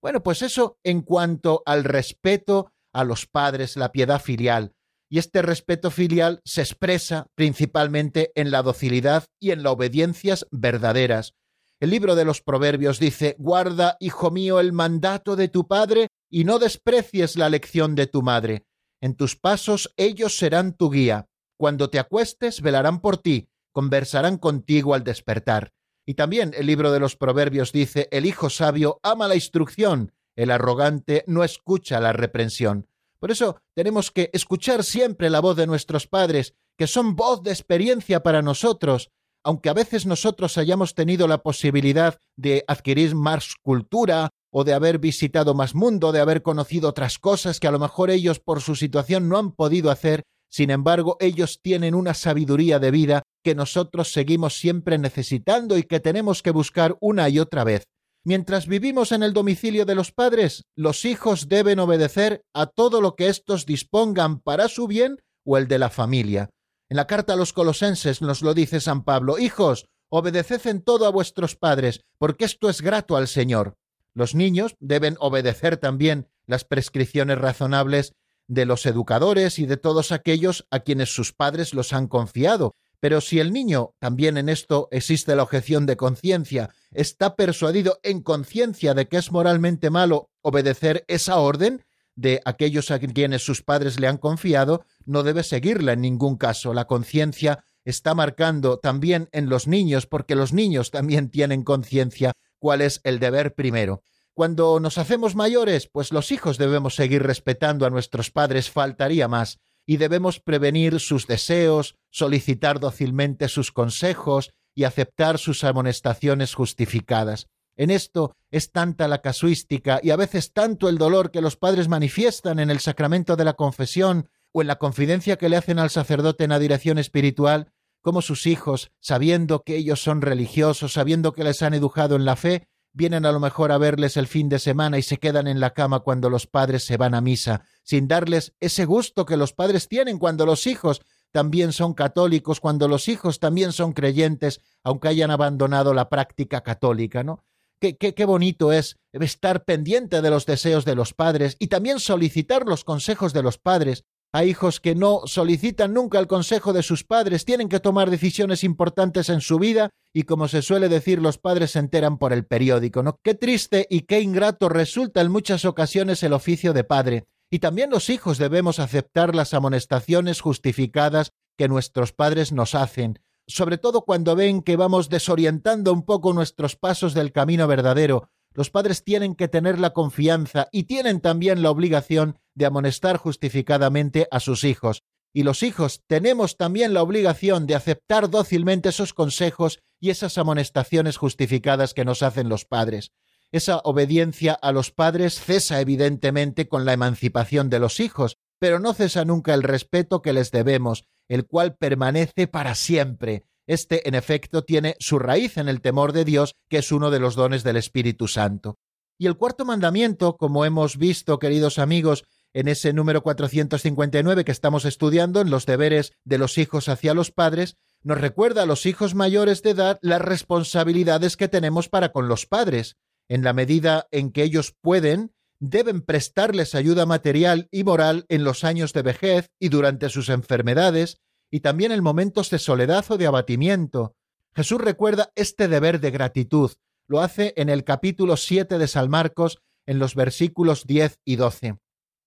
Bueno, 0.00 0.22
pues 0.22 0.42
eso 0.42 0.78
en 0.84 1.02
cuanto 1.02 1.62
al 1.66 1.84
respeto 1.84 2.70
a 2.92 3.04
los 3.04 3.26
padres, 3.26 3.76
la 3.76 3.90
piedad 3.90 4.20
filial. 4.20 4.72
Y 5.10 5.18
este 5.18 5.42
respeto 5.42 5.90
filial 5.90 6.40
se 6.44 6.62
expresa 6.62 7.26
principalmente 7.34 8.30
en 8.34 8.50
la 8.50 8.62
docilidad 8.62 9.24
y 9.40 9.50
en 9.50 9.62
las 9.62 9.72
obediencias 9.72 10.46
verdaderas. 10.50 11.34
El 11.80 11.90
libro 11.90 12.14
de 12.14 12.24
los 12.24 12.40
Proverbios 12.40 12.98
dice, 12.98 13.34
Guarda, 13.38 13.96
hijo 14.00 14.30
mío, 14.30 14.60
el 14.60 14.72
mandato 14.72 15.36
de 15.36 15.48
tu 15.48 15.66
padre 15.66 16.08
y 16.30 16.44
no 16.44 16.58
desprecies 16.58 17.36
la 17.36 17.48
lección 17.48 17.94
de 17.94 18.06
tu 18.06 18.22
madre. 18.22 18.64
En 19.02 19.14
tus 19.14 19.36
pasos 19.36 19.92
ellos 19.96 20.36
serán 20.36 20.74
tu 20.74 20.90
guía. 20.90 21.26
Cuando 21.58 21.90
te 21.90 21.98
acuestes, 21.98 22.60
velarán 22.60 23.00
por 23.00 23.18
ti 23.18 23.48
conversarán 23.74 24.38
contigo 24.38 24.94
al 24.94 25.04
despertar. 25.04 25.72
Y 26.06 26.14
también 26.14 26.52
el 26.56 26.66
libro 26.66 26.92
de 26.92 27.00
los 27.00 27.16
Proverbios 27.16 27.72
dice, 27.72 28.08
el 28.12 28.24
hijo 28.24 28.48
sabio 28.48 29.00
ama 29.02 29.26
la 29.26 29.34
instrucción, 29.34 30.12
el 30.36 30.50
arrogante 30.50 31.24
no 31.26 31.42
escucha 31.44 32.00
la 32.00 32.12
reprensión. 32.12 32.88
Por 33.18 33.30
eso 33.30 33.56
tenemos 33.74 34.10
que 34.10 34.30
escuchar 34.32 34.84
siempre 34.84 35.28
la 35.28 35.40
voz 35.40 35.56
de 35.56 35.66
nuestros 35.66 36.06
padres, 36.06 36.54
que 36.78 36.86
son 36.86 37.16
voz 37.16 37.42
de 37.42 37.50
experiencia 37.50 38.22
para 38.22 38.42
nosotros, 38.42 39.10
aunque 39.42 39.70
a 39.70 39.74
veces 39.74 40.06
nosotros 40.06 40.56
hayamos 40.56 40.94
tenido 40.94 41.26
la 41.26 41.42
posibilidad 41.42 42.18
de 42.36 42.64
adquirir 42.68 43.14
más 43.14 43.54
cultura 43.60 44.30
o 44.50 44.62
de 44.62 44.72
haber 44.72 44.98
visitado 44.98 45.54
más 45.54 45.74
mundo, 45.74 46.12
de 46.12 46.20
haber 46.20 46.42
conocido 46.42 46.90
otras 46.90 47.18
cosas 47.18 47.58
que 47.58 47.66
a 47.66 47.72
lo 47.72 47.80
mejor 47.80 48.10
ellos 48.10 48.38
por 48.38 48.60
su 48.60 48.76
situación 48.76 49.28
no 49.28 49.36
han 49.36 49.50
podido 49.50 49.90
hacer, 49.90 50.22
sin 50.48 50.70
embargo, 50.70 51.16
ellos 51.18 51.60
tienen 51.60 51.96
una 51.96 52.14
sabiduría 52.14 52.78
de 52.78 52.92
vida 52.92 53.23
que 53.44 53.54
nosotros 53.54 54.12
seguimos 54.12 54.58
siempre 54.58 54.98
necesitando 54.98 55.76
y 55.76 55.84
que 55.84 56.00
tenemos 56.00 56.42
que 56.42 56.50
buscar 56.50 56.96
una 57.00 57.28
y 57.28 57.38
otra 57.38 57.62
vez. 57.62 57.84
Mientras 58.24 58.66
vivimos 58.66 59.12
en 59.12 59.22
el 59.22 59.34
domicilio 59.34 59.84
de 59.84 59.94
los 59.94 60.10
padres, 60.10 60.64
los 60.74 61.04
hijos 61.04 61.48
deben 61.48 61.78
obedecer 61.78 62.42
a 62.54 62.66
todo 62.66 63.02
lo 63.02 63.16
que 63.16 63.28
éstos 63.28 63.66
dispongan 63.66 64.40
para 64.40 64.68
su 64.68 64.86
bien 64.86 65.18
o 65.44 65.58
el 65.58 65.68
de 65.68 65.78
la 65.78 65.90
familia. 65.90 66.48
En 66.88 66.96
la 66.96 67.06
carta 67.06 67.34
a 67.34 67.36
los 67.36 67.52
colosenses 67.52 68.22
nos 68.22 68.40
lo 68.40 68.54
dice 68.54 68.80
San 68.80 69.04
Pablo, 69.04 69.38
Hijos, 69.38 69.86
obedeced 70.08 70.66
en 70.66 70.80
todo 70.80 71.06
a 71.06 71.10
vuestros 71.10 71.54
padres, 71.54 72.00
porque 72.18 72.46
esto 72.46 72.70
es 72.70 72.80
grato 72.80 73.16
al 73.16 73.28
Señor. 73.28 73.76
Los 74.14 74.34
niños 74.34 74.74
deben 74.80 75.16
obedecer 75.20 75.76
también 75.76 76.28
las 76.46 76.64
prescripciones 76.64 77.36
razonables 77.36 78.12
de 78.46 78.64
los 78.64 78.86
educadores 78.86 79.58
y 79.58 79.66
de 79.66 79.76
todos 79.76 80.12
aquellos 80.12 80.66
a 80.70 80.80
quienes 80.80 81.14
sus 81.14 81.32
padres 81.32 81.74
los 81.74 81.92
han 81.92 82.08
confiado. 82.08 82.74
Pero 83.04 83.20
si 83.20 83.38
el 83.38 83.52
niño, 83.52 83.94
también 83.98 84.38
en 84.38 84.48
esto 84.48 84.88
existe 84.90 85.36
la 85.36 85.42
objeción 85.42 85.84
de 85.84 85.98
conciencia, 85.98 86.70
está 86.90 87.36
persuadido 87.36 88.00
en 88.02 88.22
conciencia 88.22 88.94
de 88.94 89.08
que 89.08 89.18
es 89.18 89.30
moralmente 89.30 89.90
malo 89.90 90.30
obedecer 90.40 91.04
esa 91.06 91.36
orden 91.36 91.84
de 92.14 92.40
aquellos 92.46 92.90
a 92.90 92.98
quienes 92.98 93.44
sus 93.44 93.60
padres 93.60 94.00
le 94.00 94.06
han 94.06 94.16
confiado, 94.16 94.86
no 95.04 95.22
debe 95.22 95.42
seguirla 95.42 95.92
en 95.92 96.00
ningún 96.00 96.38
caso. 96.38 96.72
La 96.72 96.86
conciencia 96.86 97.62
está 97.84 98.14
marcando 98.14 98.78
también 98.78 99.28
en 99.32 99.50
los 99.50 99.68
niños, 99.68 100.06
porque 100.06 100.34
los 100.34 100.54
niños 100.54 100.90
también 100.90 101.28
tienen 101.28 101.62
conciencia 101.62 102.32
cuál 102.58 102.80
es 102.80 103.02
el 103.04 103.18
deber 103.18 103.54
primero. 103.54 104.02
Cuando 104.32 104.80
nos 104.80 104.96
hacemos 104.96 105.34
mayores, 105.34 105.90
pues 105.92 106.10
los 106.10 106.32
hijos 106.32 106.56
debemos 106.56 106.94
seguir 106.94 107.22
respetando 107.22 107.84
a 107.84 107.90
nuestros 107.90 108.30
padres, 108.30 108.70
faltaría 108.70 109.28
más, 109.28 109.58
y 109.86 109.98
debemos 109.98 110.40
prevenir 110.40 111.00
sus 111.00 111.26
deseos, 111.26 111.96
solicitar 112.10 112.80
dócilmente 112.80 113.48
sus 113.48 113.72
consejos 113.72 114.50
y 114.74 114.84
aceptar 114.84 115.38
sus 115.38 115.64
amonestaciones 115.64 116.54
justificadas. 116.54 117.46
En 117.76 117.90
esto 117.90 118.36
es 118.50 118.70
tanta 118.70 119.08
la 119.08 119.20
casuística 119.20 120.00
y 120.02 120.10
a 120.10 120.16
veces 120.16 120.52
tanto 120.52 120.88
el 120.88 120.96
dolor 120.96 121.30
que 121.30 121.40
los 121.40 121.56
padres 121.56 121.88
manifiestan 121.88 122.58
en 122.58 122.70
el 122.70 122.80
sacramento 122.80 123.36
de 123.36 123.44
la 123.44 123.54
confesión 123.54 124.28
o 124.52 124.62
en 124.62 124.68
la 124.68 124.76
confidencia 124.76 125.36
que 125.36 125.48
le 125.48 125.56
hacen 125.56 125.80
al 125.80 125.90
sacerdote 125.90 126.44
en 126.44 126.50
la 126.50 126.60
dirección 126.60 126.98
espiritual, 126.98 127.72
como 128.00 128.22
sus 128.22 128.46
hijos, 128.46 128.92
sabiendo 129.00 129.62
que 129.62 129.76
ellos 129.76 130.00
son 130.00 130.22
religiosos, 130.22 130.92
sabiendo 130.92 131.32
que 131.32 131.42
les 131.42 131.62
han 131.62 131.74
educado 131.74 132.14
en 132.14 132.24
la 132.24 132.36
fe, 132.36 132.68
vienen 132.94 133.26
a 133.26 133.32
lo 133.32 133.40
mejor 133.40 133.72
a 133.72 133.78
verles 133.78 134.16
el 134.16 134.26
fin 134.26 134.48
de 134.48 134.58
semana 134.58 134.96
y 134.96 135.02
se 135.02 135.18
quedan 135.18 135.46
en 135.48 135.60
la 135.60 135.74
cama 135.74 136.00
cuando 136.00 136.30
los 136.30 136.46
padres 136.46 136.84
se 136.84 136.96
van 136.96 137.14
a 137.14 137.20
misa, 137.20 137.64
sin 137.82 138.08
darles 138.08 138.54
ese 138.60 138.86
gusto 138.86 139.26
que 139.26 139.36
los 139.36 139.52
padres 139.52 139.88
tienen 139.88 140.18
cuando 140.18 140.46
los 140.46 140.66
hijos 140.66 141.02
también 141.32 141.72
son 141.72 141.94
católicos, 141.94 142.60
cuando 142.60 142.86
los 142.86 143.08
hijos 143.08 143.40
también 143.40 143.72
son 143.72 143.92
creyentes, 143.92 144.60
aunque 144.84 145.08
hayan 145.08 145.32
abandonado 145.32 145.92
la 145.92 146.08
práctica 146.08 146.62
católica, 146.62 147.24
¿no? 147.24 147.44
Qué, 147.80 147.96
qué, 147.96 148.14
qué 148.14 148.24
bonito 148.24 148.72
es 148.72 148.96
estar 149.12 149.64
pendiente 149.64 150.22
de 150.22 150.30
los 150.30 150.46
deseos 150.46 150.84
de 150.84 150.94
los 150.94 151.12
padres 151.12 151.56
y 151.58 151.66
también 151.66 151.98
solicitar 151.98 152.64
los 152.64 152.84
consejos 152.84 153.32
de 153.32 153.42
los 153.42 153.58
padres, 153.58 154.04
hay 154.34 154.50
hijos 154.50 154.80
que 154.80 154.96
no 154.96 155.20
solicitan 155.26 155.94
nunca 155.94 156.18
el 156.18 156.26
consejo 156.26 156.72
de 156.72 156.82
sus 156.82 157.04
padres, 157.04 157.44
tienen 157.44 157.68
que 157.68 157.78
tomar 157.78 158.10
decisiones 158.10 158.64
importantes 158.64 159.28
en 159.28 159.40
su 159.40 159.60
vida 159.60 159.90
y 160.12 160.24
como 160.24 160.48
se 160.48 160.60
suele 160.60 160.88
decir, 160.88 161.22
los 161.22 161.38
padres 161.38 161.70
se 161.70 161.78
enteran 161.78 162.18
por 162.18 162.32
el 162.32 162.44
periódico, 162.44 163.04
¿no? 163.04 163.20
Qué 163.22 163.36
triste 163.36 163.86
y 163.88 164.00
qué 164.00 164.20
ingrato 164.20 164.68
resulta 164.68 165.20
en 165.20 165.30
muchas 165.30 165.64
ocasiones 165.64 166.20
el 166.24 166.32
oficio 166.32 166.72
de 166.72 166.82
padre. 166.82 167.26
Y 167.48 167.60
también 167.60 167.90
los 167.90 168.10
hijos 168.10 168.38
debemos 168.38 168.80
aceptar 168.80 169.36
las 169.36 169.54
amonestaciones 169.54 170.40
justificadas 170.40 171.30
que 171.56 171.68
nuestros 171.68 172.12
padres 172.12 172.50
nos 172.50 172.74
hacen, 172.74 173.20
sobre 173.46 173.78
todo 173.78 174.02
cuando 174.02 174.34
ven 174.34 174.62
que 174.62 174.74
vamos 174.74 175.10
desorientando 175.10 175.92
un 175.92 176.04
poco 176.04 176.32
nuestros 176.32 176.74
pasos 176.74 177.14
del 177.14 177.30
camino 177.30 177.68
verdadero, 177.68 178.30
los 178.54 178.70
padres 178.70 179.02
tienen 179.02 179.34
que 179.34 179.48
tener 179.48 179.78
la 179.80 179.90
confianza 179.90 180.68
y 180.72 180.84
tienen 180.84 181.20
también 181.20 181.62
la 181.62 181.70
obligación 181.70 182.38
de 182.54 182.66
amonestar 182.66 183.16
justificadamente 183.16 184.28
a 184.30 184.40
sus 184.40 184.64
hijos. 184.64 185.02
Y 185.32 185.42
los 185.42 185.64
hijos 185.64 186.02
tenemos 186.06 186.56
también 186.56 186.94
la 186.94 187.02
obligación 187.02 187.66
de 187.66 187.74
aceptar 187.74 188.30
dócilmente 188.30 188.90
esos 188.90 189.12
consejos 189.12 189.80
y 190.00 190.10
esas 190.10 190.38
amonestaciones 190.38 191.16
justificadas 191.16 191.92
que 191.92 192.04
nos 192.04 192.22
hacen 192.22 192.48
los 192.48 192.64
padres. 192.64 193.10
Esa 193.50 193.78
obediencia 193.78 194.52
a 194.52 194.70
los 194.70 194.92
padres 194.92 195.40
cesa 195.40 195.80
evidentemente 195.80 196.68
con 196.68 196.84
la 196.84 196.92
emancipación 196.92 197.70
de 197.70 197.80
los 197.80 197.98
hijos, 197.98 198.36
pero 198.60 198.78
no 198.78 198.94
cesa 198.94 199.24
nunca 199.24 199.54
el 199.54 199.64
respeto 199.64 200.22
que 200.22 200.32
les 200.32 200.52
debemos, 200.52 201.04
el 201.28 201.46
cual 201.46 201.76
permanece 201.76 202.46
para 202.46 202.74
siempre. 202.76 203.44
Este, 203.66 204.08
en 204.08 204.14
efecto, 204.14 204.62
tiene 204.64 204.96
su 205.00 205.18
raíz 205.18 205.56
en 205.56 205.68
el 205.68 205.80
temor 205.80 206.12
de 206.12 206.24
Dios, 206.24 206.56
que 206.68 206.78
es 206.78 206.92
uno 206.92 207.10
de 207.10 207.20
los 207.20 207.34
dones 207.34 207.64
del 207.64 207.76
Espíritu 207.76 208.28
Santo. 208.28 208.78
Y 209.18 209.26
el 209.26 209.36
cuarto 209.36 209.64
mandamiento, 209.64 210.36
como 210.36 210.64
hemos 210.64 210.98
visto, 210.98 211.38
queridos 211.38 211.78
amigos, 211.78 212.24
en 212.52 212.68
ese 212.68 212.92
número 212.92 213.22
459 213.22 214.44
que 214.44 214.52
estamos 214.52 214.84
estudiando, 214.84 215.40
en 215.40 215.50
los 215.50 215.66
deberes 215.66 216.12
de 216.24 216.38
los 216.38 216.58
hijos 216.58 216.88
hacia 216.88 217.14
los 217.14 217.30
padres, 217.30 217.76
nos 218.02 218.20
recuerda 218.20 218.62
a 218.62 218.66
los 218.66 218.86
hijos 218.86 219.14
mayores 219.14 219.62
de 219.62 219.70
edad 219.70 219.98
las 220.02 220.20
responsabilidades 220.20 221.36
que 221.36 221.48
tenemos 221.48 221.88
para 221.88 222.12
con 222.12 222.28
los 222.28 222.46
padres 222.46 222.96
en 223.28 223.42
la 223.42 223.52
medida 223.52 224.06
en 224.10 224.30
que 224.30 224.42
ellos 224.42 224.74
pueden, 224.80 225.32
deben 225.58 226.02
prestarles 226.02 226.74
ayuda 226.74 227.06
material 227.06 227.68
y 227.70 227.84
moral 227.84 228.26
en 228.28 228.44
los 228.44 228.64
años 228.64 228.92
de 228.92 229.02
vejez 229.02 229.50
y 229.58 229.68
durante 229.68 230.08
sus 230.10 230.28
enfermedades, 230.28 231.20
y 231.54 231.60
también 231.60 231.92
en 231.92 232.02
momentos 232.02 232.50
de 232.50 232.58
soledad 232.58 233.04
o 233.10 233.16
de 233.16 233.28
abatimiento. 233.28 234.16
Jesús 234.56 234.80
recuerda 234.80 235.30
este 235.36 235.68
deber 235.68 236.00
de 236.00 236.10
gratitud. 236.10 236.72
Lo 237.06 237.20
hace 237.20 237.54
en 237.56 237.68
el 237.68 237.84
capítulo 237.84 238.36
7 238.36 238.76
de 238.76 238.88
San 238.88 239.08
Marcos, 239.08 239.62
en 239.86 240.00
los 240.00 240.16
versículos 240.16 240.84
10 240.84 241.20
y 241.24 241.36
12. 241.36 241.76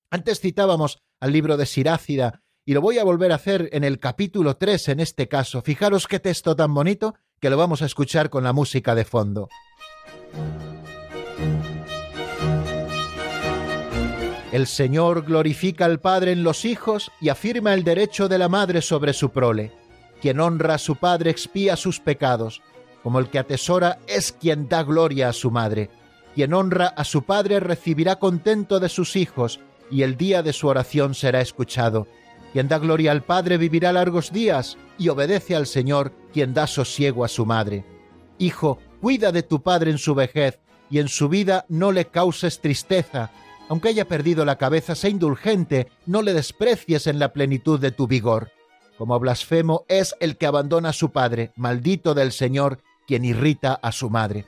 Antes 0.10 0.40
citábamos 0.40 1.04
al 1.20 1.34
libro 1.34 1.58
de 1.58 1.66
Sirácida, 1.66 2.42
y 2.66 2.74
lo 2.74 2.80
voy 2.80 3.00
a 3.00 3.04
volver 3.04 3.34
a 3.34 3.36
hacer 3.36 3.68
en 3.74 3.84
el 3.84 4.00
capítulo 4.00 4.56
3 4.56 4.88
en 4.88 5.02
este 5.02 5.28
caso. 5.28 5.62
Fijaros 5.62 6.08
qué 6.08 6.22
texto 6.22 6.56
tan 6.56 6.74
bonito 6.74 7.16
que 7.42 7.50
lo 7.50 7.58
vamos 7.58 7.82
a 7.82 7.86
escuchar 7.86 8.30
con 8.30 8.46
la 8.46 8.54
música 8.54 8.96
de 8.96 9.04
fondo. 9.04 9.50
El 14.52 14.66
Señor 14.66 15.26
glorifica 15.26 15.84
al 15.84 16.00
Padre 16.00 16.32
en 16.32 16.44
los 16.44 16.64
hijos 16.64 17.12
y 17.20 17.28
afirma 17.30 17.74
el 17.74 17.84
derecho 17.84 18.30
de 18.30 18.38
la 18.38 18.48
madre 18.48 18.82
sobre 18.82 19.12
su 19.12 19.32
prole. 19.32 19.74
Quien 20.22 20.40
honra 20.40 20.76
a 20.76 20.78
su 20.78 20.96
padre 20.96 21.30
expía 21.30 21.76
sus 21.76 22.00
pecados, 22.00 22.62
como 23.04 23.20
el 23.20 23.30
que 23.30 23.40
atesora 23.40 24.00
es 24.08 24.32
quien 24.32 24.70
da 24.70 24.84
gloria 24.84 25.30
a 25.30 25.34
su 25.34 25.52
madre. 25.52 25.90
Quien 26.34 26.54
honra 26.54 26.88
a 26.88 27.04
su 27.04 27.24
padre 27.24 27.60
recibirá 27.60 28.18
contento 28.18 28.80
de 28.80 28.90
sus 28.90 29.18
hijos, 29.18 29.60
y 29.92 30.04
el 30.04 30.16
día 30.16 30.44
de 30.44 30.54
su 30.54 30.68
oración 30.68 31.14
será 31.14 31.42
escuchado. 31.42 32.08
Quien 32.54 32.70
da 32.70 32.80
gloria 32.80 33.12
al 33.12 33.24
Padre 33.24 33.58
vivirá 33.58 33.92
largos 33.92 34.32
días, 34.32 34.78
y 34.98 35.10
obedece 35.10 35.56
al 35.56 35.68
Señor 35.68 36.14
quien 36.34 36.54
da 36.54 36.68
sosiego 36.68 37.26
a 37.26 37.28
su 37.28 37.46
madre. 37.46 37.86
Hijo, 38.38 38.80
cuida 39.02 39.32
de 39.32 39.44
tu 39.44 39.62
padre 39.62 39.92
en 39.92 39.98
su 39.98 40.16
vejez, 40.16 40.60
y 40.90 41.00
en 41.00 41.10
su 41.10 41.28
vida 41.28 41.66
no 41.68 41.92
le 41.92 42.06
causes 42.06 42.62
tristeza. 42.62 43.32
Aunque 43.70 43.90
haya 43.90 44.08
perdido 44.08 44.46
la 44.46 44.58
cabeza, 44.58 44.96
sé 44.96 45.10
indulgente, 45.10 45.88
no 46.06 46.22
le 46.22 46.34
desprecies 46.34 47.06
en 47.08 47.20
la 47.20 47.34
plenitud 47.34 47.80
de 47.80 47.92
tu 47.92 48.08
vigor. 48.08 48.52
Como 48.98 49.20
blasfemo 49.20 49.86
es 49.90 50.16
el 50.20 50.38
que 50.38 50.48
abandona 50.48 50.90
a 50.90 50.94
su 50.94 51.12
padre, 51.12 51.52
maldito 51.56 52.14
del 52.14 52.32
Señor, 52.32 52.80
quien 53.06 53.26
irrita 53.26 53.74
a 53.74 53.92
su 53.92 54.10
madre. 54.10 54.46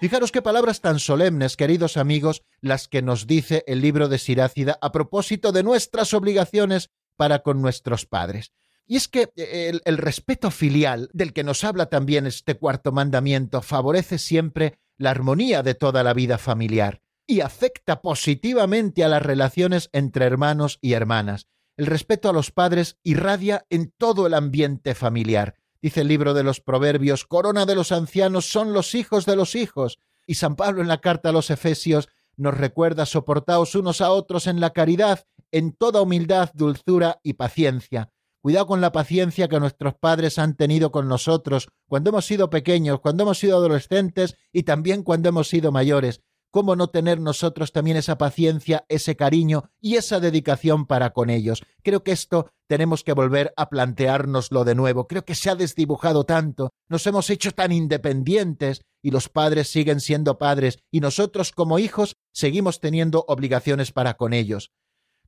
Fijaros 0.00 0.32
qué 0.32 0.40
palabras 0.40 0.80
tan 0.80 0.98
solemnes, 0.98 1.56
queridos 1.56 1.98
amigos, 1.98 2.42
las 2.62 2.88
que 2.88 3.02
nos 3.02 3.26
dice 3.26 3.64
el 3.66 3.82
libro 3.82 4.08
de 4.08 4.18
Sirácida 4.18 4.78
a 4.80 4.92
propósito 4.92 5.52
de 5.52 5.62
nuestras 5.62 6.14
obligaciones 6.14 6.90
para 7.16 7.40
con 7.40 7.60
nuestros 7.60 8.06
padres. 8.06 8.52
Y 8.90 8.96
es 8.96 9.06
que 9.06 9.30
eh, 9.36 9.70
el, 9.84 9.98
respeto 9.98 10.50
filial, 10.50 11.10
del 11.12 11.32
que 11.32 11.44
nos 11.44 11.62
habla 11.62 11.86
también 11.86 12.26
este 12.26 12.56
cuarto 12.56 12.90
mandamiento, 12.90 13.62
favorece 13.62 14.18
siempre 14.18 14.80
la 14.98 15.10
armonía 15.10 15.62
de 15.62 15.76
toda 15.76 16.02
la 16.02 16.12
vida 16.12 16.38
familiar 16.38 17.00
y 17.24 17.40
afecta 17.40 18.02
positivamente 18.02 19.04
a 19.04 19.08
las 19.08 19.22
relaciones 19.22 19.90
entre 19.92 20.24
hermanos 20.24 20.80
y 20.82 20.94
hermanas. 20.94 21.46
El 21.76 21.86
respeto 21.86 22.28
a 22.28 22.32
los 22.32 22.50
padres 22.50 22.98
irradia 23.04 23.64
en 23.70 23.92
todo 23.96 24.26
el 24.26 24.34
ambiente 24.34 24.96
familiar. 24.96 25.54
Dice 25.80 26.00
el 26.00 26.08
libro 26.08 26.34
de 26.34 26.42
los 26.42 26.60
Proverbios, 26.60 27.24
corona 27.26 27.66
de 27.66 27.76
los 27.76 27.92
ancianos 27.92 28.50
son 28.50 28.72
los 28.72 28.96
hijos 28.96 29.24
de 29.24 29.36
los 29.36 29.54
hijos. 29.54 30.00
Y 30.26 30.34
San 30.34 30.56
Pablo 30.56 30.82
en 30.82 30.88
la 30.88 31.00
carta 31.00 31.28
a 31.28 31.32
los 31.32 31.50
Efesios 31.50 32.08
nos 32.36 32.58
recuerda 32.58 33.06
soportaos 33.06 33.76
unos 33.76 34.00
a 34.00 34.10
otros 34.10 34.48
en 34.48 34.58
la 34.58 34.70
caridad, 34.70 35.28
en 35.52 35.70
toda 35.74 36.02
humildad, 36.02 36.50
dulzura 36.54 37.20
y 37.22 37.34
paciencia 37.34 38.10
Cuidado 38.42 38.66
con 38.66 38.80
la 38.80 38.90
paciencia 38.90 39.48
que 39.48 39.60
nuestros 39.60 39.94
padres 39.94 40.38
han 40.38 40.56
tenido 40.56 40.90
con 40.90 41.08
nosotros 41.08 41.68
cuando 41.86 42.08
hemos 42.08 42.24
sido 42.24 42.48
pequeños, 42.48 43.00
cuando 43.00 43.24
hemos 43.24 43.38
sido 43.38 43.58
adolescentes 43.58 44.36
y 44.50 44.62
también 44.62 45.02
cuando 45.02 45.28
hemos 45.28 45.48
sido 45.48 45.72
mayores. 45.72 46.22
¿Cómo 46.50 46.74
no 46.74 46.88
tener 46.88 47.20
nosotros 47.20 47.70
también 47.70 47.98
esa 47.98 48.18
paciencia, 48.18 48.84
ese 48.88 49.14
cariño 49.14 49.70
y 49.78 49.96
esa 49.96 50.20
dedicación 50.20 50.86
para 50.86 51.10
con 51.10 51.28
ellos? 51.28 51.62
Creo 51.82 52.02
que 52.02 52.12
esto 52.12 52.50
tenemos 52.66 53.04
que 53.04 53.12
volver 53.12 53.52
a 53.56 53.68
planteárnoslo 53.68 54.64
de 54.64 54.74
nuevo. 54.74 55.06
Creo 55.06 55.24
que 55.24 55.34
se 55.34 55.50
ha 55.50 55.54
desdibujado 55.54 56.24
tanto, 56.24 56.70
nos 56.88 57.06
hemos 57.06 57.30
hecho 57.30 57.52
tan 57.52 57.70
independientes 57.72 58.80
y 59.02 59.10
los 59.10 59.28
padres 59.28 59.68
siguen 59.68 60.00
siendo 60.00 60.38
padres 60.38 60.78
y 60.90 61.00
nosotros 61.00 61.52
como 61.52 61.78
hijos 61.78 62.16
seguimos 62.32 62.80
teniendo 62.80 63.24
obligaciones 63.28 63.92
para 63.92 64.14
con 64.14 64.32
ellos. 64.32 64.72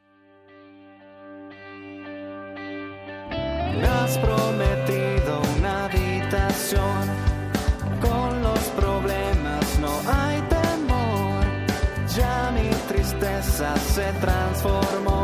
Has 4.11 4.18
prometido 4.18 5.40
una 5.56 5.84
habitación. 5.84 7.02
Con 8.00 8.42
los 8.42 8.58
problemas 8.80 9.78
no 9.78 9.92
hay 10.11 10.40
temor. 10.56 11.44
Ya 12.16 12.50
mi 12.52 12.70
tristeza 12.88 13.76
se 13.94 14.12
transformó 14.20 15.20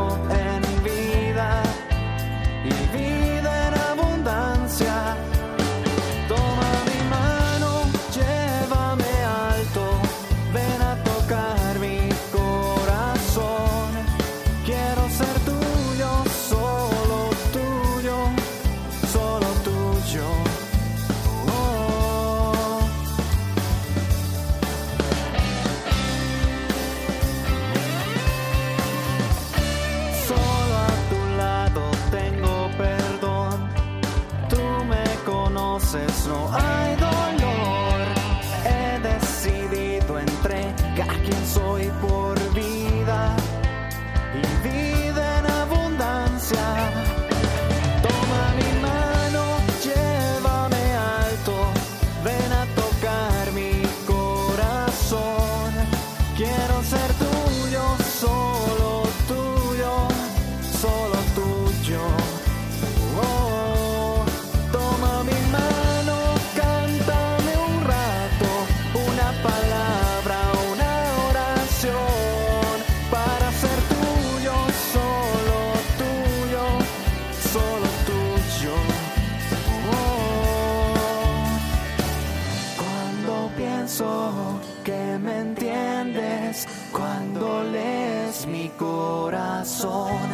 me 85.26 85.40
entiendes, 85.40 86.68
cuando 86.92 87.64
lees 87.64 88.46
mi 88.46 88.68
corazón, 88.78 90.28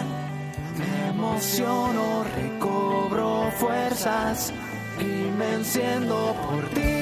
me 0.78 1.08
emociono, 1.08 2.24
recobro 2.36 3.50
fuerzas 3.58 4.52
y 5.00 5.30
me 5.38 5.54
enciendo 5.54 6.36
por 6.46 6.68
ti. 6.74 7.01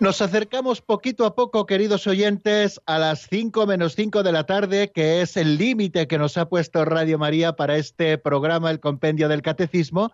Nos 0.00 0.20
acercamos 0.22 0.80
poquito 0.80 1.26
a 1.26 1.34
poco, 1.34 1.66
queridos 1.66 2.06
oyentes, 2.06 2.80
a 2.86 2.98
las 2.98 3.28
5 3.28 3.66
menos 3.66 3.94
5 3.96 4.22
de 4.22 4.32
la 4.32 4.44
tarde, 4.44 4.92
que 4.92 5.20
es 5.20 5.36
el 5.36 5.58
límite 5.58 6.08
que 6.08 6.16
nos 6.16 6.38
ha 6.38 6.48
puesto 6.48 6.86
Radio 6.86 7.18
María 7.18 7.52
para 7.52 7.76
este 7.76 8.16
programa, 8.16 8.70
el 8.70 8.80
Compendio 8.80 9.28
del 9.28 9.42
Catecismo, 9.42 10.12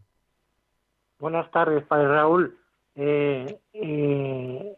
Buenas 1.17 1.49
tardes, 1.51 1.85
Padre 1.85 2.09
Raúl. 2.09 2.59
Eh, 2.95 3.59
eh, 3.73 4.77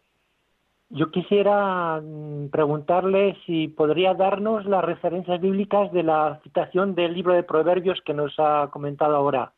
Yo 0.89 1.11
quisiera 1.11 2.01
mm, 2.01 2.49
preguntarle 2.49 3.37
si 3.45 3.67
podría 3.67 4.13
darnos 4.13 4.65
las 4.65 4.83
referencias 4.83 5.39
bíblicas 5.41 5.91
de 5.91 6.03
la 6.03 6.39
citación 6.43 6.95
del 6.95 7.13
libro 7.13 7.33
de 7.33 7.43
Proverbios 7.43 7.99
que 8.05 8.13
nos 8.13 8.33
ha 8.37 8.69
comentado 8.71 9.15
ahora. 9.15 9.53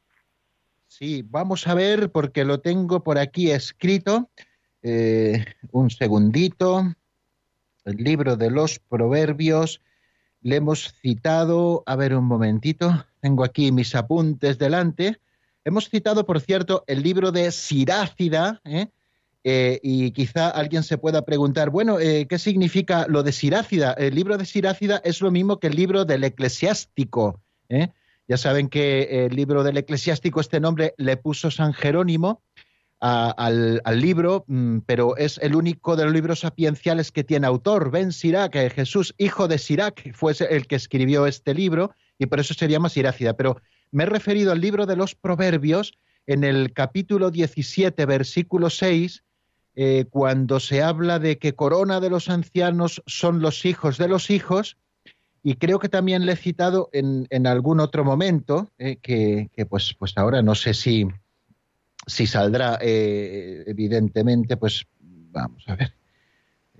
Sí, 0.87 1.23
vamos 1.23 1.67
a 1.67 1.75
ver 1.75 2.11
porque 2.11 2.43
lo 2.43 2.61
tengo 2.61 3.03
por 3.03 3.19
aquí 3.19 3.51
escrito. 3.51 4.29
Eh, 4.81 5.45
un 5.71 5.89
segundito. 5.89 6.83
El 7.85 7.97
libro 7.97 8.35
de 8.35 8.49
los 8.49 8.79
Proverbios. 8.79 9.81
Le 10.41 10.55
hemos 10.55 10.93
citado, 11.01 11.83
a 11.85 11.95
ver 11.95 12.15
un 12.15 12.25
momentito, 12.25 13.05
tengo 13.19 13.43
aquí 13.43 13.71
mis 13.71 13.93
apuntes 13.93 14.57
delante. 14.57 15.19
Hemos 15.65 15.89
citado, 15.89 16.25
por 16.25 16.39
cierto, 16.41 16.83
el 16.87 17.03
libro 17.03 17.31
de 17.31 17.51
Sirácida, 17.51 18.61
¿eh? 18.65 18.87
Eh, 19.45 19.79
y 19.81 20.11
quizá 20.11 20.49
alguien 20.49 20.83
se 20.83 20.97
pueda 20.97 21.23
preguntar, 21.23 21.69
bueno, 21.69 21.97
¿qué 21.97 22.37
significa 22.37 23.05
lo 23.07 23.23
de 23.23 23.31
Sirácida? 23.31 23.93
El 23.93 24.13
libro 24.13 24.37
de 24.37 24.45
Sirácida 24.45 25.01
es 25.05 25.21
lo 25.21 25.31
mismo 25.31 25.59
que 25.59 25.67
el 25.67 25.75
libro 25.75 26.03
del 26.03 26.25
eclesiástico. 26.25 27.39
Ya 28.27 28.37
saben 28.37 28.67
que 28.67 29.25
el 29.25 29.35
libro 29.35 29.63
del 29.63 29.77
eclesiástico, 29.77 30.41
este 30.41 30.59
nombre 30.59 30.93
le 30.97 31.15
puso 31.15 31.49
San 31.51 31.73
Jerónimo 31.73 32.43
al, 32.99 33.99
libro, 33.99 34.43
mm, 34.47 34.79
pero 34.85 35.15
es 35.17 35.37
el 35.39 35.55
único 35.55 35.95
de 35.95 36.05
los 36.05 36.13
libros 36.13 36.41
sapienciales 36.41 37.11
que 37.11 37.23
tiene 37.23 37.47
autor. 37.47 37.91
Ben 37.91 38.11
Sirac, 38.11 38.55
eh, 38.55 38.69
Jesús, 38.69 39.15
hijo 39.17 39.47
de 39.47 39.57
Sirac, 39.57 40.13
fue 40.13 40.33
el 40.49 40.67
que 40.67 40.75
escribió 40.75 41.25
este 41.25 41.53
libro 41.53 41.93
y 42.17 42.25
por 42.25 42.39
eso 42.39 42.53
se 42.53 42.67
llama 42.67 42.89
Sirácida. 42.89 43.33
Pero 43.33 43.61
me 43.91 44.03
he 44.03 44.07
referido 44.07 44.51
al 44.51 44.61
libro 44.61 44.85
de 44.85 44.95
los 44.95 45.15
Proverbios 45.15 45.93
en 46.27 46.43
el 46.43 46.73
capítulo 46.73 47.31
17, 47.31 48.05
versículo 48.05 48.69
6, 48.69 49.23
eh, 49.75 50.05
cuando 50.09 50.59
se 50.59 50.83
habla 50.83 51.19
de 51.19 51.37
que 51.37 51.55
corona 51.55 51.99
de 51.99 52.09
los 52.09 52.29
ancianos 52.29 53.01
son 53.07 53.41
los 53.41 53.65
hijos 53.65 53.97
de 53.97 54.07
los 54.07 54.29
hijos 54.29 54.77
y 55.41 55.55
creo 55.55 55.79
que 55.79 55.89
también 55.89 56.25
le 56.25 56.33
he 56.33 56.35
citado 56.35 56.89
en, 56.91 57.27
en 57.29 57.47
algún 57.47 57.79
otro 57.79 58.03
momento, 58.03 58.69
eh, 58.77 58.97
que, 58.97 59.49
pues, 59.69 59.95
pues 59.97 60.17
ahora 60.17 60.41
no 60.41 60.53
sé 60.53 60.73
si, 60.73 61.07
si 62.05 62.27
saldrá, 62.27 62.77
eh, 62.81 63.63
evidentemente, 63.67 64.57
pues 64.57 64.85
vamos 64.99 65.63
a 65.67 65.75
ver. 65.75 65.93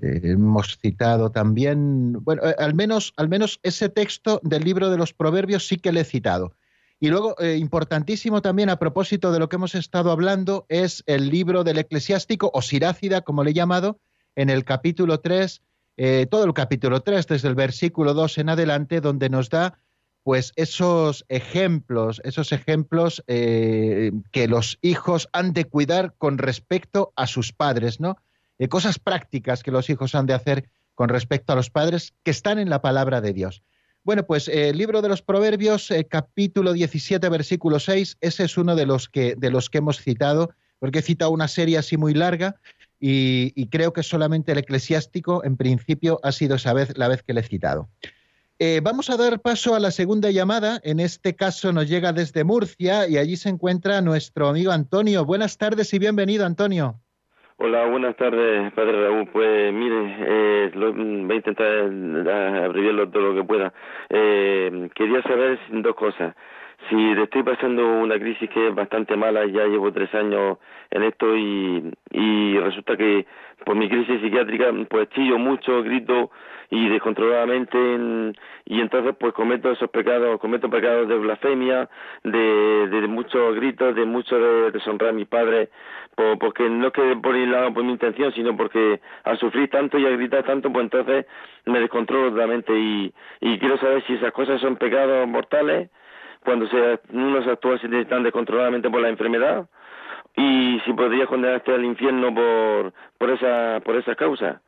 Hemos 0.01 0.77
citado 0.77 1.31
también, 1.31 2.23
bueno, 2.23 2.41
al, 2.57 2.73
menos, 2.73 3.13
al 3.17 3.29
menos 3.29 3.59
ese 3.63 3.89
texto 3.89 4.39
del 4.43 4.63
libro 4.63 4.89
de 4.89 4.97
los 4.97 5.13
Proverbios 5.13 5.67
sí 5.67 5.77
que 5.77 5.91
le 5.91 6.01
he 6.01 6.05
citado. 6.05 6.53
Y 6.99 7.07
luego, 7.07 7.35
importantísimo 7.41 8.41
también 8.41 8.69
a 8.69 8.77
propósito 8.77 9.31
de 9.31 9.39
lo 9.39 9.47
que 9.47 9.55
hemos 9.55 9.73
estado 9.73 10.11
hablando, 10.11 10.65
es 10.67 11.03
el 11.05 11.29
libro 11.29 11.63
del 11.63 11.77
eclesiástico, 11.77 12.51
o 12.53 12.61
Sirácida, 12.61 13.21
como 13.21 13.43
le 13.43 13.51
he 13.51 13.53
llamado, 13.53 13.99
en 14.35 14.49
el 14.49 14.63
capítulo 14.63 15.19
3, 15.19 15.61
eh, 15.97 16.27
todo 16.31 16.45
el 16.45 16.53
capítulo 16.53 17.01
3, 17.01 17.27
desde 17.27 17.49
el 17.49 17.55
versículo 17.55 18.13
2 18.13 18.37
en 18.37 18.49
adelante, 18.49 19.01
donde 19.01 19.29
nos 19.29 19.49
da 19.49 19.79
pues 20.23 20.53
esos 20.55 21.25
ejemplos, 21.27 22.21
esos 22.23 22.53
ejemplos 22.53 23.21
eh, 23.27 24.11
que 24.31 24.47
los 24.47 24.77
hijos 24.81 25.27
han 25.33 25.51
de 25.51 25.65
cuidar 25.65 26.13
con 26.17 26.37
respecto 26.37 27.11
a 27.17 27.27
sus 27.27 27.51
padres, 27.51 27.99
¿no? 27.99 28.15
Eh, 28.59 28.69
cosas 28.69 28.97
prácticas 28.97 29.61
que 29.61 29.71
los 29.71 29.89
hijos 29.89 30.15
han 30.15 30.25
de 30.25 30.33
hacer 30.33 30.69
con 30.95 31.09
respecto 31.09 31.51
a 31.51 31.57
los 31.57 31.69
padres 31.69 32.13
que 32.23 32.31
están 32.31 32.59
en 32.59 32.69
la 32.69 32.81
palabra 32.81 33.19
de 33.19 33.33
Dios. 33.33 33.61
Bueno, 34.03 34.25
pues 34.25 34.47
el 34.47 34.77
libro 34.77 35.01
de 35.01 35.09
los 35.09 35.21
Proverbios, 35.21 35.93
capítulo 36.09 36.73
17, 36.73 37.27
versículo 37.29 37.79
6, 37.79 38.17
ese 38.21 38.43
es 38.45 38.57
uno 38.57 38.75
de 38.75 38.85
los 38.85 39.09
que, 39.09 39.35
de 39.35 39.51
los 39.51 39.69
que 39.69 39.79
hemos 39.79 40.01
citado, 40.01 40.51
porque 40.79 40.99
he 40.99 41.01
citado 41.01 41.31
una 41.31 41.47
serie 41.47 41.77
así 41.77 41.97
muy 41.97 42.13
larga, 42.13 42.55
y, 42.99 43.67
creo 43.67 43.93
que 43.93 44.03
solamente 44.03 44.51
el 44.51 44.57
eclesiástico, 44.57 45.43
en 45.43 45.55
principio, 45.55 46.19
ha 46.23 46.31
sido 46.31 46.55
esa 46.55 46.73
vez 46.73 46.97
la 46.97 47.07
vez 47.07 47.23
que 47.23 47.33
le 47.33 47.41
he 47.41 47.43
citado. 47.43 47.89
Eh, 48.61 48.81
vamos 48.83 49.09
a 49.09 49.15
dar 49.15 49.39
paso 49.39 49.73
a 49.73 49.79
la 49.79 49.91
segunda 49.91 50.31
llamada. 50.31 50.81
En 50.83 50.99
este 50.99 51.33
caso 51.33 51.71
nos 51.71 51.87
llega 51.87 52.11
desde 52.11 52.43
Murcia 52.43 53.07
y 53.07 53.17
allí 53.17 53.37
se 53.37 53.47
encuentra 53.47 54.01
nuestro 54.01 54.49
amigo 54.49 54.73
Antonio. 54.73 55.23
Buenas 55.23 55.57
tardes 55.57 55.93
y 55.93 55.99
bienvenido, 55.99 56.45
Antonio. 56.45 56.99
Hola, 57.61 57.87
buenas 57.87 58.15
tardes, 58.15 58.71
padre 58.71 59.03
Raúl. 59.03 59.27
Pues 59.33 59.73
mire, 59.73 60.15
eh, 60.21 60.71
voy 60.73 61.29
a 61.29 61.35
intentar 61.35 61.67
eh, 61.67 62.63
abreviarlo 62.63 63.09
todo 63.09 63.33
lo 63.33 63.35
que 63.35 63.43
pueda. 63.43 63.73
quería 64.07 65.21
saber 65.23 65.59
dos 65.69 65.93
cosas. 65.93 66.35
Sí, 66.89 67.11
estoy 67.21 67.43
pasando 67.43 67.85
una 67.85 68.17
crisis 68.17 68.49
que 68.49 68.69
es 68.69 68.73
bastante 68.73 69.17
mala, 69.17 69.45
ya 69.45 69.65
llevo 69.65 69.91
tres 69.91 70.13
años 70.15 70.57
en 70.89 71.03
esto 71.03 71.35
y, 71.35 71.91
y 72.11 72.57
resulta 72.59 72.95
que 72.95 73.25
por 73.65 73.75
mi 73.75 73.89
crisis 73.89 74.21
psiquiátrica 74.21 74.71
pues 74.89 75.09
chillo 75.09 75.37
mucho, 75.37 75.83
grito 75.83 76.31
y 76.69 76.89
descontroladamente 76.89 77.77
y 78.65 78.79
entonces 78.79 79.15
pues 79.19 79.33
cometo 79.33 79.71
esos 79.71 79.89
pecados, 79.89 80.39
cometo 80.39 80.69
pecados 80.69 81.07
de 81.07 81.17
blasfemia, 81.17 81.89
de, 82.23 82.87
de, 82.89 83.07
muchos 83.07 83.55
gritos, 83.55 83.95
de 83.95 84.05
mucho 84.05 84.37
de 84.37 84.71
deshonrar 84.71 85.09
a 85.09 85.13
mis 85.13 85.27
padres, 85.27 85.69
porque 86.39 86.69
no 86.69 86.87
es 86.87 86.93
que 86.93 87.15
por 87.15 87.35
el 87.35 87.51
lado 87.51 87.73
por 87.73 87.83
mi 87.83 87.93
intención, 87.93 88.31
sino 88.33 88.55
porque 88.55 88.99
al 89.23 89.39
sufrir 89.39 89.69
tanto 89.69 89.97
y 89.97 90.05
al 90.05 90.17
gritar 90.17 90.43
tanto 90.43 90.71
pues 90.71 90.83
entonces 90.83 91.25
me 91.65 91.79
descontrolo 91.79 92.31
totalmente 92.31 92.73
y, 92.77 93.13
y 93.41 93.57
quiero 93.57 93.77
saber 93.79 94.03
si 94.05 94.13
esas 94.13 94.31
cosas 94.31 94.61
son 94.61 94.75
pecados 94.75 95.27
mortales 95.27 95.89
cuando 96.43 96.67
se, 96.67 96.99
uno 97.11 97.43
se 97.43 97.51
actúa 97.51 97.77
tan 98.07 98.23
descontroladamente 98.23 98.89
por 98.89 99.01
la 99.01 99.09
enfermedad 99.09 99.67
y 100.35 100.79
si 100.85 100.93
podría 100.93 101.25
condenarte 101.25 101.73
al 101.73 101.83
infierno 101.83 102.33
por, 102.33 102.93
por, 103.17 103.29
esa, 103.31 103.81
por 103.83 103.95
esa 103.95 104.15
causa. 104.15 104.61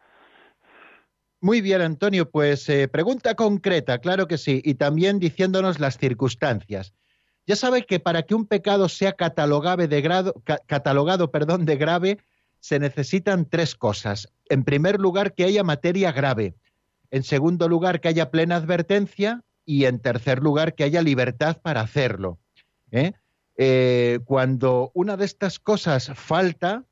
Muy 1.43 1.61
bien, 1.61 1.81
Antonio, 1.81 2.29
pues 2.29 2.69
eh, 2.69 2.87
pregunta 2.87 3.33
concreta, 3.33 3.97
claro 3.97 4.27
que 4.27 4.37
sí, 4.37 4.61
y 4.63 4.75
también 4.75 5.17
diciéndonos 5.17 5.79
las 5.79 5.97
circunstancias. 5.97 6.93
Ya 7.47 7.55
sabe 7.55 7.87
que 7.87 7.99
para 7.99 8.21
que 8.21 8.35
un 8.35 8.45
pecado 8.45 8.87
sea 8.87 9.13
catalogado 9.13 9.87
de, 9.87 10.01
grado, 10.01 10.35
catalogado 10.67 11.31
perdón, 11.31 11.65
de 11.65 11.77
grave, 11.77 12.19
se 12.59 12.77
necesitan 12.77 13.49
tres 13.49 13.73
cosas. 13.73 14.31
En 14.49 14.63
primer 14.63 14.99
lugar, 14.99 15.33
que 15.33 15.45
haya 15.45 15.63
materia 15.63 16.11
grave. 16.11 16.53
En 17.09 17.23
segundo 17.23 17.67
lugar, 17.67 18.01
que 18.01 18.09
haya 18.09 18.29
plena 18.29 18.57
advertencia 18.57 19.43
y 19.65 19.85
en 19.85 19.99
tercer 19.99 20.43
lugar 20.43 20.75
que 20.75 20.83
haya 20.83 21.01
libertad 21.01 21.57
para 21.59 21.81
hacerlo. 21.81 22.37
¿eh? 22.91 23.13
Eh, 23.57 24.19
cuando 24.25 24.91
una 24.93 25.17
de 25.17 25.25
estas 25.25 25.57
cosas 25.57 26.11
falta, 26.13 26.85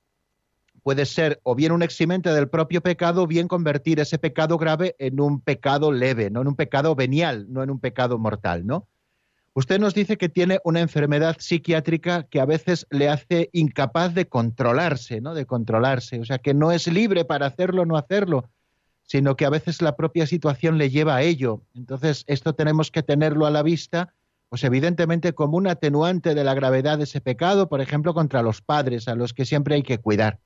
puede 0.83 1.05
ser 1.05 1.39
o 1.43 1.55
bien 1.55 1.71
un 1.71 1.83
eximente 1.83 2.31
del 2.31 2.49
propio 2.49 2.81
pecado 2.81 3.23
o 3.23 3.27
bien 3.27 3.47
convertir 3.47 3.99
ese 3.99 4.17
pecado 4.17 4.57
grave 4.57 4.95
en 4.99 5.19
un 5.19 5.41
pecado 5.41 5.91
leve, 5.91 6.29
no 6.29 6.41
en 6.41 6.47
un 6.47 6.55
pecado 6.55 6.95
venial, 6.95 7.47
no 7.49 7.63
en 7.63 7.69
un 7.69 7.79
pecado 7.79 8.17
mortal, 8.17 8.65
¿no? 8.65 8.87
Usted 9.53 9.79
nos 9.79 9.93
dice 9.93 10.17
que 10.17 10.29
tiene 10.29 10.59
una 10.63 10.79
enfermedad 10.79 11.35
psiquiátrica 11.39 12.23
que 12.23 12.39
a 12.39 12.45
veces 12.45 12.85
le 12.91 13.09
hace 13.09 13.49
incapaz 13.51 14.13
de 14.13 14.27
controlarse, 14.27 15.21
¿no? 15.21 15.33
De 15.33 15.45
controlarse, 15.45 16.19
o 16.19 16.25
sea, 16.25 16.37
que 16.37 16.53
no 16.53 16.71
es 16.71 16.87
libre 16.87 17.25
para 17.25 17.47
hacerlo 17.47 17.81
o 17.81 17.85
no 17.85 17.97
hacerlo, 17.97 18.49
sino 19.03 19.35
que 19.35 19.45
a 19.45 19.49
veces 19.49 19.81
la 19.81 19.95
propia 19.95 20.27
situación 20.27 20.77
le 20.77 20.91
lleva 20.91 21.15
a 21.15 21.23
ello. 21.23 21.63
Entonces, 21.73 22.23
esto 22.27 22.53
tenemos 22.53 22.91
que 22.91 23.03
tenerlo 23.03 23.47
a 23.47 23.51
la 23.51 23.63
vista, 23.63 24.13
pues 24.49 24.63
evidentemente 24.63 25.33
como 25.33 25.57
un 25.57 25.67
atenuante 25.67 26.35
de 26.35 26.43
la 26.43 26.53
gravedad 26.53 26.99
de 26.99 27.05
ese 27.05 27.19
pecado, 27.19 27.69
por 27.69 27.81
ejemplo, 27.81 28.13
contra 28.13 28.43
los 28.43 28.61
padres, 28.61 29.07
a 29.07 29.15
los 29.15 29.33
que 29.33 29.45
siempre 29.45 29.75
hay 29.75 29.83
que 29.83 29.97
cuidar. 29.97 30.39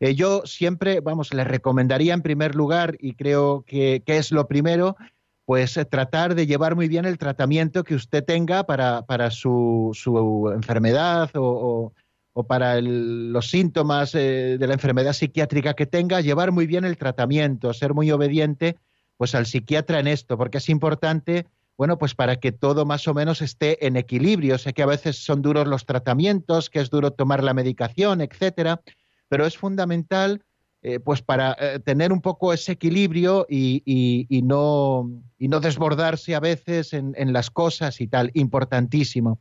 Eh, 0.00 0.14
yo 0.14 0.42
siempre, 0.44 1.00
vamos, 1.00 1.32
le 1.32 1.44
recomendaría 1.44 2.14
en 2.14 2.22
primer 2.22 2.54
lugar, 2.54 2.96
y 3.00 3.14
creo 3.14 3.64
que, 3.66 4.02
es 4.06 4.32
lo 4.32 4.46
primero, 4.46 4.96
pues 5.44 5.76
eh, 5.76 5.84
tratar 5.84 6.34
de 6.34 6.46
llevar 6.46 6.76
muy 6.76 6.88
bien 6.88 7.04
el 7.04 7.18
tratamiento 7.18 7.84
que 7.84 7.94
usted 7.94 8.24
tenga 8.24 8.64
para, 8.64 9.02
para 9.02 9.30
su, 9.30 9.90
su 9.94 10.50
enfermedad 10.54 11.30
o 11.34 11.92
o 12.38 12.46
para 12.46 12.82
los 12.82 13.48
síntomas 13.48 14.14
eh, 14.14 14.58
de 14.60 14.66
la 14.66 14.74
enfermedad 14.74 15.14
psiquiátrica 15.14 15.72
que 15.72 15.86
tenga, 15.86 16.20
llevar 16.20 16.52
muy 16.52 16.66
bien 16.66 16.84
el 16.84 16.98
tratamiento, 16.98 17.72
ser 17.72 17.94
muy 17.94 18.10
obediente 18.10 18.76
pues 19.16 19.34
al 19.34 19.46
psiquiatra 19.46 20.00
en 20.00 20.06
esto, 20.06 20.36
porque 20.36 20.58
es 20.58 20.68
importante, 20.68 21.46
bueno, 21.78 21.96
pues 21.96 22.14
para 22.14 22.36
que 22.36 22.52
todo 22.52 22.84
más 22.84 23.08
o 23.08 23.14
menos 23.14 23.40
esté 23.40 23.86
en 23.86 23.96
equilibrio. 23.96 24.58
Sé 24.58 24.74
que 24.74 24.82
a 24.82 24.86
veces 24.86 25.16
son 25.16 25.40
duros 25.40 25.66
los 25.66 25.86
tratamientos, 25.86 26.68
que 26.68 26.80
es 26.80 26.90
duro 26.90 27.10
tomar 27.10 27.42
la 27.42 27.54
medicación, 27.54 28.20
etcétera, 28.20 28.82
pero 29.28 29.46
es 29.46 29.56
fundamental 29.56 30.42
eh, 30.82 31.00
pues 31.00 31.20
para 31.20 31.56
eh, 31.58 31.80
tener 31.80 32.12
un 32.12 32.20
poco 32.20 32.52
ese 32.52 32.72
equilibrio 32.72 33.46
y, 33.48 34.28
no, 34.44 35.10
y 35.36 35.48
no 35.48 35.58
desbordarse 35.58 36.34
a 36.34 36.40
veces 36.40 36.92
en, 36.92 37.12
en 37.16 37.32
las 37.32 37.50
cosas 37.50 38.00
y 38.00 38.06
tal, 38.06 38.30
importantísimo. 38.34 39.40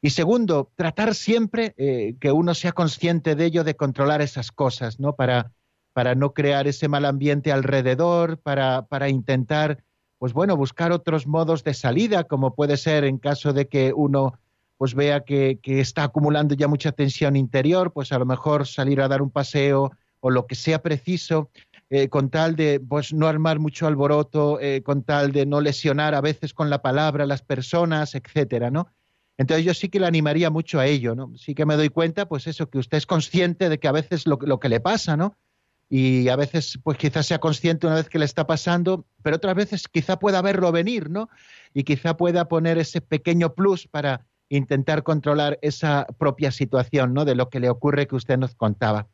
Y 0.00 0.10
segundo, 0.10 0.72
tratar 0.76 1.14
siempre 1.14 1.74
eh, 1.76 2.14
que 2.18 2.32
uno 2.32 2.54
sea 2.54 2.72
consciente 2.72 3.34
de 3.34 3.44
ello, 3.44 3.64
de 3.64 3.76
controlar 3.76 4.22
esas 4.22 4.50
cosas, 4.50 4.98
¿no? 4.98 5.14
Para, 5.14 5.52
para 5.92 6.14
no 6.14 6.32
crear 6.32 6.66
ese 6.66 6.88
mal 6.88 7.04
ambiente 7.04 7.52
alrededor, 7.52 8.38
para, 8.38 8.86
para 8.86 9.10
intentar, 9.10 9.84
pues 10.18 10.32
bueno, 10.32 10.56
buscar 10.56 10.92
otros 10.92 11.26
modos 11.26 11.62
de 11.62 11.74
salida, 11.74 12.24
como 12.24 12.54
puede 12.54 12.78
ser 12.78 13.04
en 13.04 13.18
caso 13.18 13.52
de 13.52 13.68
que 13.68 13.92
uno 13.94 14.38
pues 14.80 14.94
vea 14.94 15.20
que, 15.20 15.58
que 15.62 15.78
está 15.78 16.04
acumulando 16.04 16.54
ya 16.54 16.66
mucha 16.66 16.90
tensión 16.90 17.36
interior, 17.36 17.92
pues 17.92 18.12
a 18.12 18.18
lo 18.18 18.24
mejor 18.24 18.66
salir 18.66 19.02
a 19.02 19.08
dar 19.08 19.20
un 19.20 19.28
paseo 19.28 19.92
o 20.20 20.30
lo 20.30 20.46
que 20.46 20.54
sea 20.54 20.80
preciso, 20.80 21.50
eh, 21.90 22.08
con 22.08 22.30
tal 22.30 22.56
de 22.56 22.80
pues, 22.80 23.12
no 23.12 23.26
armar 23.26 23.58
mucho 23.58 23.86
alboroto, 23.86 24.58
eh, 24.58 24.82
con 24.82 25.02
tal 25.02 25.32
de 25.32 25.44
no 25.44 25.60
lesionar 25.60 26.14
a 26.14 26.22
veces 26.22 26.54
con 26.54 26.70
la 26.70 26.80
palabra 26.80 27.24
a 27.24 27.26
las 27.26 27.42
personas, 27.42 28.14
etcétera, 28.14 28.70
¿no? 28.70 28.88
Entonces 29.36 29.66
yo 29.66 29.74
sí 29.74 29.90
que 29.90 30.00
le 30.00 30.06
animaría 30.06 30.48
mucho 30.48 30.80
a 30.80 30.86
ello, 30.86 31.14
¿no? 31.14 31.36
Sí 31.36 31.54
que 31.54 31.66
me 31.66 31.76
doy 31.76 31.90
cuenta, 31.90 32.26
pues 32.26 32.46
eso, 32.46 32.70
que 32.70 32.78
usted 32.78 32.96
es 32.96 33.04
consciente 33.04 33.68
de 33.68 33.78
que 33.78 33.86
a 33.86 33.92
veces 33.92 34.26
lo, 34.26 34.38
lo 34.40 34.60
que 34.60 34.70
le 34.70 34.80
pasa, 34.80 35.14
¿no? 35.14 35.36
Y 35.90 36.28
a 36.28 36.36
veces, 36.36 36.78
pues 36.82 36.96
quizás 36.96 37.26
sea 37.26 37.38
consciente 37.38 37.86
una 37.86 37.96
vez 37.96 38.08
que 38.08 38.18
le 38.18 38.24
está 38.24 38.46
pasando, 38.46 39.04
pero 39.22 39.36
otras 39.36 39.56
veces 39.56 39.88
quizá 39.88 40.18
pueda 40.18 40.40
verlo 40.40 40.72
venir, 40.72 41.10
¿no? 41.10 41.28
Y 41.74 41.84
quizá 41.84 42.16
pueda 42.16 42.48
poner 42.48 42.78
ese 42.78 43.02
pequeño 43.02 43.52
plus 43.52 43.86
para 43.86 44.24
intentar 44.50 45.02
controlar 45.02 45.58
esa 45.62 46.06
propia 46.18 46.50
situación, 46.50 47.14
¿no? 47.14 47.24
De 47.24 47.34
lo 47.34 47.48
que 47.48 47.60
le 47.60 47.70
ocurre 47.70 48.06
que 48.06 48.16
usted 48.16 48.36
nos 48.36 48.54
contaba. 48.54 49.08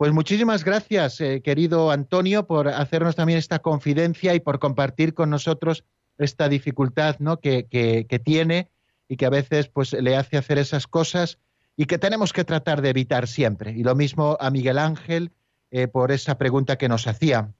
Pues 0.00 0.12
muchísimas 0.12 0.64
gracias, 0.64 1.20
eh, 1.20 1.42
querido 1.42 1.90
Antonio, 1.90 2.46
por 2.46 2.68
hacernos 2.68 3.16
también 3.16 3.38
esta 3.38 3.58
confidencia 3.58 4.34
y 4.34 4.40
por 4.40 4.58
compartir 4.58 5.12
con 5.12 5.28
nosotros 5.28 5.84
esta 6.16 6.48
dificultad 6.48 7.16
¿no? 7.18 7.38
que, 7.38 7.66
tiene 8.24 8.70
y 9.08 9.16
que 9.16 9.26
a 9.26 9.30
veces 9.30 9.68
pues, 9.68 9.92
le 9.92 10.16
hace 10.16 10.38
hacer 10.38 10.56
esas 10.56 10.86
cosas 10.86 11.38
y 11.76 11.84
que 11.84 11.98
tenemos 11.98 12.32
que 12.32 12.44
tratar 12.44 12.80
de 12.80 12.90
evitar 12.90 13.28
siempre. 13.28 13.72
Y 13.72 13.82
lo 13.82 13.94
mismo 13.94 14.38
a 14.40 14.50
Miguel 14.50 14.78
Ángel 14.78 15.32
eh, 15.70 15.86
por 15.86 16.12
esa 16.12 16.38
pregunta 16.38 16.76
que 16.76 16.88
nos 16.88 17.06
hacía. 17.06 17.52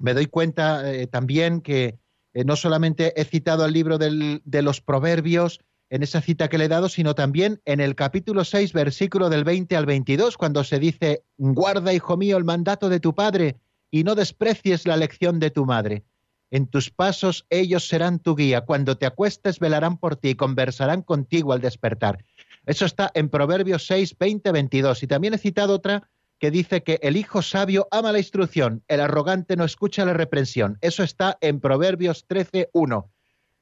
Me 0.00 0.12
doy 0.12 0.26
cuenta 0.26 0.92
eh, 0.92 1.06
también 1.06 1.60
que 1.60 1.98
no 2.34 2.56
solamente 2.56 3.18
he 3.18 3.24
citado 3.24 3.64
el 3.64 3.72
libro 3.72 3.96
de 3.96 4.62
los 4.62 4.80
proverbios, 4.82 5.60
en 5.90 6.02
esa 6.02 6.20
cita 6.20 6.48
que 6.48 6.58
le 6.58 6.64
he 6.64 6.68
dado, 6.68 6.88
sino 6.88 7.14
también 7.14 7.60
en 7.64 7.80
el 7.80 7.94
capítulo 7.94 8.44
6, 8.44 8.72
versículo 8.72 9.28
del 9.28 9.44
20 9.44 9.76
al 9.76 9.86
22, 9.86 10.36
cuando 10.36 10.64
se 10.64 10.78
dice, 10.78 11.22
guarda, 11.38 11.92
hijo 11.92 12.16
mío, 12.16 12.36
el 12.36 12.44
mandato 12.44 12.88
de 12.88 13.00
tu 13.00 13.14
padre 13.14 13.56
y 13.90 14.04
no 14.04 14.14
desprecies 14.14 14.86
la 14.86 14.96
lección 14.96 15.38
de 15.38 15.50
tu 15.50 15.64
madre. 15.64 16.04
En 16.50 16.66
tus 16.66 16.90
pasos 16.90 17.46
ellos 17.50 17.88
serán 17.88 18.18
tu 18.18 18.36
guía. 18.36 18.62
Cuando 18.62 18.96
te 18.96 19.06
acuestes 19.06 19.58
velarán 19.58 19.98
por 19.98 20.16
ti 20.16 20.30
y 20.30 20.34
conversarán 20.34 21.02
contigo 21.02 21.52
al 21.52 21.60
despertar. 21.60 22.24
Eso 22.66 22.84
está 22.84 23.10
en 23.14 23.28
Proverbios 23.28 23.86
6, 23.86 24.16
20, 24.18 24.52
22. 24.52 25.02
Y 25.02 25.06
también 25.06 25.34
he 25.34 25.38
citado 25.38 25.74
otra 25.74 26.08
que 26.38 26.50
dice 26.50 26.82
que 26.82 26.98
el 27.02 27.16
hijo 27.16 27.42
sabio 27.42 27.88
ama 27.90 28.12
la 28.12 28.18
instrucción, 28.18 28.82
el 28.88 29.00
arrogante 29.00 29.56
no 29.56 29.64
escucha 29.64 30.04
la 30.04 30.12
reprensión. 30.12 30.78
Eso 30.82 31.02
está 31.02 31.38
en 31.40 31.60
Proverbios 31.60 32.26
13, 32.26 32.70
1. 32.72 33.10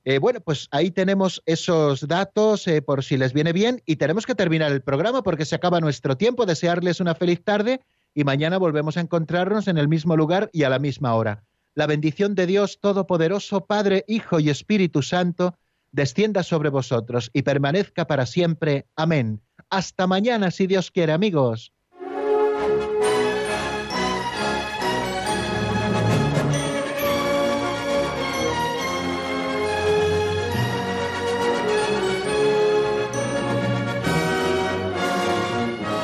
Eh, 0.06 0.18
bueno, 0.18 0.40
pues 0.40 0.68
ahí 0.70 0.90
tenemos 0.90 1.42
esos 1.46 2.06
datos 2.06 2.68
eh, 2.68 2.82
por 2.82 3.02
si 3.02 3.16
les 3.16 3.32
viene 3.32 3.54
bien 3.54 3.82
y 3.86 3.96
tenemos 3.96 4.26
que 4.26 4.34
terminar 4.34 4.70
el 4.70 4.82
programa 4.82 5.22
porque 5.22 5.46
se 5.46 5.54
acaba 5.54 5.80
nuestro 5.80 6.16
tiempo. 6.16 6.44
Desearles 6.44 7.00
una 7.00 7.14
feliz 7.14 7.42
tarde 7.42 7.80
y 8.14 8.24
mañana 8.24 8.58
volvemos 8.58 8.96
a 8.96 9.00
encontrarnos 9.00 9.66
en 9.66 9.78
el 9.78 9.88
mismo 9.88 10.16
lugar 10.16 10.50
y 10.52 10.64
a 10.64 10.68
la 10.68 10.78
misma 10.78 11.14
hora. 11.14 11.44
La 11.74 11.86
bendición 11.86 12.34
de 12.34 12.46
Dios 12.46 12.78
Todopoderoso, 12.80 13.64
Padre, 13.64 14.04
Hijo 14.06 14.38
y 14.40 14.50
Espíritu 14.50 15.02
Santo, 15.02 15.56
descienda 15.90 16.42
sobre 16.42 16.68
vosotros 16.68 17.30
y 17.32 17.42
permanezca 17.42 18.06
para 18.06 18.26
siempre. 18.26 18.86
Amén. 18.96 19.40
Hasta 19.70 20.06
mañana, 20.06 20.50
si 20.50 20.66
Dios 20.66 20.90
quiere, 20.90 21.12
amigos. 21.12 21.73